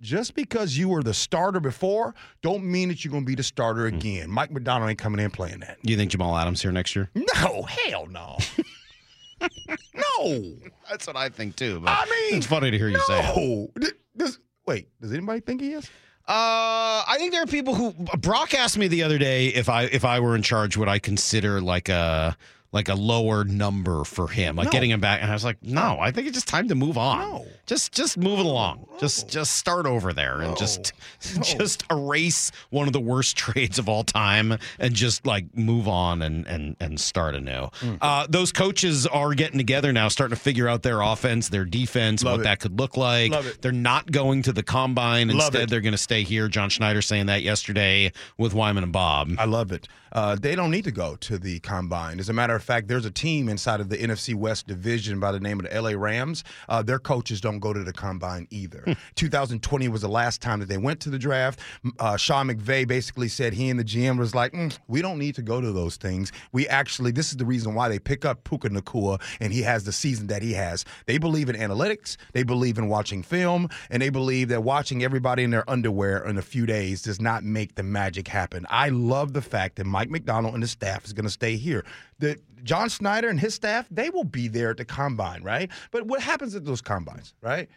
Just 0.00 0.34
because 0.34 0.78
you 0.78 0.88
were 0.88 1.02
the 1.02 1.12
starter 1.12 1.60
before, 1.60 2.14
don't 2.40 2.64
mean 2.64 2.88
that 2.88 3.04
you're 3.04 3.12
going 3.12 3.24
to 3.24 3.26
be 3.28 3.34
the 3.34 3.42
starter 3.42 3.86
Hmm. 3.90 3.96
again. 3.96 4.30
Mike 4.30 4.50
Macdonald 4.50 4.88
ain't 4.88 4.98
coming 4.98 5.22
in 5.22 5.30
playing 5.30 5.60
that. 5.60 5.76
You 5.82 5.94
think 5.98 6.10
Jamal 6.10 6.36
Adams 6.38 6.62
here 6.62 6.72
next 6.72 6.96
year? 6.96 7.10
No, 7.14 7.62
hell 7.64 8.06
no. 8.06 8.38
no. 9.94 10.42
That's 10.88 11.06
what 11.06 11.16
I 11.16 11.28
think 11.28 11.56
too. 11.56 11.80
But 11.80 11.90
I 11.90 12.04
mean, 12.04 12.38
it's 12.38 12.46
funny 12.46 12.70
to 12.70 12.78
hear 12.78 12.88
you 12.88 12.98
say 13.00 13.18
it. 13.20 13.36
No. 13.36 13.90
Does, 14.20 14.38
wait, 14.66 14.88
does 15.00 15.12
anybody 15.14 15.40
think 15.40 15.62
he 15.62 15.72
is? 15.72 15.86
Uh, 16.28 17.02
I 17.08 17.16
think 17.16 17.32
there 17.32 17.42
are 17.42 17.46
people 17.46 17.74
who 17.74 17.92
Brock 18.18 18.52
asked 18.52 18.76
me 18.76 18.86
the 18.86 19.02
other 19.02 19.16
day 19.16 19.48
if 19.48 19.70
I 19.70 19.84
if 19.84 20.04
I 20.04 20.20
were 20.20 20.36
in 20.36 20.42
charge, 20.42 20.76
would 20.76 20.88
I 20.88 20.98
consider 20.98 21.60
like 21.62 21.88
a 21.88 22.36
like 22.72 22.88
a 22.88 22.94
lower 22.94 23.44
number 23.44 24.04
for 24.04 24.28
him, 24.28 24.54
like 24.56 24.66
No. 24.66 24.70
getting 24.70 24.90
him 24.90 25.00
back? 25.00 25.20
And 25.22 25.30
I 25.30 25.34
was 25.34 25.44
like, 25.44 25.62
no, 25.62 25.98
I 26.00 26.10
think 26.12 26.26
it's 26.28 26.36
just 26.36 26.48
time 26.48 26.68
to 26.68 26.74
move 26.74 26.96
on. 26.96 27.18
No. 27.18 27.46
Just 27.66 27.92
just 27.92 28.18
move 28.18 28.40
it 28.40 28.46
along. 28.46 28.86
Just 28.98 29.28
just 29.28 29.56
start 29.56 29.86
over 29.86 30.12
there 30.12 30.40
and 30.40 30.56
just 30.56 30.92
just 31.42 31.84
erase 31.90 32.50
one 32.70 32.86
of 32.88 32.92
the 32.92 33.00
worst 33.00 33.36
trades 33.36 33.78
of 33.78 33.88
all 33.88 34.02
time 34.02 34.58
and 34.80 34.92
just 34.94 35.24
like 35.26 35.56
move 35.56 35.86
on 35.86 36.20
and 36.22 36.46
and 36.48 36.74
and 36.80 36.98
start 37.00 37.34
anew. 37.36 37.68
Hmm. 37.74 37.94
Uh, 38.00 38.26
those 38.28 38.50
coaches 38.50 39.06
are 39.06 39.34
getting 39.34 39.58
together 39.58 39.92
now, 39.92 40.08
starting 40.08 40.36
to 40.36 40.40
figure 40.42 40.66
out 40.68 40.82
their 40.82 41.00
offense, 41.00 41.48
their 41.48 41.64
defense, 41.64 42.24
Love 42.24 42.34
what 42.34 42.40
it. 42.40 42.44
that 42.44 42.58
could 42.60 42.78
look 42.78 42.96
like. 42.96 43.32
They're 43.60 43.70
not 43.72 44.10
going 44.10 44.42
to 44.42 44.52
the 44.52 44.62
combine. 44.64 45.28
Love 45.28 45.36
Instead, 45.36 45.62
it. 45.62 45.70
they're 45.70 45.80
going 45.80 45.92
to 45.92 45.98
stay 45.98 46.24
here. 46.24 46.48
John 46.48 46.70
Schneider 46.70 47.02
saying 47.02 47.26
that 47.26 47.42
yesterday 47.42 48.10
with 48.36 48.52
Wyman 48.52 48.82
and 48.82 48.92
Bob. 48.92 49.30
I 49.38 49.44
love 49.44 49.70
it. 49.70 49.86
Uh, 50.12 50.34
they 50.34 50.56
don't 50.56 50.72
need 50.72 50.82
to 50.82 50.90
go 50.90 51.14
to 51.16 51.38
the 51.38 51.60
combine. 51.60 52.18
As 52.18 52.28
a 52.28 52.32
matter 52.32 52.56
of 52.56 52.59
fact, 52.60 52.88
there's 52.88 53.04
a 53.04 53.10
team 53.10 53.48
inside 53.48 53.80
of 53.80 53.88
the 53.88 53.96
NFC 53.96 54.34
West 54.34 54.66
division 54.66 55.20
by 55.20 55.32
the 55.32 55.40
name 55.40 55.60
of 55.60 55.68
the 55.68 55.80
LA 55.80 55.90
Rams. 55.90 56.44
Uh, 56.68 56.82
their 56.82 56.98
coaches 56.98 57.40
don't 57.40 57.58
go 57.58 57.72
to 57.72 57.82
the 57.82 57.92
combine 57.92 58.46
either. 58.50 58.84
2020 59.16 59.88
was 59.88 60.02
the 60.02 60.08
last 60.08 60.40
time 60.40 60.60
that 60.60 60.68
they 60.68 60.78
went 60.78 61.00
to 61.00 61.10
the 61.10 61.18
draft. 61.18 61.60
Uh, 61.98 62.16
Sean 62.16 62.48
McVay 62.48 62.86
basically 62.86 63.28
said 63.28 63.52
he 63.52 63.68
and 63.70 63.78
the 63.78 63.84
GM 63.84 64.18
was 64.18 64.34
like, 64.34 64.52
"Mm, 64.52 64.76
we 64.88 65.02
don't 65.02 65.18
need 65.18 65.34
to 65.36 65.42
go 65.42 65.60
to 65.60 65.72
those 65.72 65.96
things. 65.96 66.32
We 66.52 66.68
actually, 66.68 67.10
this 67.12 67.30
is 67.30 67.36
the 67.36 67.46
reason 67.46 67.74
why 67.74 67.88
they 67.88 67.98
pick 67.98 68.24
up 68.24 68.44
Puka 68.44 68.70
Nacua 68.70 69.20
and 69.40 69.52
he 69.52 69.62
has 69.62 69.84
the 69.84 69.92
season 69.92 70.26
that 70.28 70.42
he 70.42 70.52
has. 70.54 70.84
They 71.06 71.18
believe 71.18 71.48
in 71.48 71.56
analytics, 71.56 72.16
they 72.32 72.42
believe 72.42 72.78
in 72.78 72.88
watching 72.88 73.22
film, 73.22 73.68
and 73.90 74.02
they 74.02 74.10
believe 74.10 74.48
that 74.48 74.62
watching 74.62 75.02
everybody 75.02 75.44
in 75.44 75.50
their 75.50 75.68
underwear 75.68 76.18
in 76.26 76.38
a 76.38 76.42
few 76.42 76.66
days 76.66 77.02
does 77.02 77.20
not 77.20 77.44
make 77.44 77.74
the 77.74 77.82
magic 77.82 78.28
happen. 78.28 78.66
I 78.70 78.88
love 78.88 79.32
the 79.32 79.42
fact 79.42 79.76
that 79.76 79.84
Mike 79.84 80.10
Macdonald 80.10 80.54
and 80.54 80.62
his 80.62 80.70
staff 80.70 81.04
is 81.04 81.12
going 81.12 81.24
to 81.24 81.30
stay 81.30 81.56
here. 81.56 81.84
The 82.20 82.38
John 82.62 82.88
Schneider 82.88 83.28
and 83.28 83.40
his 83.40 83.54
staff, 83.54 83.86
they 83.90 84.10
will 84.10 84.24
be 84.24 84.46
there 84.48 84.70
at 84.70 84.76
the 84.76 84.84
combine, 84.84 85.42
right? 85.42 85.70
But 85.90 86.06
what 86.06 86.20
happens 86.22 86.54
at 86.54 86.64
those 86.64 86.80
combines, 86.80 87.34
right? 87.40 87.68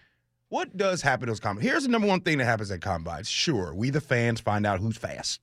What 0.49 0.77
does 0.77 1.01
happen 1.01 1.27
at 1.27 1.31
those 1.31 1.39
combines? 1.39 1.67
Here's 1.67 1.83
the 1.83 1.89
number 1.89 2.07
one 2.07 2.21
thing 2.21 2.37
that 2.37 2.45
happens 2.45 2.69
at 2.69 2.81
combines. 2.81 3.29
Sure, 3.29 3.73
we 3.73 3.89
the 3.89 4.01
fans 4.01 4.39
find 4.39 4.65
out 4.65 4.79
who's 4.79 4.97
fast. 4.97 5.39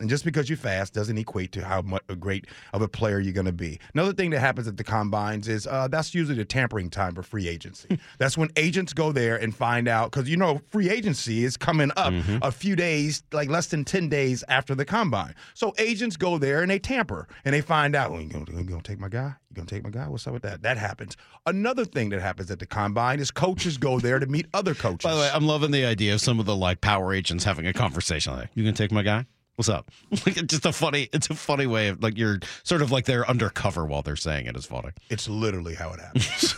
And 0.00 0.10
just 0.10 0.24
because 0.24 0.48
you're 0.48 0.58
fast 0.58 0.92
doesn't 0.92 1.16
equate 1.18 1.52
to 1.52 1.64
how 1.64 1.80
much 1.82 2.02
a 2.08 2.16
great 2.16 2.46
of 2.72 2.82
a 2.82 2.88
player 2.88 3.20
you're 3.20 3.32
going 3.32 3.46
to 3.46 3.52
be. 3.52 3.78
Another 3.94 4.12
thing 4.12 4.30
that 4.30 4.40
happens 4.40 4.66
at 4.66 4.76
the 4.76 4.82
combines 4.82 5.46
is 5.46 5.68
uh, 5.68 5.86
that's 5.86 6.12
usually 6.14 6.36
the 6.36 6.44
tampering 6.44 6.90
time 6.90 7.14
for 7.14 7.22
free 7.22 7.46
agency. 7.48 8.00
that's 8.18 8.36
when 8.36 8.48
agents 8.56 8.92
go 8.92 9.12
there 9.12 9.36
and 9.36 9.54
find 9.54 9.86
out 9.86 10.10
because 10.10 10.28
you 10.28 10.36
know 10.36 10.60
free 10.70 10.90
agency 10.90 11.44
is 11.44 11.56
coming 11.56 11.92
up 11.96 12.12
a 12.42 12.50
few 12.50 12.74
days, 12.74 13.22
like 13.32 13.48
less 13.48 13.68
than 13.68 13.84
ten 13.84 14.08
days 14.08 14.42
after 14.48 14.74
the 14.74 14.84
combine. 14.84 15.34
So 15.54 15.72
agents 15.78 16.16
go 16.16 16.38
there 16.38 16.62
and 16.62 16.70
they 16.70 16.80
tamper 16.80 17.28
and 17.44 17.54
they 17.54 17.60
find 17.60 17.94
out. 17.94 18.10
Oh, 18.10 18.18
you 18.18 18.28
you 18.48 18.64
gonna 18.64 18.82
take 18.82 18.98
my 18.98 19.08
guy? 19.08 19.34
You 19.50 19.54
gonna 19.54 19.66
take 19.66 19.84
my 19.84 19.90
guy? 19.90 20.08
What's 20.08 20.26
up 20.26 20.32
with 20.32 20.42
that? 20.42 20.62
That 20.62 20.76
happens. 20.76 21.16
Another 21.46 21.84
thing 21.84 22.08
that 22.08 22.20
happens 22.20 22.50
at 22.50 22.58
the 22.58 22.66
combine 22.66 23.20
is 23.20 23.30
coaches 23.30 23.78
go 23.78 24.00
there 24.00 24.18
to 24.18 24.26
meet 24.26 24.46
other 24.54 24.74
coaches. 24.74 25.04
By 25.04 25.14
the 25.14 25.20
way, 25.20 25.30
I'm 25.32 25.46
loving 25.46 25.70
the 25.70 25.84
idea 25.84 26.14
of 26.14 26.20
some 26.20 26.40
of 26.40 26.46
the 26.46 26.56
like 26.56 26.80
power 26.80 27.14
agents 27.14 27.44
having 27.44 27.66
a 27.66 27.72
conversation 27.72 28.34
like, 28.34 28.50
"You 28.54 28.64
gonna 28.64 28.74
take 28.74 28.90
my 28.90 29.02
guy? 29.02 29.26
What's 29.56 29.68
up?" 29.68 29.90
Like 30.26 30.36
it's 30.36 30.42
just 30.52 30.66
a 30.66 30.72
funny, 30.72 31.08
it's 31.12 31.28
a 31.30 31.34
funny 31.34 31.66
way 31.66 31.88
of 31.88 32.02
like 32.02 32.16
you're 32.18 32.38
sort 32.62 32.82
of 32.82 32.90
like 32.90 33.04
they're 33.04 33.28
undercover 33.28 33.84
while 33.84 34.02
they're 34.02 34.16
saying 34.16 34.46
it 34.46 34.56
is 34.56 34.66
funny. 34.66 34.90
It's 35.10 35.28
literally 35.28 35.74
how 35.74 35.92
it 35.92 36.00
happens. 36.00 36.54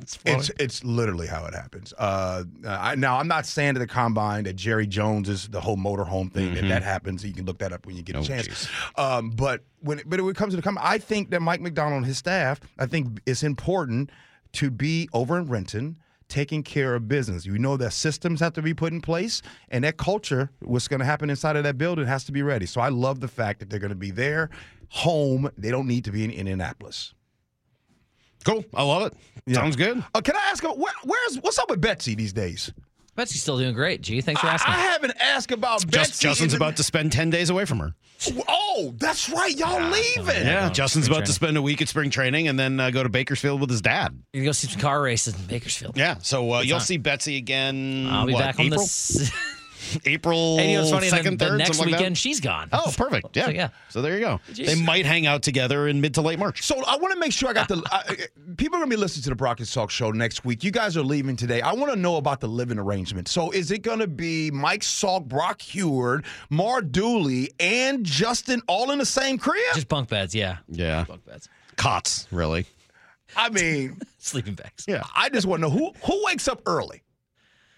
It's 0.00 0.16
funny. 0.16 0.36
It's 0.38 0.50
it's 0.58 0.84
literally 0.84 1.26
how 1.26 1.44
it 1.46 1.54
happens. 1.54 1.92
Uh, 1.96 2.44
I, 2.66 2.94
now 2.96 3.18
I'm 3.18 3.28
not 3.28 3.46
saying 3.46 3.74
to 3.74 3.80
the 3.80 3.86
combine 3.86 4.44
that 4.44 4.54
Jerry 4.56 4.86
Jones 4.86 5.28
is 5.28 5.48
the 5.48 5.60
whole 5.60 5.76
motorhome 5.76 6.32
thing. 6.32 6.54
That 6.54 6.68
that 6.68 6.82
happens. 6.82 7.24
You 7.24 7.32
can 7.32 7.46
look 7.46 7.58
that 7.58 7.72
up 7.72 7.86
when 7.86 7.96
you 7.96 8.02
get 8.02 8.16
a 8.16 8.18
Oh, 8.18 8.22
chance. 8.24 8.48
jeez. 8.48 8.98
Um, 8.98 9.30
but 9.30 9.62
when 9.80 10.00
but 10.06 10.20
when 10.20 10.30
it 10.30 10.36
comes 10.36 10.52
to 10.52 10.56
the 10.56 10.62
combine, 10.62 10.84
I 10.86 10.98
think 10.98 11.30
that 11.30 11.40
Mike 11.40 11.60
Macdonald 11.60 11.98
and 11.98 12.06
his 12.06 12.18
staff, 12.18 12.60
I 12.78 12.86
think 12.86 13.20
it's 13.26 13.42
important 13.42 14.10
to 14.54 14.70
be 14.70 15.08
over 15.12 15.38
in 15.38 15.46
Renton. 15.46 15.96
Taking 16.28 16.62
care 16.62 16.94
of 16.94 17.06
business. 17.06 17.44
You 17.44 17.58
know 17.58 17.76
that 17.76 17.92
systems 17.92 18.40
have 18.40 18.54
to 18.54 18.62
be 18.62 18.74
put 18.74 18.92
in 18.92 19.00
place, 19.00 19.42
and 19.68 19.84
that 19.84 19.96
culture, 19.98 20.50
what's 20.60 20.88
going 20.88 21.00
to 21.00 21.06
happen 21.06 21.30
inside 21.30 21.56
of 21.56 21.64
that 21.64 21.78
building, 21.78 22.06
has 22.06 22.24
to 22.24 22.32
be 22.32 22.42
ready. 22.42 22.66
So 22.66 22.80
I 22.80 22.88
love 22.88 23.20
the 23.20 23.28
fact 23.28 23.60
that 23.60 23.70
they're 23.70 23.78
going 23.78 23.90
to 23.90 23.94
be 23.94 24.10
there, 24.10 24.50
home. 24.88 25.50
They 25.58 25.70
don't 25.70 25.86
need 25.86 26.04
to 26.04 26.12
be 26.12 26.24
in 26.24 26.30
Indianapolis. 26.30 27.14
Cool. 28.44 28.64
I 28.74 28.82
love 28.82 29.06
it. 29.06 29.14
Yeah. 29.46 29.54
Sounds 29.54 29.76
good. 29.76 30.02
Uh, 30.14 30.20
can 30.20 30.36
I 30.36 30.50
ask, 30.50 30.62
where, 30.62 30.92
where's 31.04 31.36
what's 31.40 31.58
up 31.58 31.70
with 31.70 31.80
Betsy 31.80 32.14
these 32.14 32.32
days? 32.32 32.72
Betsy's 33.14 33.42
still 33.42 33.58
doing 33.58 33.74
great. 33.74 34.00
Gee, 34.00 34.20
thanks 34.20 34.40
for 34.40 34.48
asking. 34.48 34.72
I 34.72 34.78
haven't 34.78 35.14
asked 35.20 35.52
about 35.52 35.88
Betsy. 35.90 36.26
Justin's 36.26 36.52
the- 36.52 36.56
about 36.56 36.76
to 36.76 36.82
spend 36.82 37.12
ten 37.12 37.30
days 37.30 37.50
away 37.50 37.64
from 37.64 37.78
her. 37.78 37.94
Oh, 38.48 38.94
that's 38.98 39.28
right. 39.28 39.54
Y'all 39.56 39.90
leaving. 39.90 40.46
Yeah, 40.46 40.60
going 40.62 40.72
Justin's 40.72 41.06
spring 41.06 41.18
about 41.18 41.26
to 41.26 41.32
spend 41.32 41.56
a 41.56 41.62
week 41.62 41.82
at 41.82 41.88
spring 41.88 42.10
training 42.10 42.48
and 42.48 42.58
then 42.58 42.80
uh, 42.80 42.90
go 42.90 43.02
to 43.02 43.08
Bakersfield 43.08 43.60
with 43.60 43.70
his 43.70 43.82
dad. 43.82 44.18
You're 44.32 44.44
go 44.44 44.52
see 44.52 44.68
some 44.68 44.80
car 44.80 45.02
races 45.02 45.34
in 45.38 45.44
Bakersfield. 45.46 45.96
Yeah, 45.96 46.16
so 46.20 46.54
uh, 46.54 46.60
you'll 46.60 46.78
time. 46.78 46.86
see 46.86 46.96
Betsy 46.96 47.36
again. 47.36 48.08
I'll 48.10 48.26
be 48.26 48.32
what, 48.32 48.40
back 48.40 48.58
on 48.58 48.66
April? 48.66 48.80
this. 48.80 49.30
April 50.04 50.58
and 50.58 50.70
you 50.70 50.76
know 50.76 50.82
what's 50.82 50.92
funny? 50.92 51.08
second, 51.08 51.38
the, 51.38 51.50
the 51.50 51.56
next 51.58 51.76
something 51.76 51.92
like 51.92 51.98
that? 51.98 52.00
weekend 52.04 52.18
she's 52.18 52.40
gone. 52.40 52.68
Oh, 52.72 52.92
perfect. 52.96 53.28
Yeah. 53.36 53.44
So, 53.46 53.50
yeah. 53.50 53.68
So 53.88 54.02
there 54.02 54.14
you 54.14 54.20
go. 54.20 54.40
Jeez. 54.52 54.66
They 54.66 54.74
might 54.82 55.06
hang 55.06 55.26
out 55.26 55.42
together 55.42 55.88
in 55.88 56.00
mid 56.00 56.14
to 56.14 56.20
late 56.22 56.38
March. 56.38 56.62
So 56.62 56.82
I 56.84 56.96
want 56.96 57.12
to 57.14 57.20
make 57.20 57.32
sure 57.32 57.48
I 57.48 57.52
got 57.52 57.68
the 57.68 57.82
I, 57.90 58.02
I- 58.08 58.16
people 58.56 58.76
are 58.76 58.80
gonna 58.80 58.90
be 58.90 58.96
listening 58.96 59.22
to 59.24 59.30
the 59.30 59.34
Brock 59.36 59.58
and 59.60 59.66
Salk 59.68 59.90
Show 59.90 60.10
next 60.10 60.44
week. 60.44 60.62
You 60.64 60.70
guys 60.70 60.96
are 60.96 61.02
leaving 61.02 61.36
today. 61.36 61.60
I 61.60 61.72
want 61.72 61.92
to 61.92 61.98
know 61.98 62.16
about 62.16 62.40
the 62.40 62.48
living 62.48 62.78
arrangement. 62.78 63.28
So 63.28 63.50
is 63.50 63.70
it 63.70 63.82
gonna 63.82 64.06
be 64.06 64.50
Mike 64.50 64.82
Salk, 64.82 65.26
Brock 65.26 65.60
Huard, 65.60 66.24
Mar 66.50 66.80
Dooley, 66.82 67.50
and 67.60 68.04
Justin 68.04 68.62
all 68.68 68.90
in 68.90 68.98
the 68.98 69.06
same 69.06 69.38
crib? 69.38 69.62
Just 69.74 69.88
bunk 69.88 70.08
beds, 70.08 70.34
yeah. 70.34 70.58
Yeah. 70.68 71.04
Bunk 71.04 71.24
beds. 71.24 71.48
Cots, 71.76 72.26
really. 72.30 72.66
I 73.36 73.50
mean, 73.50 73.98
Sleeping 74.18 74.54
bags. 74.54 74.84
Yeah. 74.88 75.02
I 75.14 75.28
just 75.28 75.46
want 75.46 75.62
to 75.62 75.68
know 75.68 75.74
who 75.74 75.92
who 76.04 76.24
wakes 76.24 76.48
up 76.48 76.62
early. 76.66 77.02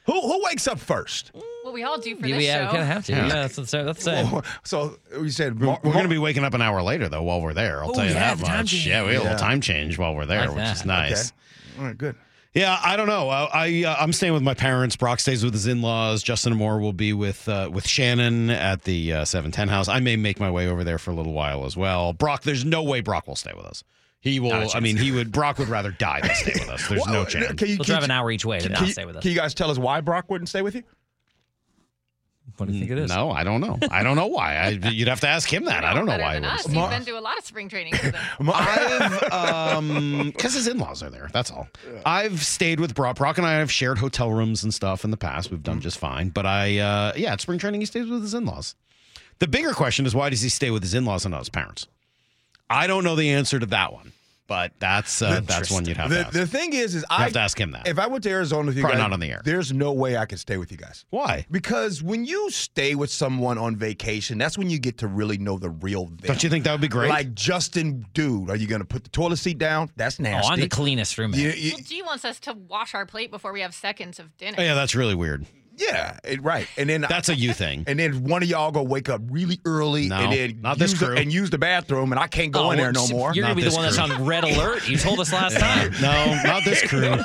Who 0.07 0.21
who 0.21 0.43
wakes 0.45 0.67
up 0.69 0.79
first? 0.79 1.33
Well, 1.65 1.73
we 1.73 1.83
all 1.83 1.99
do 1.99 2.15
for 2.17 2.27
Yeah, 2.27 2.35
this 2.37 2.43
we, 2.43 2.47
yeah, 2.47 2.59
show. 2.59 2.65
we 2.67 2.71
kind 2.71 2.83
of 2.83 2.89
have 2.89 3.07
to. 3.07 3.13
Yeah. 3.13 3.23
Yeah, 3.27 3.29
that's, 3.35 3.57
that's, 3.57 3.71
that's 3.73 4.05
the 4.05 4.25
same. 4.31 4.43
So 4.63 4.99
we 5.21 5.31
said 5.31 5.61
We're, 5.61 5.77
we're 5.83 5.93
going 5.93 6.05
to 6.05 6.09
be 6.09 6.19
waking 6.19 6.45
up 6.45 6.55
an 6.55 6.63
hour 6.63 6.81
later, 6.81 7.09
though, 7.09 7.23
while 7.25 7.41
we're 7.41 7.55
there. 7.55 7.83
I'll 7.83 7.91
Oh, 7.91 7.95
tell 7.95 8.05
you 8.05 8.13
yeah, 8.13 8.35
that 8.35 8.39
the 8.39 8.45
time 8.45 8.59
much. 8.59 8.71
change. 8.71 8.87
Yeah, 8.87 9.03
we 9.05 9.15
have 9.15 9.23
a 9.23 9.25
Yeah. 9.25 9.31
little 9.33 9.39
time 9.49 9.61
change 9.61 9.99
while 9.99 10.15
we're 10.15 10.27
there, 10.27 10.43
Like 10.43 10.49
which 10.51 10.59
that. 10.59 10.77
is 10.77 10.85
nice. 10.85 11.33
All 11.79 11.85
right, 11.87 11.99
good. 11.99 12.15
Yeah, 12.55 12.79
I 12.83 12.97
don't 12.97 13.09
know. 13.09 13.29
I, 13.29 13.49
I 13.53 13.85
uh, 13.85 13.97
I'm 13.99 14.13
staying 14.15 14.33
with 14.33 14.43
my 14.45 14.55
parents. 14.55 14.95
Brock 14.97 15.19
stays 15.21 15.45
with 15.45 15.53
his 15.53 15.67
in-laws. 15.67 16.23
Justin 16.23 16.53
and 16.53 16.59
Moore 16.59 16.79
will 16.79 16.95
be 16.95 17.13
with 17.13 17.47
uh, 17.49 17.69
with 17.71 17.87
Shannon 17.87 18.49
at 18.49 18.85
the 18.85 19.13
uh, 19.13 19.25
710 19.27 19.69
house. 19.69 19.89
I 19.89 19.99
may 20.01 20.17
make 20.17 20.39
my 20.41 20.51
way 20.51 20.67
over 20.69 20.83
there 20.85 20.97
for 20.99 21.11
a 21.11 21.15
little 21.15 21.35
while 21.35 21.67
as 21.67 21.77
well. 21.77 22.13
Brock, 22.15 22.45
there's 22.45 22.65
no 22.65 22.83
way 22.83 23.01
Brock 23.03 23.27
will 23.27 23.37
stay 23.37 23.53
with 23.55 23.67
us. 23.67 23.85
He 24.27 24.41
will. 24.41 24.51
Not 24.51 24.62
a 24.62 24.64
I 24.64 24.68
chance. 24.68 24.83
mean, 24.83 24.97
he 24.97 25.12
would. 25.12 25.31
Brock 25.33 25.59
would 25.59 25.68
rather 25.68 25.91
die 25.93 26.20
than 26.20 26.35
stay 26.35 26.53
with 26.55 26.68
us. 26.68 26.89
There's 26.89 27.07
no 27.07 27.24
chance. 27.24 27.55
Can 27.55 27.68
you, 27.68 27.77
We'll 27.77 27.85
can 27.85 27.93
drive 27.95 28.01
you- 28.01 28.05
an 28.07 28.11
hour 28.11 28.31
each 28.31 28.45
way 28.45 28.59
to 28.59 28.64
can 28.64 28.72
not 28.72 28.87
you- 28.87 28.93
stay 28.93 29.05
with 29.05 29.16
us. 29.16 29.22
Can 29.22 29.31
you 29.31 29.37
guys 29.37 29.55
tell 29.55 29.70
us 29.70 29.79
why 29.79 30.01
Brock 30.01 30.29
wouldn't 30.29 30.49
stay 30.49 30.62
with 30.62 30.74
you? 30.74 30.83
What 32.59 32.66
do 32.68 32.72
you 32.72 32.79
think 32.81 32.91
it 32.93 32.99
is? 32.99 33.11
No, 33.11 33.31
I 33.31 33.45
don't 33.45 33.61
know. 33.61 33.77
I 33.91 34.03
don't 34.03 34.16
know 34.16 34.29
why. 34.29 34.55
I, 34.57 34.68
you'd 34.68 35.09
have 35.09 35.20
to 35.20 35.29
ask 35.29 35.53
him 35.53 35.64
that. 35.64 35.85
I 35.85 35.93
don't 35.93 36.07
know 36.07 36.16
why. 36.16 36.35
He 36.37 36.41
than 36.41 36.45
us. 36.47 36.64
wouldn't 36.66 36.77
You've 36.77 36.87
stay. 36.89 36.97
been 36.99 37.05
to 37.07 37.18
a 37.18 37.20
lot 37.20 37.37
of 37.39 37.45
spring 37.45 37.68
training 37.68 37.93
with 37.93 38.12
them. 38.12 38.51
I've 38.55 39.22
um 39.33 40.31
because 40.37 40.55
his 40.55 40.66
in-laws 40.66 41.03
are 41.03 41.11
there. 41.11 41.29
That's 41.33 41.51
all. 41.51 41.68
I've 42.07 42.43
stayed 42.43 42.81
with 42.81 42.95
Brock. 42.95 43.16
Brock 43.16 43.37
and 43.39 43.47
I 43.47 43.55
have 43.55 43.70
shared 43.70 43.99
hotel 43.99 44.31
rooms 44.33 44.62
and 44.64 44.72
stuff 44.72 45.05
in 45.05 45.11
the 45.11 45.16
past. 45.16 45.51
We've 45.51 45.62
done 45.62 45.81
just 45.81 45.99
fine. 45.99 46.31
But 46.31 46.47
I 46.47 46.79
uh 46.79 47.12
yeah, 47.16 47.33
at 47.33 47.41
spring 47.41 47.59
training 47.59 47.81
he 47.83 47.87
stays 47.87 48.07
with 48.09 48.22
his 48.22 48.33
in-laws. 48.33 48.74
The 49.39 49.49
bigger 49.49 49.72
question 49.72 50.07
is 50.07 50.14
why 50.14 50.31
does 50.31 50.41
he 50.41 50.49
stay 50.49 50.70
with 50.70 50.83
his 50.83 50.95
in-laws 50.95 51.27
and 51.27 51.33
not 51.33 51.41
his 51.41 51.51
parents? 51.51 51.89
I 52.70 52.87
don't 52.87 53.05
know 53.05 53.16
the 53.16 53.31
answer 53.31 53.59
to 53.59 53.66
that 53.66 53.93
one. 53.93 54.12
But 54.47 54.72
that's 54.78 55.20
uh, 55.22 55.40
that's 55.44 55.70
one 55.70 55.84
you'd 55.86 55.97
have 55.97 56.11
the, 56.11 56.16
to 56.16 56.20
ask. 56.26 56.32
the 56.32 56.47
thing 56.47 56.72
is, 56.72 56.94
is 56.94 57.03
You 57.03 57.07
I 57.11 57.24
have 57.24 57.32
to 57.32 57.40
ask 57.40 57.59
him 57.59 57.72
that. 57.72 57.88
If 57.88 57.99
I 57.99 58.07
went 58.07 58.22
to 58.24 58.30
Arizona 58.30 58.66
with 58.66 58.76
you 58.76 58.82
Probably 58.82 58.99
guys, 58.99 59.05
not 59.05 59.12
on 59.12 59.20
the 59.20 59.30
air. 59.30 59.42
There's 59.44 59.72
no 59.72 59.92
way 59.92 60.16
I 60.16 60.24
could 60.26 60.38
stay 60.38 60.57
with 60.57 60.70
you 60.70 60.78
guys. 60.78 61.05
Why? 61.11 61.47
Because 61.51 62.03
when 62.03 62.24
you 62.24 62.51
stay 62.51 62.94
with 62.94 63.11
someone 63.11 63.59
on 63.59 63.76
vacation, 63.76 64.38
that's 64.38 64.57
when 64.57 64.70
you 64.70 64.78
get 64.78 64.99
to 64.99 65.09
really 65.09 65.38
know 65.38 65.59
the 65.59 65.70
real 65.70 66.07
them. 66.07 66.18
Don't 66.18 66.42
you 66.44 66.51
think 66.51 66.64
that 66.64 66.72
would 66.72 66.80
be 66.80 66.88
great? 66.88 67.09
Like 67.09 67.34
Justin, 67.34 68.07
dude, 68.14 68.51
are 68.51 68.57
you 68.57 68.66
going 68.68 68.80
to 68.80 68.86
put 68.86 69.03
the 69.05 69.11
toilet 69.11 69.36
seat 69.38 69.59
down? 69.59 69.90
That's 69.97 70.20
Oh, 70.20 70.22
nasty. 70.22 70.53
I'm 70.53 70.61
the 70.61 70.68
cleanest 70.68 71.18
roommate. 71.18 71.40
You- 71.40 71.51
you- 71.51 71.72
Well, 71.74 71.84
Gee 71.84 72.03
wants 72.03 72.24
us 72.24 72.38
to 72.40 72.53
wash 72.55 72.94
our 72.94 73.05
plate 73.07 73.30
before 73.30 73.53
we 73.53 73.61
have 73.62 73.74
seconds 73.74 74.18
of 74.18 74.36
dinner. 74.36 74.57
Oh, 74.59 74.62
yeah, 74.62 74.74
that's 74.74 74.94
really 74.94 75.14
weird. 75.14 75.47
Yeah, 75.79 76.18
it, 76.24 76.43
right. 76.43 76.66
And 76.79 76.89
then 76.89 77.03
That's 77.09 77.29
a 77.29 77.35
you 77.35 77.53
thing. 77.53 77.85
And 77.87 77.99
then 77.99 78.24
one 78.24 78.43
of 78.43 78.49
y'all 78.49 78.70
go 78.72 78.83
wake 78.83 79.09
up 79.09 79.20
really 79.31 79.61
early 79.64 80.09
No, 80.09 80.16
and 80.16 80.33
then 80.33 80.61
not 80.62 80.79
this 80.79 80.93
use 80.93 81.01
the- 81.01 81.12
and 81.12 81.33
use 81.33 81.51
the 81.51 81.59
bathroom, 81.59 82.12
and 82.12 82.18
I 82.18 82.27
can't 82.27 82.51
go 82.53 82.64
Oh, 82.66 82.70
in 82.70 82.79
there 82.79 82.93
no 82.93 83.07
more. 83.09 83.35
You're 83.35 83.43
Not 83.45 83.49
gonna 83.51 83.57
be 83.57 83.62
the 83.62 83.68
this 83.68 83.77
one 83.77 83.85
that's 83.85 83.99
on 83.99 84.24
red 84.27 84.45
alert. 84.45 84.89
You 84.89 84.97
told 84.97 85.20
us 85.20 85.33
last 85.33 85.57
time. 85.59 85.93
No, 86.01 86.41
not 86.45 86.64
this 86.64 86.83
crew. 86.83 87.11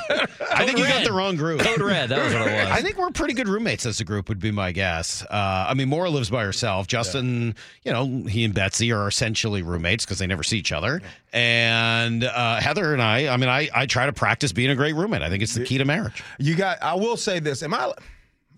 I 0.54 0.66
think 0.66 0.78
you 0.78 0.84
got 0.84 1.04
the 1.04 1.12
wrong 1.12 1.36
group. 1.36 1.60
Code 1.60 1.80
red. 1.80 2.10
That 2.10 2.22
was 2.24 2.34
what 2.34 2.46
it 2.48 2.52
was. 2.52 2.68
I 2.70 2.82
think 2.82 2.98
we're 2.98 3.10
pretty 3.10 3.32
good 3.34 3.48
roommates 3.48 3.86
as 3.86 4.00
a 4.00 4.04
group, 4.04 4.28
would 4.28 4.38
be 4.40 4.50
my 4.50 4.70
guess. 4.72 5.22
Uh, 5.24 5.66
I 5.68 5.74
mean, 5.74 5.88
Maura 5.88 6.10
lives 6.10 6.28
by 6.30 6.44
herself. 6.44 6.86
Justin, 6.86 7.54
you 7.84 7.92
know, 7.92 8.24
he 8.28 8.44
and 8.44 8.52
Betsy 8.52 8.92
are 8.92 9.08
essentially 9.08 9.62
roommates 9.62 10.04
because 10.04 10.18
they 10.18 10.26
never 10.26 10.42
see 10.42 10.58
each 10.58 10.72
other. 10.72 11.00
And 11.32 12.24
uh, 12.24 12.60
Heather 12.60 12.92
and 12.92 13.02
I, 13.02 13.28
I 13.32 13.36
mean, 13.38 13.48
I, 13.48 13.68
I 13.74 13.86
try 13.86 14.06
to 14.06 14.12
practice 14.12 14.52
being 14.52 14.70
a 14.70 14.74
great 14.76 14.94
roommate. 14.94 15.22
I 15.22 15.30
think 15.30 15.42
it's 15.42 15.54
the 15.54 15.64
key 15.64 15.78
to 15.78 15.84
marriage. 15.84 16.22
You 16.38 16.54
got. 16.54 16.82
I 16.82 16.94
will 16.94 17.16
say 17.16 17.38
this. 17.38 17.62
Am 17.62 17.72
I? 17.74 17.92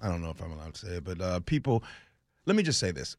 I 0.04 0.08
don't 0.08 0.22
know 0.22 0.30
if 0.30 0.40
I'm 0.42 0.52
allowed 0.52 0.74
to 0.74 0.86
say 0.86 0.96
it, 0.96 1.04
but 1.04 1.20
uh, 1.20 1.40
people. 1.40 1.82
Let 2.46 2.56
me 2.56 2.62
just 2.62 2.78
say 2.78 2.90
this. 2.90 3.16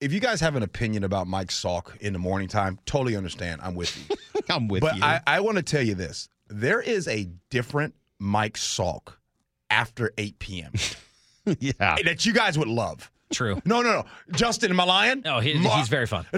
If 0.00 0.12
you 0.12 0.20
guys 0.20 0.40
have 0.40 0.54
an 0.54 0.62
opinion 0.62 1.02
about 1.04 1.26
Mike 1.26 1.48
Salk 1.48 1.96
in 1.98 2.12
the 2.12 2.18
morning 2.18 2.48
time, 2.48 2.78
totally 2.86 3.16
understand. 3.16 3.60
I'm 3.62 3.74
with 3.74 4.08
you. 4.08 4.16
I'm 4.48 4.68
with 4.68 4.82
but 4.82 4.96
you. 4.96 5.02
I, 5.02 5.20
I 5.26 5.40
want 5.40 5.56
to 5.56 5.62
tell 5.62 5.82
you 5.82 5.94
this: 5.94 6.28
there 6.48 6.80
is 6.80 7.08
a 7.08 7.28
different 7.50 7.94
Mike 8.20 8.56
Salk 8.56 9.14
after 9.68 10.12
8 10.16 10.38
p.m. 10.38 10.72
yeah. 11.58 11.96
that 12.04 12.24
you 12.24 12.32
guys 12.32 12.56
would 12.56 12.68
love. 12.68 13.10
True. 13.32 13.60
No, 13.64 13.82
no, 13.82 13.92
no. 13.92 14.04
Justin, 14.32 14.70
am 14.70 14.80
I 14.80 14.84
lying? 14.84 15.22
No, 15.24 15.38
he, 15.40 15.54
Ma- 15.54 15.76
he's 15.76 15.88
very 15.88 16.06
fun. 16.06 16.26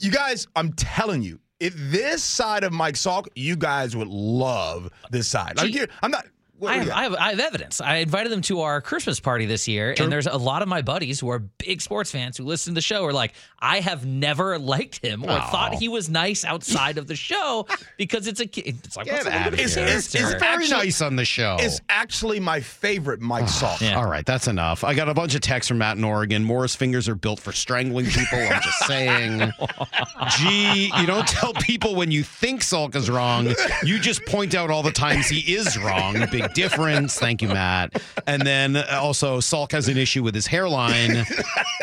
You 0.00 0.10
guys, 0.10 0.46
I'm 0.56 0.72
telling 0.72 1.22
you, 1.22 1.40
if 1.60 1.74
this 1.76 2.22
side 2.22 2.64
of 2.64 2.72
Mike 2.72 2.96
Salk, 2.96 3.28
you 3.36 3.56
guys 3.56 3.94
would 3.94 4.08
love 4.08 4.90
this 5.10 5.28
side. 5.28 5.56
Like, 5.56 5.90
I'm 6.02 6.10
not. 6.10 6.26
What 6.62 6.72
I 6.72 6.76
have. 6.78 6.88
I, 6.90 7.02
have, 7.02 7.14
I 7.14 7.30
have 7.30 7.40
evidence. 7.40 7.80
I 7.80 7.96
invited 7.96 8.30
them 8.32 8.40
to 8.42 8.60
our 8.60 8.80
Christmas 8.80 9.20
party 9.20 9.46
this 9.46 9.66
year, 9.68 9.94
and 9.98 10.10
there's 10.10 10.26
a 10.26 10.36
lot 10.36 10.62
of 10.62 10.68
my 10.68 10.80
buddies 10.82 11.20
who 11.20 11.28
are 11.30 11.38
big 11.40 11.80
sports 11.80 12.10
fans 12.10 12.36
who 12.36 12.44
listen 12.44 12.72
to 12.72 12.74
the 12.76 12.80
show 12.80 13.04
are 13.04 13.12
like, 13.12 13.34
I 13.58 13.80
have 13.80 14.06
never 14.06 14.58
liked 14.58 15.04
him 15.04 15.22
or 15.24 15.28
thought 15.28 15.74
he 15.74 15.88
was 15.88 16.08
nice 16.08 16.44
outside 16.44 16.98
of 16.98 17.06
the 17.06 17.16
show 17.16 17.66
because 17.98 18.26
it's 18.26 18.40
a 18.40 18.46
kid. 18.46 18.78
It's 18.84 18.96
like, 18.96 19.06
Get 19.06 19.14
what's 19.24 19.26
a 19.26 19.32
out 19.32 19.46
of 19.52 19.54
here. 19.58 19.64
of 19.66 19.76
It's- 19.76 20.14
it's? 20.14 20.14
Very 20.14 20.40
actually- 20.40 20.70
nice 20.70 21.00
on 21.02 21.16
the 21.16 21.24
show. 21.24 21.56
It's 21.60 21.80
actually 21.88 22.40
my 22.40 22.60
favorite 22.60 23.20
Mike 23.20 23.44
Salk. 23.46 23.80
Yeah. 23.80 23.96
All 23.98 24.06
right, 24.08 24.24
that's 24.24 24.48
enough. 24.48 24.84
I 24.84 24.94
got 24.94 25.08
a 25.08 25.14
bunch 25.14 25.34
of 25.34 25.40
texts 25.40 25.68
from 25.68 25.78
Matt 25.78 25.96
in 25.96 26.04
Oregon. 26.04 26.44
Morris 26.44 26.74
fingers 26.76 27.08
are 27.08 27.14
built 27.14 27.40
for 27.40 27.52
strangling 27.52 28.06
people. 28.06 28.38
I'm 28.38 28.62
just 28.62 28.78
saying. 28.86 29.52
Gee, 30.38 30.92
you 30.98 31.06
don't 31.06 31.26
tell 31.26 31.52
people 31.54 31.94
when 31.94 32.10
you 32.10 32.22
think 32.22 32.62
Salk 32.62 32.94
is 32.94 33.10
wrong. 33.10 33.52
You 33.84 33.98
just 33.98 34.24
point 34.26 34.54
out 34.54 34.70
all 34.70 34.82
the 34.82 34.92
times 34.92 35.28
he 35.28 35.54
is 35.54 35.76
wrong. 35.78 36.14
Big 36.30 36.51
difference. 36.54 37.18
Thank 37.18 37.42
you, 37.42 37.48
Matt. 37.48 38.02
And 38.26 38.42
then 38.42 38.76
uh, 38.76 38.98
also, 39.00 39.38
Salk 39.38 39.72
has 39.72 39.88
an 39.88 39.96
issue 39.96 40.22
with 40.22 40.34
his 40.34 40.46
hairline. 40.46 41.24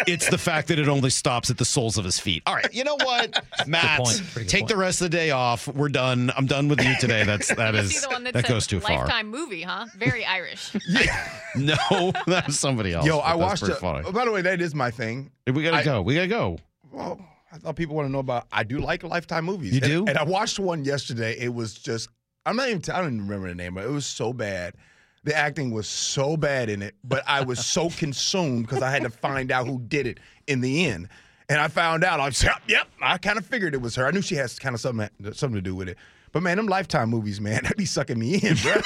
It's 0.08 0.30
the 0.30 0.38
fact 0.38 0.68
that 0.70 0.80
it 0.80 0.88
only 0.88 1.10
stops 1.10 1.50
at 1.50 1.58
the 1.58 1.66
soles 1.66 1.98
of 1.98 2.06
his 2.06 2.20
feet. 2.20 2.44
All 2.46 2.56
right, 2.56 2.72
you 2.74 2.84
know 2.84 2.96
what, 2.96 3.44
Matt? 3.68 4.00
point. 4.00 4.18
Pretty 4.18 4.46
good 4.46 4.50
Take 4.50 4.62
point. 4.62 4.70
the 4.70 4.78
rest 4.78 5.02
of 5.02 5.12
the 5.12 5.18
day 5.18 5.32
off. 5.32 5.68
We're 5.68 5.90
done. 5.90 6.32
I'm 6.38 6.46
done 6.46 6.68
with 6.68 6.82
you 6.82 6.94
today. 7.00 7.24
That's 7.24 7.48
that 7.56 7.76
Is 7.76 7.86
is 7.88 7.92
he 7.96 8.00
the 8.02 8.10
one 8.14 8.24
that, 8.24 8.34
that 8.34 8.48
goes 8.48 8.66
too 8.68 8.80
far. 8.80 9.00
lifetime 9.00 9.28
movie, 9.30 9.62
huh? 9.62 9.86
Very 9.98 10.26
Irish. 10.26 10.76
yeah. 10.90 11.30
No, 11.56 12.12
that 12.28 12.48
was 12.48 12.60
somebody 12.60 12.94
else. 12.94 13.06
Yo, 13.06 13.20
I 13.20 13.36
watched 13.36 13.64
it. 13.64 13.76
funny. 13.78 14.04
Oh, 14.06 14.12
by 14.12 14.26
the 14.26 14.32
way, 14.32 14.42
that 14.42 14.62
is 14.62 14.74
my 14.76 14.92
thing. 14.92 15.32
We 15.48 15.64
gotta 15.64 15.78
I- 15.78 15.84
go. 15.84 16.02
We 16.02 16.16
gotta 16.16 16.28
go. 16.28 16.58
Well, 16.92 17.20
I 17.52 17.58
thought 17.58 17.76
people 17.76 17.96
want 17.96 18.08
to 18.08 18.12
know 18.12 18.20
about. 18.20 18.48
I 18.52 18.64
do 18.64 18.80
like 18.80 19.04
Lifetime 19.04 19.46
movies. 19.46 19.74
You 19.74 19.82
And- 19.82 19.92
do? 19.92 20.06
And, 20.08 20.18
I 20.18 20.24
watched 20.24 20.60
one 20.60 20.86
yesterday. 20.86 21.36
It 21.40 21.54
was 21.54 21.74
just. 21.74 22.10
I'm 22.46 22.56
not 22.56 22.70
even. 22.70 22.82
I 22.92 23.02
don't 23.02 23.14
even 23.14 23.28
remember 23.28 23.50
the 23.50 23.56
name, 23.56 23.76
but 23.76 23.86
it 23.86 23.92
was 23.92 24.06
so 24.06 24.34
bad. 24.34 24.76
The 25.24 25.36
acting 25.36 25.72
was 25.72 25.88
so 25.88 26.38
bad 26.38 26.70
in 26.70 26.82
it, 26.82 26.96
but 27.04 27.24
I 27.28 27.42
was 27.44 27.66
so 27.66 27.90
consumed 27.98 28.68
because 28.68 28.82
I 28.82 28.90
had 28.90 29.04
to 29.04 29.10
find 29.10 29.52
out 29.52 29.68
who 29.68 29.80
did 29.80 30.08
it 30.08 30.20
in 30.48 30.62
the 30.62 30.86
end. 30.86 31.10
And 31.50 31.60
I 31.60 31.68
found 31.68 32.04
out. 32.04 32.20
I 32.20 32.26
was 32.26 32.44
yep, 32.44 32.62
yep. 32.68 32.88
I 33.02 33.18
kind 33.18 33.38
of 33.38 33.46
figured 33.46 33.74
it 33.74 33.82
was 33.82 33.96
her. 33.96 34.06
I 34.06 34.12
knew 34.12 34.22
she 34.22 34.36
has 34.36 34.60
kind 34.60 34.76
of 34.76 34.82
something 34.82 35.10
something 35.34 35.56
to 35.56 35.62
do 35.62 35.76
with 35.76 35.90
it. 35.90 35.98
But 36.32 36.44
man, 36.44 36.58
them 36.58 36.68
Lifetime 36.68 37.10
movies, 37.10 37.42
man, 37.42 37.62
that 37.64 37.78
be 37.78 37.86
sucking 37.86 38.20
me 38.20 38.36
in, 38.36 38.56
bro. 38.58 38.74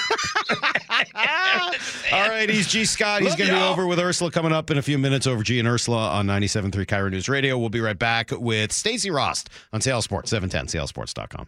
All 2.11 2.29
right, 2.29 2.49
he's 2.49 2.67
Gee 2.67 2.85
Scott. 2.85 3.21
He's 3.21 3.35
going 3.35 3.49
to 3.49 3.55
be 3.55 3.61
over 3.61 3.87
with 3.87 3.99
Ursula 3.99 4.31
coming 4.31 4.51
up 4.51 4.71
in 4.71 4.77
a 4.77 4.81
few 4.81 4.97
minutes 4.97 5.27
over 5.27 5.43
Gee 5.43 5.59
and 5.59 5.67
Ursula 5.67 6.09
on 6.09 6.27
97.3 6.27 6.85
KIRO 6.85 7.11
News 7.11 7.27
Radio. 7.27 7.57
We'll 7.57 7.69
be 7.69 7.81
right 7.81 7.97
back 7.97 8.31
with 8.31 8.71
Stacy 8.71 9.11
Rost 9.11 9.49
on 9.71 9.81
Seattle 9.81 10.01
Sports, 10.01 10.29
710 10.29 10.67
seattlesports.com. 10.67 11.47